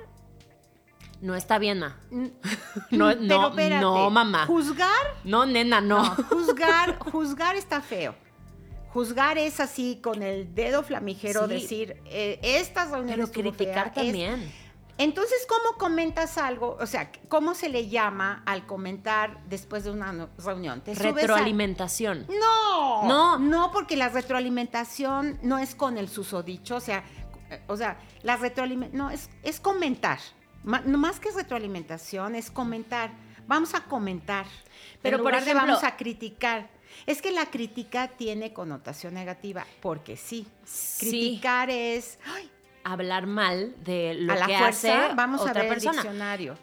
no 1.21 1.35
está 1.35 1.59
bien, 1.59 1.81
ma. 1.81 1.99
No, 2.91 3.15
no, 3.15 3.51
no, 3.81 4.11
mamá. 4.11 4.47
Juzgar. 4.47 5.17
No, 5.25 5.45
nena, 5.45 5.81
no. 5.81 6.05
juzgar, 6.31 6.99
juzgar 6.99 7.57
está 7.57 7.81
feo. 7.81 8.15
Juzgar 8.93 9.39
es 9.39 9.61
así 9.61 10.01
con 10.03 10.23
el 10.23 10.55
dedo 10.55 10.83
flamijero 10.83 11.47
decir 11.47 12.03
eh, 12.07 12.41
estas 12.43 12.91
reuniones. 12.91 13.31
Pero 13.31 13.53
criticar 13.53 13.93
también. 13.93 14.53
Entonces, 15.03 15.47
¿cómo 15.49 15.79
comentas 15.79 16.39
algo? 16.39 16.77
O 16.81 16.87
sea, 16.87 17.11
¿cómo 17.29 17.55
se 17.55 17.69
le 17.69 17.89
llama 17.89 18.43
al 18.47 18.67
comentar 18.67 19.43
después 19.49 19.85
de 19.85 19.91
una 19.91 20.29
reunión? 20.39 20.83
retroalimentación. 20.87 22.27
No, 22.29 23.09
no, 23.09 23.39
no, 23.39 23.71
porque 23.73 23.97
la 23.97 24.09
retroalimentación 24.09 25.39
no 25.43 25.59
es 25.59 25.75
con 25.75 25.99
el 25.99 26.09
susodicho, 26.09 26.77
o 26.77 26.81
sea, 26.81 27.05
o 27.67 27.77
sea, 27.77 27.99
la 28.23 28.37
retroalimentación 28.37 28.99
no 28.99 29.11
es, 29.11 29.29
es 29.43 29.59
comentar 29.59 30.19
más 30.63 31.21
que 31.21 31.31
retroalimentación, 31.31 32.35
es 32.35 32.51
comentar. 32.51 33.13
Vamos 33.47 33.75
a 33.75 33.85
comentar. 33.85 34.47
Pero 35.03 35.23
por 35.23 35.35
ejemplo, 35.35 35.67
vamos 35.67 35.85
a 35.85 35.97
criticar. 35.97 36.69
Es 37.07 37.23
que 37.23 37.31
la 37.31 37.47
crítica 37.47 38.09
tiene 38.09 38.53
connotación 38.53 39.15
negativa, 39.15 39.65
porque 39.81 40.17
sí. 40.17 40.47
Criticar 40.99 41.71
es 41.71 42.19
hablar 42.85 43.27
mal 43.27 43.75
de 43.85 44.15
lo 44.15 44.33
a 44.33 44.37
la 44.37 44.47
que 44.47 44.59
fuerza, 44.59 45.07
hace 45.07 45.15
vamos 45.15 45.41
otra 45.41 45.61
a 45.61 45.63
ver 45.63 45.73
persona. 45.73 45.91
El 45.93 46.03
diccionario. 46.03 46.57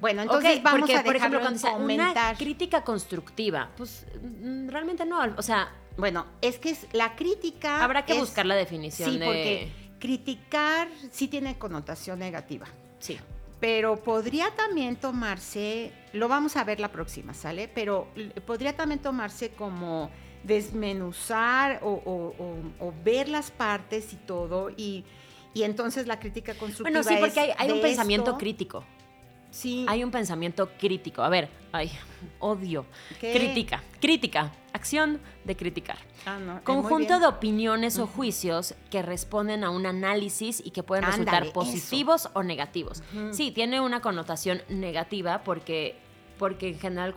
Bueno, 0.00 0.22
entonces 0.22 0.62
vamos 0.62 0.90
a 0.90 1.02
por 1.02 1.16
ejemplo, 1.16 1.40
cuando 1.40 1.76
una 1.76 2.34
crítica 2.36 2.82
constructiva, 2.84 3.70
pues 3.76 4.06
mm, 4.22 4.68
realmente 4.68 5.04
no, 5.04 5.20
o 5.36 5.42
sea, 5.42 5.72
bueno, 5.96 6.26
es 6.40 6.58
que 6.58 6.70
es, 6.70 6.86
la 6.92 7.16
crítica 7.16 7.82
habrá 7.82 8.04
que 8.04 8.14
buscar 8.14 8.46
la 8.46 8.54
definición 8.54 9.10
sí, 9.10 9.18
porque 9.22 9.72
criticar 9.98 10.88
sí 11.10 11.28
tiene 11.28 11.58
connotación 11.58 12.18
negativa. 12.18 12.66
Sí 12.98 13.18
pero 13.60 14.02
podría 14.02 14.50
también 14.56 14.96
tomarse, 14.96 15.92
lo 16.14 16.28
vamos 16.28 16.56
a 16.56 16.64
ver 16.64 16.80
la 16.80 16.90
próxima, 16.90 17.34
¿sale? 17.34 17.68
Pero 17.68 18.08
podría 18.46 18.74
también 18.74 19.00
tomarse 19.00 19.50
como 19.50 20.10
desmenuzar 20.42 21.80
o, 21.82 22.94
ver 23.04 23.28
las 23.28 23.50
partes 23.50 24.14
y 24.14 24.16
todo, 24.16 24.70
y, 24.70 25.04
entonces 25.54 26.06
la 26.06 26.20
crítica 26.20 26.54
constructiva. 26.54 27.02
Bueno, 27.02 27.02
sí, 27.02 27.16
porque 27.18 27.54
hay, 27.56 27.70
un 27.70 27.80
pensamiento 27.80 28.38
crítico. 28.38 28.84
Sí. 29.50 29.84
Hay 29.88 30.04
un 30.04 30.10
pensamiento 30.10 30.70
crítico. 30.78 31.22
A 31.22 31.28
ver, 31.28 31.48
ay, 31.72 31.90
odio. 32.38 32.86
Crítica, 33.18 33.82
crítica, 34.00 34.52
acción 34.72 35.20
de 35.44 35.56
criticar. 35.56 35.98
Ah, 36.24 36.38
no, 36.38 36.62
Conjunto 36.62 37.18
de 37.18 37.26
opiniones 37.26 37.98
o 37.98 38.06
juicios 38.06 38.74
que 38.90 39.02
responden 39.02 39.64
a 39.64 39.70
un 39.70 39.86
análisis 39.86 40.62
y 40.64 40.70
que 40.70 40.82
pueden 40.82 41.04
resultar 41.04 41.52
positivos 41.52 42.28
o 42.34 42.42
negativos. 42.42 43.02
Sí, 43.32 43.50
tiene 43.50 43.80
una 43.80 44.00
connotación 44.00 44.62
negativa 44.68 45.42
porque 45.42 45.98
porque 46.38 46.68
en 46.70 46.78
general 46.78 47.14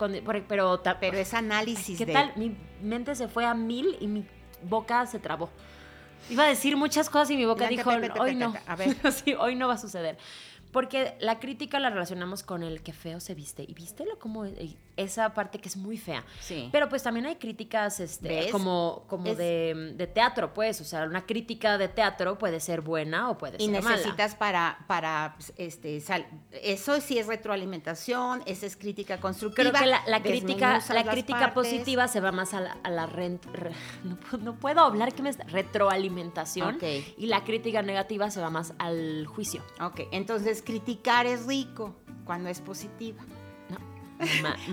pero 0.47 0.81
pero 0.99 1.17
es 1.17 1.33
análisis 1.33 1.97
¿Qué 1.97 2.05
tal? 2.05 2.33
Mi 2.35 2.57
mente 2.81 3.15
se 3.15 3.29
fue 3.29 3.45
a 3.45 3.53
mil 3.53 3.95
y 4.01 4.07
mi 4.07 4.25
boca 4.63 5.05
se 5.05 5.19
trabó. 5.19 5.49
Iba 6.29 6.45
a 6.45 6.47
decir 6.47 6.77
muchas 6.77 7.09
cosas 7.09 7.31
y 7.31 7.37
mi 7.37 7.45
boca 7.45 7.67
dijo, 7.67 7.89
hoy 8.19 8.35
no. 8.35 8.53
A 8.67 8.75
ver. 8.77 8.95
sí, 9.11 9.33
hoy 9.33 9.55
no 9.55 9.67
va 9.67 9.75
a 9.75 9.77
suceder. 9.77 10.17
Porque 10.71 11.15
la 11.19 11.39
crítica 11.39 11.79
la 11.79 11.91
relacionamos 11.91 12.41
con 12.41 12.63
el 12.63 12.81
que 12.81 12.93
feo 12.93 13.19
se 13.19 13.35
viste. 13.35 13.63
Y 13.67 13.73
vístelo 13.73 14.17
como 14.17 14.45
esa 14.97 15.33
parte 15.33 15.59
que 15.59 15.69
es 15.69 15.77
muy 15.77 15.97
fea. 15.97 16.23
Sí. 16.39 16.69
Pero 16.71 16.89
pues 16.89 17.03
también 17.03 17.25
hay 17.25 17.35
críticas 17.35 17.99
este, 17.99 18.49
como, 18.51 19.05
como 19.07 19.33
de, 19.33 20.09
teatro, 20.13 20.53
pues. 20.53 20.81
O 20.81 20.83
sea, 20.83 21.03
una 21.03 21.25
crítica 21.25 21.77
de 21.77 21.87
teatro 21.87 22.37
puede 22.37 22.59
ser 22.59 22.81
buena 22.81 23.29
o 23.29 23.37
puede 23.37 23.57
ser 23.57 23.69
mala. 23.69 23.79
Y 23.79 23.83
necesitas 23.83 24.35
para, 24.35 24.85
para 24.87 25.35
este, 25.57 26.01
eso 26.51 27.01
sí 27.01 27.17
es 27.17 27.27
retroalimentación, 27.27 28.43
esa 28.45 28.65
es 28.65 28.75
crítica 28.75 29.19
constructiva. 29.19 29.71
Creo 29.71 29.81
que 29.81 30.09
la, 30.09 30.21
crítica, 30.21 30.81
la 30.89 31.03
crítica 31.03 31.53
positiva 31.53 32.07
se 32.07 32.19
va 32.19 32.31
más 32.31 32.53
a 32.53 32.61
la, 32.61 32.77
a 32.83 33.07
no, 34.41 34.59
puedo 34.59 34.81
hablar 34.81 35.13
que 35.13 35.21
me 35.21 35.31
retroalimentación. 35.31 36.77
Y 37.17 37.27
la 37.27 37.43
crítica 37.43 37.81
negativa 37.81 38.29
se 38.29 38.41
va 38.41 38.49
más 38.49 38.73
al 38.77 39.25
juicio. 39.27 39.63
Ok, 39.81 40.01
entonces 40.11 40.61
criticar 40.61 41.25
es 41.25 41.45
rico 41.45 41.95
cuando 42.25 42.49
es 42.49 42.61
positiva. 42.61 43.23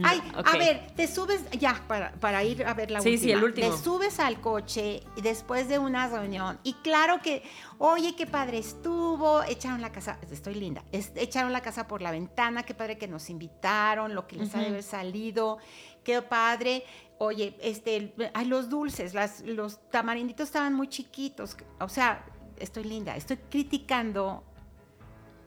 Ay, 0.02 0.22
a 0.34 0.56
ver, 0.56 0.92
te 0.94 1.06
subes, 1.06 1.42
ya, 1.52 1.82
para, 1.86 2.44
ir 2.44 2.64
a 2.64 2.74
ver 2.74 2.90
la 2.90 3.00
última. 3.00 3.16
Sí, 3.18 3.30
el 3.30 3.42
último. 3.42 3.70
Te 3.70 3.82
subes 3.82 4.20
al 4.20 4.40
coche 4.40 5.02
después 5.22 5.68
de 5.68 5.78
una 5.78 6.08
reunión 6.08 6.58
y 6.62 6.74
claro 6.74 7.20
que, 7.22 7.42
oye, 7.78 8.14
qué 8.16 8.26
padre 8.26 8.58
estuvo, 8.58 9.42
echaron 9.42 9.80
la 9.80 9.92
casa, 9.92 10.18
estoy 10.30 10.54
linda, 10.54 10.84
echaron 10.92 11.52
la 11.52 11.60
casa 11.62 11.86
por 11.86 12.02
la 12.02 12.10
ventana, 12.10 12.62
qué 12.62 12.74
padre 12.74 12.98
que 12.98 13.08
nos 13.08 13.30
invitaron, 13.30 14.14
lo 14.14 14.26
que 14.26 14.36
les 14.36 14.54
ha 14.54 14.60
de 14.60 14.66
haber 14.66 14.82
salido, 14.82 15.58
qué 16.04 16.22
padre. 16.22 16.84
Oye, 17.18 17.56
este, 17.60 18.14
ay, 18.32 18.46
los 18.46 18.70
dulces, 18.70 19.12
las, 19.12 19.40
los 19.42 19.90
tamarinditos 19.90 20.46
estaban 20.46 20.74
muy 20.74 20.88
chiquitos, 20.88 21.56
o 21.78 21.88
sea, 21.88 22.24
estoy 22.58 22.84
linda, 22.84 23.14
estoy 23.16 23.36
criticando 23.36 24.44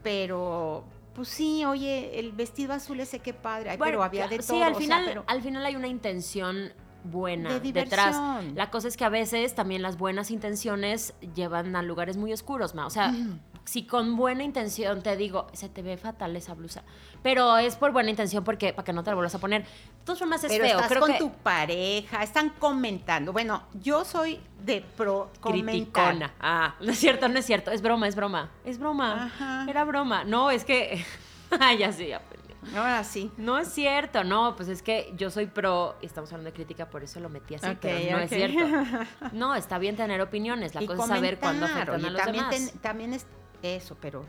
pero 0.03 0.83
pues 1.13 1.27
sí, 1.27 1.63
oye, 1.65 2.19
el 2.19 2.31
vestido 2.31 2.73
azul 2.73 2.99
ese 2.99 3.19
qué 3.19 3.33
padre, 3.33 3.77
pero 3.77 4.03
había 4.03 4.27
de 4.27 4.37
todo. 4.37 4.57
Sí, 4.57 4.61
al 4.61 4.75
final, 4.75 5.23
al 5.27 5.41
final 5.41 5.65
hay 5.65 5.75
una 5.75 5.87
intención 5.87 6.73
buena 7.03 7.59
detrás. 7.59 8.43
La 8.55 8.69
cosa 8.71 8.87
es 8.87 8.97
que 8.97 9.05
a 9.05 9.09
veces 9.09 9.55
también 9.55 9.81
las 9.81 9.97
buenas 9.97 10.31
intenciones 10.31 11.13
llevan 11.35 11.75
a 11.75 11.81
lugares 11.81 12.17
muy 12.17 12.33
oscuros, 12.33 12.75
ma. 12.75 12.87
O 12.87 12.89
sea, 12.89 13.13
si 13.65 13.83
con 13.85 14.15
buena 14.17 14.43
intención 14.43 15.01
te 15.01 15.15
digo, 15.15 15.47
se 15.53 15.69
te 15.69 15.81
ve 15.81 15.97
fatal 15.97 16.35
esa 16.35 16.53
blusa, 16.53 16.83
pero 17.21 17.57
es 17.57 17.75
por 17.75 17.91
buena 17.91 18.09
intención 18.09 18.43
porque 18.43 18.73
para 18.73 18.83
que 18.85 18.93
no 18.93 19.03
te 19.03 19.11
la 19.11 19.15
vuelvas 19.15 19.35
a 19.35 19.39
poner. 19.39 19.63
De 19.63 20.05
todas 20.05 20.19
formas 20.19 20.43
es 20.43 20.51
pero 20.51 20.65
feo. 20.65 20.75
Estás 20.75 20.89
Creo 20.89 21.01
con 21.01 21.17
tu 21.17 21.31
pareja, 21.31 22.23
están 22.23 22.49
comentando. 22.59 23.31
Bueno, 23.31 23.63
yo 23.81 24.03
soy 24.03 24.39
de 24.63 24.81
pro 24.97 25.31
criticona. 25.41 26.33
Ah, 26.39 26.75
no 26.81 26.91
es 26.91 26.99
cierto, 26.99 27.27
no 27.29 27.39
es 27.39 27.45
cierto, 27.45 27.71
es 27.71 27.81
broma, 27.81 28.07
es 28.07 28.15
broma. 28.15 28.51
Es 28.65 28.77
broma. 28.79 29.65
Era 29.67 29.83
broma. 29.85 30.23
No, 30.23 30.51
es 30.51 30.65
que 30.65 31.03
ya 31.79 31.91
sí, 31.91 32.07
ya 32.07 32.21
Ahora 32.75 33.03
sí. 33.03 33.29
No 33.37 33.59
es 33.59 33.67
cierto, 33.67 34.23
no, 34.23 34.55
pues 34.55 34.69
es 34.69 34.81
que 34.81 35.13
yo 35.17 35.29
soy 35.29 35.47
pro, 35.47 35.95
y 36.01 36.05
estamos 36.05 36.31
hablando 36.31 36.49
de 36.49 36.55
crítica, 36.55 36.89
por 36.89 37.03
eso 37.03 37.19
lo 37.19 37.29
metí 37.29 37.55
así, 37.55 37.67
pero 37.81 38.17
no 38.17 38.19
es 38.19 38.29
cierto. 38.29 38.59
No, 39.33 39.55
está 39.55 39.77
bien 39.77 39.95
tener 39.95 40.21
opiniones, 40.21 40.73
la 40.75 40.85
cosa 40.85 41.03
es 41.03 41.09
saber 41.09 41.39
cuándo 41.39 41.65
afectan 41.65 42.05
a 42.05 42.09
los 42.09 42.21
también 42.21 42.49
demás. 42.49 42.73
también 42.81 43.13
es 43.13 43.25
eso, 43.63 43.97
pero 43.99 44.25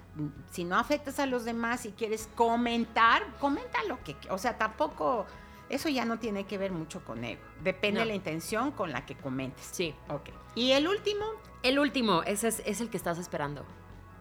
si 0.50 0.64
no 0.64 0.78
afectas 0.78 1.18
a 1.18 1.26
los 1.26 1.44
demás 1.44 1.84
y 1.86 1.92
quieres 1.92 2.28
comentar, 2.34 3.22
comenta 3.40 3.82
lo 3.84 4.02
que, 4.02 4.16
o 4.30 4.38
sea, 4.38 4.56
tampoco, 4.56 5.26
eso 5.68 5.88
ya 5.88 6.04
no 6.04 6.18
tiene 6.18 6.44
que 6.44 6.56
ver 6.58 6.72
mucho 6.72 7.04
con 7.04 7.24
ego. 7.24 7.42
Depende 7.62 8.00
de 8.00 8.06
la 8.06 8.14
intención 8.14 8.70
con 8.70 8.92
la 8.92 9.04
que 9.04 9.16
comentes. 9.16 9.68
Sí. 9.72 9.94
Ok. 10.08 10.30
¿Y 10.54 10.72
el 10.72 10.86
último? 10.86 11.24
El 11.62 11.78
último, 11.78 12.22
ese 12.22 12.48
es, 12.48 12.62
es 12.64 12.80
el 12.80 12.90
que 12.90 12.96
estás 12.96 13.18
esperando. 13.18 13.64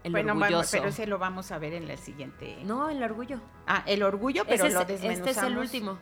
El 0.04 0.12
bueno, 0.12 0.34
orgulloso. 0.34 0.70
pero 0.72 0.90
ese 0.90 1.08
lo 1.08 1.18
vamos 1.18 1.52
a 1.52 1.58
ver 1.60 1.74
en 1.74 1.90
el 1.90 1.98
siguiente. 1.98 2.58
No, 2.66 2.90
el 2.90 3.02
orgullo. 3.02 3.40
Ah, 3.68 3.84
el 3.86 4.04
orgullo, 4.04 4.44
pero 4.46 4.68
lo 4.68 4.84
desmenuzamos. 4.84 5.30
Este 5.30 5.30
es 5.32 5.38
el 5.38 5.58
último. 5.58 5.98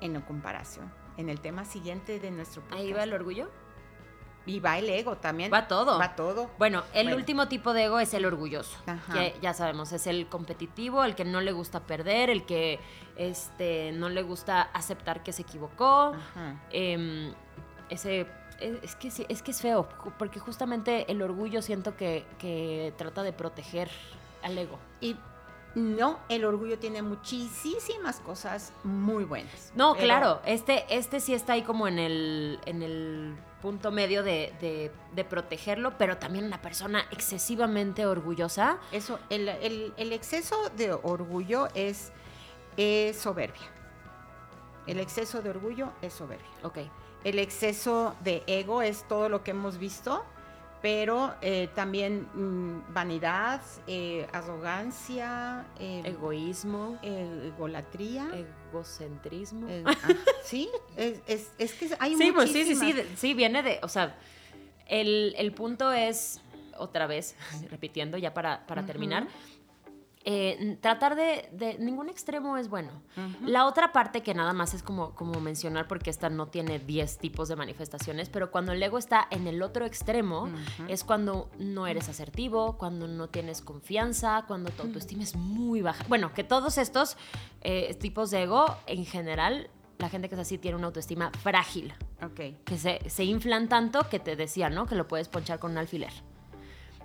En 0.00 0.20
comparación. 0.22 0.92
En 1.16 1.28
el 1.28 1.40
tema 1.40 1.64
siguiente 1.64 2.18
de 2.18 2.30
nuestro 2.30 2.62
podcast. 2.62 2.80
Ahí 2.80 2.92
va 2.92 3.04
el 3.04 3.12
orgullo. 3.12 3.50
Y 4.46 4.60
va 4.60 4.78
el 4.78 4.88
ego 4.90 5.16
también. 5.16 5.52
Va 5.52 5.68
todo. 5.68 5.98
Va 5.98 6.16
todo. 6.16 6.50
Bueno, 6.58 6.82
el 6.92 7.14
último 7.14 7.48
tipo 7.48 7.72
de 7.72 7.84
ego 7.84 8.00
es 8.00 8.12
el 8.14 8.24
orgulloso. 8.24 8.76
Que 9.12 9.36
ya 9.40 9.54
sabemos, 9.54 9.92
es 9.92 10.06
el 10.06 10.26
competitivo, 10.28 11.04
el 11.04 11.14
que 11.14 11.24
no 11.24 11.40
le 11.40 11.52
gusta 11.52 11.80
perder, 11.80 12.30
el 12.30 12.44
que 12.44 12.80
este, 13.16 13.92
no 13.92 14.08
le 14.08 14.22
gusta 14.22 14.62
aceptar 14.62 15.22
que 15.22 15.32
se 15.32 15.42
equivocó. 15.42 16.12
Em, 16.70 17.32
ese 17.88 18.26
es 18.60 18.96
que, 18.96 19.08
es 19.28 19.42
que 19.42 19.50
es 19.50 19.60
feo, 19.60 19.88
porque 20.18 20.40
justamente 20.40 21.10
el 21.10 21.22
orgullo 21.22 21.62
siento 21.62 21.96
que, 21.96 22.94
trata 22.96 23.22
de 23.22 23.32
proteger 23.32 23.90
al 24.42 24.58
ego. 24.58 24.78
Y 25.00 25.16
no, 25.74 26.18
el 26.28 26.44
orgullo 26.44 26.78
tiene 26.78 27.02
muchísimas 27.02 28.20
cosas 28.20 28.72
muy 28.84 29.24
buenas. 29.24 29.72
No, 29.74 29.94
claro, 29.94 30.40
este, 30.44 30.84
este 30.90 31.20
sí 31.20 31.34
está 31.34 31.54
ahí 31.54 31.62
como 31.62 31.88
en 31.88 31.98
el, 31.98 32.60
en 32.66 32.82
el 32.82 33.36
punto 33.62 33.92
medio 33.92 34.22
de, 34.24 34.90
protegerlo, 35.30 35.96
pero 35.96 36.18
también 36.18 36.44
una 36.44 36.60
persona 36.60 37.06
excesivamente 37.12 38.04
orgullosa. 38.04 38.78
Eso, 38.90 39.20
el, 39.30 39.48
exceso 40.12 40.56
de 40.76 40.92
orgullo 40.92 41.68
es, 41.74 42.12
soberbia. 43.16 43.70
El 44.86 44.98
exceso 44.98 45.40
de 45.40 45.50
orgullo 45.50 45.92
es 46.02 46.12
soberbia. 46.12 46.50
Ok. 46.64 46.78
El 47.22 47.38
exceso 47.38 48.16
de 48.24 48.42
ego 48.48 48.82
es 48.82 49.06
todo 49.06 49.28
lo 49.28 49.44
que 49.44 49.52
hemos 49.52 49.78
visto, 49.78 50.24
pero 50.82 51.36
eh, 51.40 51.68
también 51.76 52.26
mm, 52.34 52.92
vanidad, 52.92 53.62
eh, 53.86 54.26
arrogancia, 54.32 55.64
eh, 55.78 56.02
egoísmo, 56.04 56.98
egolatría, 57.02 58.28
egocentrismo. 58.70 59.68
Ah, 59.84 59.94
sí, 60.42 60.68
es, 60.96 61.52
que 61.74 61.90
hay 61.98 62.16
sí, 62.16 62.32
pues 62.32 62.50
sí, 62.50 62.64
sí, 62.64 62.74
sí, 62.74 62.94
sí, 63.16 63.34
viene 63.34 63.62
de, 63.62 63.78
o 63.82 63.88
sea, 63.88 64.16
el, 64.86 65.52
punto 65.54 65.92
es, 65.92 66.40
otra 66.76 67.06
vez, 67.06 67.36
repitiendo 67.70 68.18
ya 68.18 68.34
para, 68.34 68.64
terminar, 68.86 69.28
eh, 70.24 70.78
tratar 70.80 71.16
de, 71.16 71.76
ningún 71.78 72.08
extremo 72.08 72.56
es 72.56 72.68
bueno. 72.68 72.90
La 73.44 73.66
otra 73.66 73.92
parte 73.92 74.22
que 74.22 74.34
nada 74.34 74.52
más 74.52 74.74
es 74.74 74.82
como, 74.82 75.14
como 75.14 75.40
mencionar, 75.40 75.88
porque 75.88 76.10
esta 76.10 76.30
no 76.30 76.46
tiene 76.46 76.78
10 76.78 77.18
tipos 77.18 77.48
de 77.48 77.56
manifestaciones, 77.56 78.28
pero 78.28 78.50
cuando 78.50 78.72
el 78.72 78.82
ego 78.82 78.98
está 78.98 79.26
en 79.30 79.46
el 79.46 79.62
otro 79.62 79.84
extremo, 79.84 80.48
es 80.88 81.04
cuando 81.04 81.50
no 81.58 81.86
eres 81.86 82.08
asertivo, 82.08 82.78
cuando 82.78 83.08
no 83.08 83.28
tienes 83.28 83.62
confianza, 83.62 84.44
cuando 84.46 84.70
tu 84.70 84.82
autoestima 84.82 85.22
es 85.22 85.34
muy 85.34 85.82
baja. 85.82 86.04
Bueno, 86.08 86.32
que 86.32 86.44
todos 86.44 86.78
estos 86.78 87.16
eh, 87.62 87.94
tipos 87.94 88.30
de 88.30 88.42
ego, 88.42 88.76
en 88.86 89.04
general, 89.04 89.70
la 89.98 90.08
gente 90.08 90.28
que 90.28 90.34
es 90.34 90.40
así 90.40 90.58
tiene 90.58 90.76
una 90.76 90.86
autoestima 90.86 91.30
frágil. 91.42 91.94
Ok. 92.22 92.64
Que 92.64 92.78
se, 92.78 93.00
se 93.08 93.24
inflan 93.24 93.68
tanto 93.68 94.08
que 94.08 94.18
te 94.18 94.36
decía, 94.36 94.70
¿no? 94.70 94.86
Que 94.86 94.94
lo 94.94 95.08
puedes 95.08 95.28
ponchar 95.28 95.58
con 95.58 95.72
un 95.72 95.78
alfiler. 95.78 96.12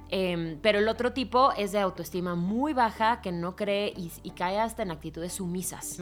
Em, 0.10 0.58
pero 0.62 0.80
el 0.80 0.88
otro 0.88 1.14
tipo 1.14 1.52
es 1.54 1.72
de 1.72 1.80
autoestima 1.80 2.36
muy 2.36 2.74
baja, 2.74 3.22
que 3.22 3.32
no 3.32 3.56
cree 3.56 3.94
y, 3.96 4.30
cae 4.32 4.60
hasta 4.60 4.84
en 4.84 4.92
actitudes 4.92 5.34
sumisas. 5.34 6.00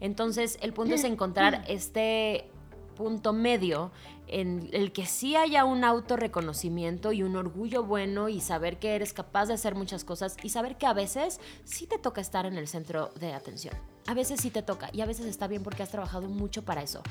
Entonces, 0.00 0.58
el 0.60 0.72
punto 0.72 0.94
es 0.94 1.04
encontrar 1.04 1.64
este 1.68 2.50
punto 2.96 3.32
medio 3.32 3.92
en 4.26 4.68
el 4.72 4.92
que 4.92 5.06
sí 5.06 5.34
haya 5.34 5.64
un 5.64 5.84
autorreconocimiento 5.84 7.12
y 7.12 7.22
un 7.22 7.34
orgullo 7.34 7.82
bueno 7.82 8.28
y 8.28 8.40
saber 8.40 8.78
que 8.78 8.94
eres 8.94 9.12
capaz 9.12 9.46
de 9.46 9.54
hacer 9.54 9.74
muchas 9.74 10.04
cosas 10.04 10.36
y 10.42 10.50
saber 10.50 10.76
que 10.76 10.86
a 10.86 10.92
veces 10.92 11.40
sí 11.64 11.86
te 11.86 11.98
toca 11.98 12.20
estar 12.20 12.46
en 12.46 12.56
el 12.56 12.68
centro 12.68 13.10
de 13.18 13.32
atención. 13.32 13.74
A 14.06 14.14
veces 14.14 14.40
sí 14.40 14.50
te 14.50 14.62
toca 14.62 14.90
y 14.92 15.00
a 15.00 15.06
veces 15.06 15.26
está 15.26 15.48
bien 15.48 15.62
porque 15.62 15.82
has 15.82 15.90
trabajado 15.90 16.28
mucho 16.28 16.62
para 16.62 16.82
eso. 16.82 17.02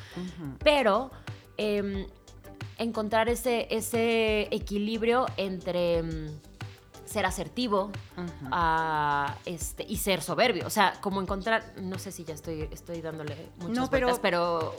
Pero 0.63 1.11
em, 1.57 2.05
encontrar 2.77 3.29
ese, 3.29 3.67
ese 3.69 4.47
equilibrio 4.51 5.25
entre 5.37 6.03
mm, 6.03 6.27
ser 7.05 7.25
asertivo 7.25 7.91
este, 9.45 9.83
y 9.83 9.97
ser 9.97 10.21
soberbio. 10.21 10.67
O 10.67 10.69
sea, 10.69 10.93
como 11.01 11.21
encontrar, 11.21 11.73
no 11.81 11.97
sé 11.97 12.11
si 12.11 12.23
ya 12.23 12.35
estoy, 12.35 12.69
estoy 12.71 13.01
dándole 13.01 13.35
muchas 13.57 13.77
no, 13.77 13.87
vueltas, 13.87 14.19
pero 14.19 14.75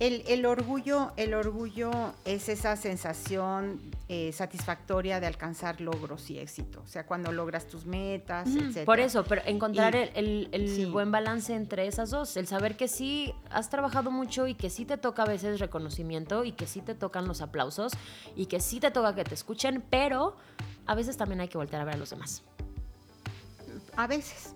el, 0.00 0.46
orgullo, 0.46 1.12
el 1.16 1.34
orgullo 1.34 1.90
es 2.24 2.48
esa 2.48 2.76
sensación 2.76 3.80
eh, 4.08 4.32
satisfactoria 4.32 5.20
de 5.20 5.26
alcanzar 5.26 5.80
logros 5.80 6.28
y 6.30 6.38
éxito. 6.38 6.82
O 6.84 6.86
sea, 6.86 7.06
cuando 7.06 7.32
logras 7.32 7.66
tus 7.66 7.86
metas, 7.86 8.48
etc. 8.48 8.84
Por 8.84 9.00
eso, 9.00 9.24
pero 9.24 9.42
encontrar 9.46 9.94
el, 9.94 10.88
buen 10.92 11.10
balance 11.10 11.54
entre 11.54 11.86
esas 11.86 12.10
dos. 12.10 12.36
El 12.36 12.46
saber 12.46 12.76
que 12.76 12.88
sí 12.88 13.34
has 13.50 13.70
trabajado 13.70 14.10
mucho 14.10 14.46
y 14.46 14.54
que 14.54 14.70
sí 14.70 14.84
te 14.84 14.96
toca 14.96 15.22
a 15.22 15.26
veces 15.26 15.60
reconocimiento 15.60 16.44
y 16.44 16.52
que 16.52 16.66
sí 16.66 16.80
te 16.80 16.94
tocan 16.94 17.26
los 17.26 17.40
aplausos 17.40 17.92
y 18.36 18.46
que 18.46 18.60
sí 18.60 18.80
te 18.80 18.90
toca 18.90 19.14
que 19.14 19.24
te 19.24 19.34
escuchen, 19.34 19.82
pero 19.90 20.36
a 20.86 20.94
veces 20.94 21.16
también 21.16 21.40
hay 21.40 21.48
que 21.48 21.58
voltear 21.58 21.82
a 21.82 21.84
ver 21.84 21.94
a 21.94 21.98
los 21.98 22.10
demás. 22.10 22.42
A 23.96 24.06
veces. 24.06 24.54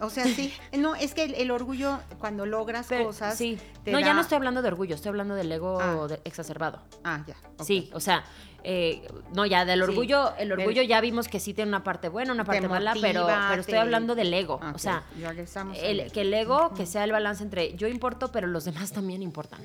O 0.00 0.10
sea, 0.10 0.24
sí. 0.24 0.52
No, 0.78 0.94
es 0.94 1.14
que 1.14 1.24
el, 1.24 1.50
orgullo, 1.50 1.98
cuando 2.18 2.46
logras 2.46 2.88
cosas. 2.88 3.36
Sí. 3.36 3.58
no, 3.86 4.00
ya 4.00 4.14
no 4.14 4.20
estoy 4.20 4.36
hablando 4.36 4.62
de 4.62 4.68
orgullo, 4.68 4.94
estoy 4.94 5.10
hablando 5.10 5.34
del 5.34 5.50
ego 5.52 5.78
ah. 5.80 6.06
exacerbado. 6.24 6.80
Ah, 7.04 7.22
ya. 7.26 7.36
Sí, 7.62 7.90
o 7.92 8.00
sea, 8.00 8.24
eh, 8.64 9.06
no, 9.34 9.46
ya 9.46 9.64
del 9.64 9.82
orgullo, 9.82 10.34
el 10.36 10.52
orgullo 10.52 10.82
ya 10.82 11.00
vimos 11.00 11.28
que 11.28 11.40
sí 11.40 11.54
tiene 11.54 11.68
una 11.68 11.84
parte 11.84 12.08
buena, 12.08 12.32
una 12.32 12.44
parte 12.44 12.68
mala, 12.68 12.94
pero, 13.00 13.26
pero 13.26 13.60
estoy 13.60 13.78
hablando 13.78 14.14
del 14.14 14.32
ego. 14.32 14.60
O 14.74 14.78
sea, 14.78 15.04
el, 15.82 16.10
que 16.12 16.22
el 16.22 16.32
ego, 16.32 16.72
que 16.74 16.86
sea 16.86 17.04
el 17.04 17.12
balance 17.12 17.42
entre 17.42 17.74
yo 17.76 17.88
importo, 17.88 18.32
pero 18.32 18.46
los 18.46 18.64
demás 18.64 18.92
también 18.92 19.22
importan. 19.22 19.60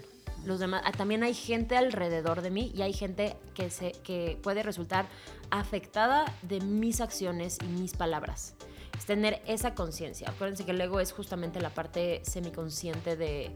Los 0.45 0.59
demás, 0.59 0.83
ah, 0.85 0.91
también 0.91 1.23
hay 1.23 1.33
gente 1.33 1.75
alrededor 1.75 2.43
de 2.43 2.51
mí 2.51 2.71
y 2.75 2.83
hay 2.83 2.93
gente 2.93 3.35
que, 3.55 3.71
se, 3.71 3.93
que 4.03 4.37
puede 4.43 4.61
resultar 4.61 5.07
afectada 5.49 6.31
de 6.43 6.61
mis 6.61 7.01
acciones 7.01 7.57
y 7.63 7.65
mis 7.65 7.93
palabras 7.93 8.53
es 8.97 9.05
tener 9.05 9.41
esa 9.47 9.75
conciencia. 9.75 10.29
Acuérdense 10.29 10.65
que 10.65 10.71
el 10.71 10.81
ego 10.81 10.99
es 10.99 11.11
justamente 11.11 11.61
la 11.61 11.69
parte 11.69 12.21
semiconsciente 12.23 13.15
de 13.15 13.51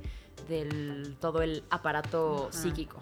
del, 0.48 1.18
todo 1.20 1.42
el 1.42 1.64
aparato 1.70 2.50
psíquico. 2.52 3.02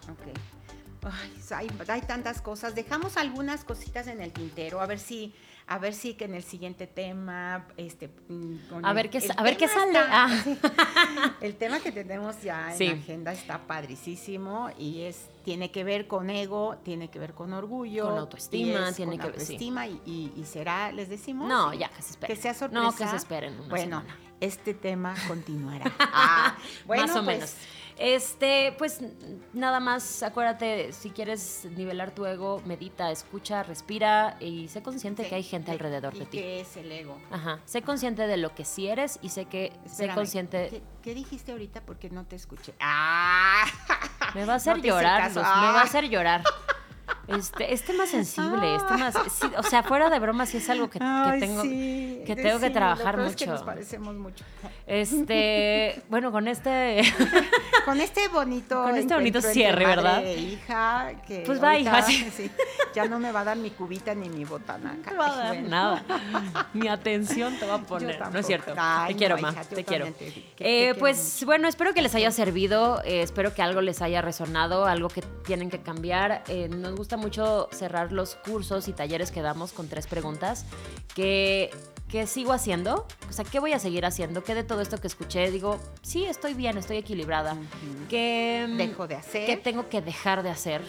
Ay, 1.03 1.69
hay, 1.87 2.01
tantas 2.01 2.41
cosas. 2.41 2.75
Dejamos 2.75 3.17
algunas 3.17 3.63
cositas 3.63 4.07
en 4.07 4.21
el 4.21 4.31
tintero, 4.31 4.81
a 4.81 4.85
ver 4.85 4.99
si, 4.99 5.33
a 5.67 5.77
ver 5.77 5.93
si 5.93 6.15
que 6.15 6.25
en 6.25 6.35
el 6.35 6.43
siguiente 6.43 6.87
tema, 6.87 7.67
este, 7.77 8.09
mm, 8.27 8.83
a, 8.83 8.93
ver 8.93 9.09
qué, 9.09 9.21
a 9.35 9.43
ver 9.43 9.57
qué 9.57 9.67
sale. 9.67 9.97
Ah. 9.97 10.29
el 11.41 11.55
tema 11.55 11.79
que 11.79 11.91
tenemos 11.91 12.41
ya 12.41 12.75
en 12.75 12.85
la 12.85 12.93
agenda 12.93 13.31
está 13.33 13.67
padricísimo 13.67 14.69
y 14.77 15.01
es 15.01 15.27
tiene 15.47 15.71
que 15.71 15.85
ver 15.85 16.07
con 16.07 16.29
ego, 16.29 16.75
tiene 16.83 17.09
que 17.09 17.19
ver 17.19 17.33
con 17.33 17.53
orgullo. 17.53 18.03
Con 18.03 18.17
autoestima, 18.17 18.91
tiene 18.91 19.13
con 19.13 19.19
que 19.21 19.27
autoestima 19.27 19.87
y, 19.87 20.33
y, 20.35 20.43
será, 20.43 20.91
les 20.91 21.07
decimos. 21.07 21.47
No, 21.47 21.73
ya, 21.73 21.87
que 21.87 22.01
se 22.01 22.11
esperen. 22.11 22.35
Que 22.35 22.41
sea 22.41 22.53
sorpresa. 22.53 22.83
No, 22.83 22.93
que 22.93 23.07
se 23.07 23.15
esperen. 23.15 23.69
bueno, 23.69 24.03
este 24.41 24.73
tema 24.73 25.15
continuará. 25.25 25.89
ah, 25.99 26.57
bueno, 26.85 27.07
Más 27.07 27.15
o 27.15 27.23
pues, 27.23 27.37
menos. 27.37 27.55
Este, 27.97 28.75
pues 28.77 28.99
nada 29.53 29.79
más, 29.79 30.21
acuérdate, 30.21 30.93
si 30.93 31.09
quieres 31.09 31.67
nivelar 31.75 32.11
tu 32.11 32.25
ego, 32.25 32.61
medita, 32.65 33.09
escucha, 33.11 33.63
respira 33.63 34.37
y 34.39 34.67
sé 34.67 34.83
consciente 34.83 35.27
que 35.27 35.35
hay 35.35 35.43
gente 35.43 35.71
alrededor 35.71 36.13
de 36.13 36.25
ti. 36.25 36.37
¿Qué 36.37 36.59
es 36.61 36.77
el 36.77 36.91
ego? 36.91 37.17
Ajá. 37.31 37.59
Sé 37.65 37.81
consciente 37.81 38.27
de 38.27 38.37
lo 38.37 38.53
que 38.53 38.65
sí 38.65 38.87
eres 38.87 39.17
y 39.21 39.29
sé 39.29 39.45
que 39.45 39.73
sé 39.85 40.09
consciente. 40.09 40.83
¿qué, 41.01 41.15
dijiste 41.15 41.51
ahorita? 41.51 41.81
Porque 41.81 42.09
no 42.09 42.25
te 42.25 42.35
escuché. 42.35 42.73
¡Ah! 42.79 43.65
Me 44.35 44.45
va 44.45 44.53
a 44.53 44.55
hacer 44.57 44.79
llorar, 44.81 45.31
me 45.31 45.41
va 45.41 45.79
a 45.79 45.83
hacer 45.83 46.07
llorar. 46.07 46.43
Este, 47.27 47.73
es 47.73 47.83
tema 47.83 48.05
sensible, 48.07 48.75
es 48.75 48.87
tema, 48.87 49.11
o 49.57 49.63
sea, 49.63 49.83
fuera 49.83 50.09
de 50.09 50.19
broma 50.19 50.45
sí 50.45 50.57
es 50.57 50.69
algo 50.69 50.89
que, 50.89 50.99
tengo 50.99 51.61
que 51.61 52.35
tengo 52.35 52.59
que 52.59 52.69
trabajar 52.69 53.17
mucho. 53.17 53.29
Es 53.29 53.35
que 53.35 53.45
nos 53.47 53.63
parecemos 53.63 54.15
mucho. 54.15 54.45
Este, 54.85 56.01
bueno, 56.09 56.31
con 56.31 56.47
este 56.47 57.01
con 57.85 57.99
este 57.99 58.27
bonito 58.29 58.81
con 58.81 58.95
este 58.95 59.13
bonito 59.13 59.41
cierre, 59.41 59.85
¿verdad? 59.85 60.23
hija, 60.23 61.11
que 61.27 61.43
pues 61.45 61.61
va, 61.61 61.77
hija, 61.77 62.05
ya 62.95 63.05
no 63.05 63.19
me 63.19 63.31
va 63.31 63.41
a 63.41 63.43
dar 63.43 63.57
mi 63.57 63.71
cubita 63.71 64.15
ni 64.15 64.29
mi 64.29 64.45
botana. 64.45 64.93
No 64.93 65.03
te 65.03 65.15
va 65.15 65.27
a 65.27 65.35
dar 65.35 65.61
nada. 65.63 66.03
Mi 66.73 66.87
atención 66.87 67.57
te 67.59 67.65
va 67.65 67.75
a 67.75 67.81
poner. 67.81 68.19
No 68.31 68.39
es 68.39 68.47
cierto. 68.47 68.73
te 69.07 69.15
quiero, 69.15 69.37
más, 69.37 69.67
te 69.67 69.83
quiero. 69.83 70.07
Eh, 70.59 70.95
pues 70.97 71.43
bueno, 71.45 71.67
espero 71.67 71.93
que 71.93 72.01
les 72.01 72.15
haya 72.15 72.31
servido, 72.31 73.01
eh, 73.03 73.21
espero 73.21 73.53
que 73.53 73.61
algo 73.61 73.81
les 73.81 74.01
haya 74.01 74.21
resonado, 74.21 74.85
algo 74.85 75.09
que 75.09 75.21
tienen 75.45 75.69
que 75.69 75.79
cambiar. 75.79 76.43
Eh, 76.47 76.69
nos 76.69 76.95
gusta 76.95 77.16
mucho 77.17 77.69
cerrar 77.71 78.11
los 78.11 78.35
cursos 78.35 78.87
y 78.87 78.93
talleres 78.93 79.31
que 79.31 79.41
damos 79.41 79.73
con 79.73 79.87
tres 79.87 80.07
preguntas 80.07 80.65
que, 81.15 81.71
que 82.09 82.27
sigo 82.27 82.53
haciendo. 82.53 83.05
O 83.29 83.33
sea, 83.33 83.45
¿qué 83.45 83.59
voy 83.59 83.73
a 83.73 83.79
seguir 83.79 84.05
haciendo? 84.05 84.43
¿Qué 84.43 84.55
de 84.55 84.63
todo 84.63 84.81
esto 84.81 84.99
que 84.99 85.07
escuché? 85.07 85.51
Digo, 85.51 85.79
sí, 86.01 86.25
estoy 86.25 86.53
bien, 86.53 86.77
estoy 86.77 86.97
equilibrada. 86.97 87.57
¿Qué 88.09 88.67
dejo 88.77 89.07
de 89.07 89.15
hacer? 89.15 89.45
¿Qué 89.45 89.57
tengo 89.57 89.89
que 89.89 90.01
dejar 90.01 90.43
de 90.43 90.49
hacer? 90.49 90.81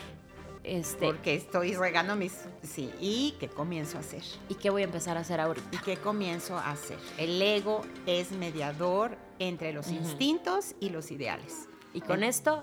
Este, 0.65 1.07
Porque 1.07 1.35
estoy 1.35 1.75
regando 1.75 2.15
mis... 2.15 2.35
Sí, 2.63 2.91
¿y 3.01 3.35
qué 3.41 3.49
comienzo 3.49 3.97
a 3.97 4.01
hacer? 4.01 4.23
¿Y 4.51 4.55
qué 4.55 4.69
voy 4.69 4.83
a 4.83 4.85
empezar 4.85 5.17
a 5.17 5.21
hacer 5.21 5.41
ahorita? 5.41 5.69
¿Y 5.73 5.79
qué 5.79 5.97
comienzo 5.97 6.59
a 6.59 6.71
hacer? 6.71 6.99
El 7.17 7.41
ego 7.41 7.83
es 8.07 8.33
mediador 8.33 9.17
entre 9.39 9.73
los 9.73 9.89
instintos 9.89 10.75
y 10.79 10.91
los 10.91 11.11
ideales. 11.11 11.69
Y 11.95 12.03
con 12.03 12.23
esto 12.23 12.63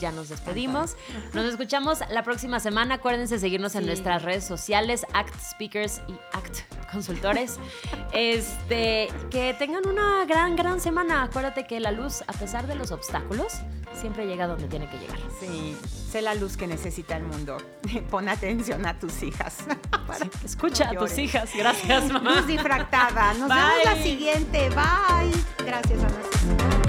ya 0.00 0.12
nos 0.12 0.28
despedimos. 0.28 0.96
Nos 1.32 1.46
escuchamos 1.46 2.00
la 2.10 2.22
próxima 2.22 2.60
semana. 2.60 2.96
Acuérdense 2.96 3.38
seguirnos 3.38 3.74
en 3.74 3.86
nuestras 3.86 4.22
redes 4.22 4.44
sociales, 4.44 5.06
Act 5.12 5.34
Speakers 5.40 6.02
y 6.08 6.14
Act 6.32 6.60
Consultores. 6.90 7.58
Este, 8.12 9.08
que 9.30 9.54
tengan 9.58 9.88
una 9.88 10.24
gran, 10.24 10.54
gran 10.54 10.80
semana. 10.80 11.24
Acuérdate 11.24 11.66
que 11.66 11.80
la 11.80 11.90
luz, 11.90 12.22
a 12.28 12.32
pesar 12.32 12.68
de 12.68 12.76
los 12.76 12.92
obstáculos, 12.92 13.54
siempre 14.00 14.26
llega 14.26 14.46
donde 14.46 14.68
tiene 14.68 14.88
que 14.88 14.98
llegar. 14.98 15.18
Sí, 15.40 15.76
sé 16.10 16.22
la 16.22 16.34
luz 16.34 16.56
que 16.56 16.66
necesita 16.66 17.16
el 17.16 17.24
mundo. 17.24 17.56
Pon 18.10 18.28
atención 18.28 18.86
a 18.86 18.98
tus 18.98 19.22
hijas. 19.22 19.58
escucha 20.44 20.90
a 20.90 20.94
tus 20.94 21.18
hijas. 21.18 21.50
Gracias, 21.56 22.12
mamá. 22.12 22.36
Luz 22.36 22.46
difractada. 22.46 23.34
Nos 23.34 23.48
vemos 23.48 23.84
la 23.84 23.96
siguiente. 24.02 24.68
Bye. 24.70 25.66
Gracias, 25.66 25.98
Ana. 25.98 26.83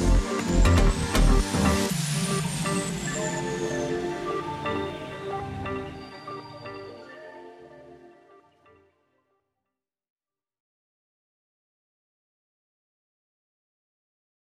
Thank 0.00 0.30
you. 0.32 0.39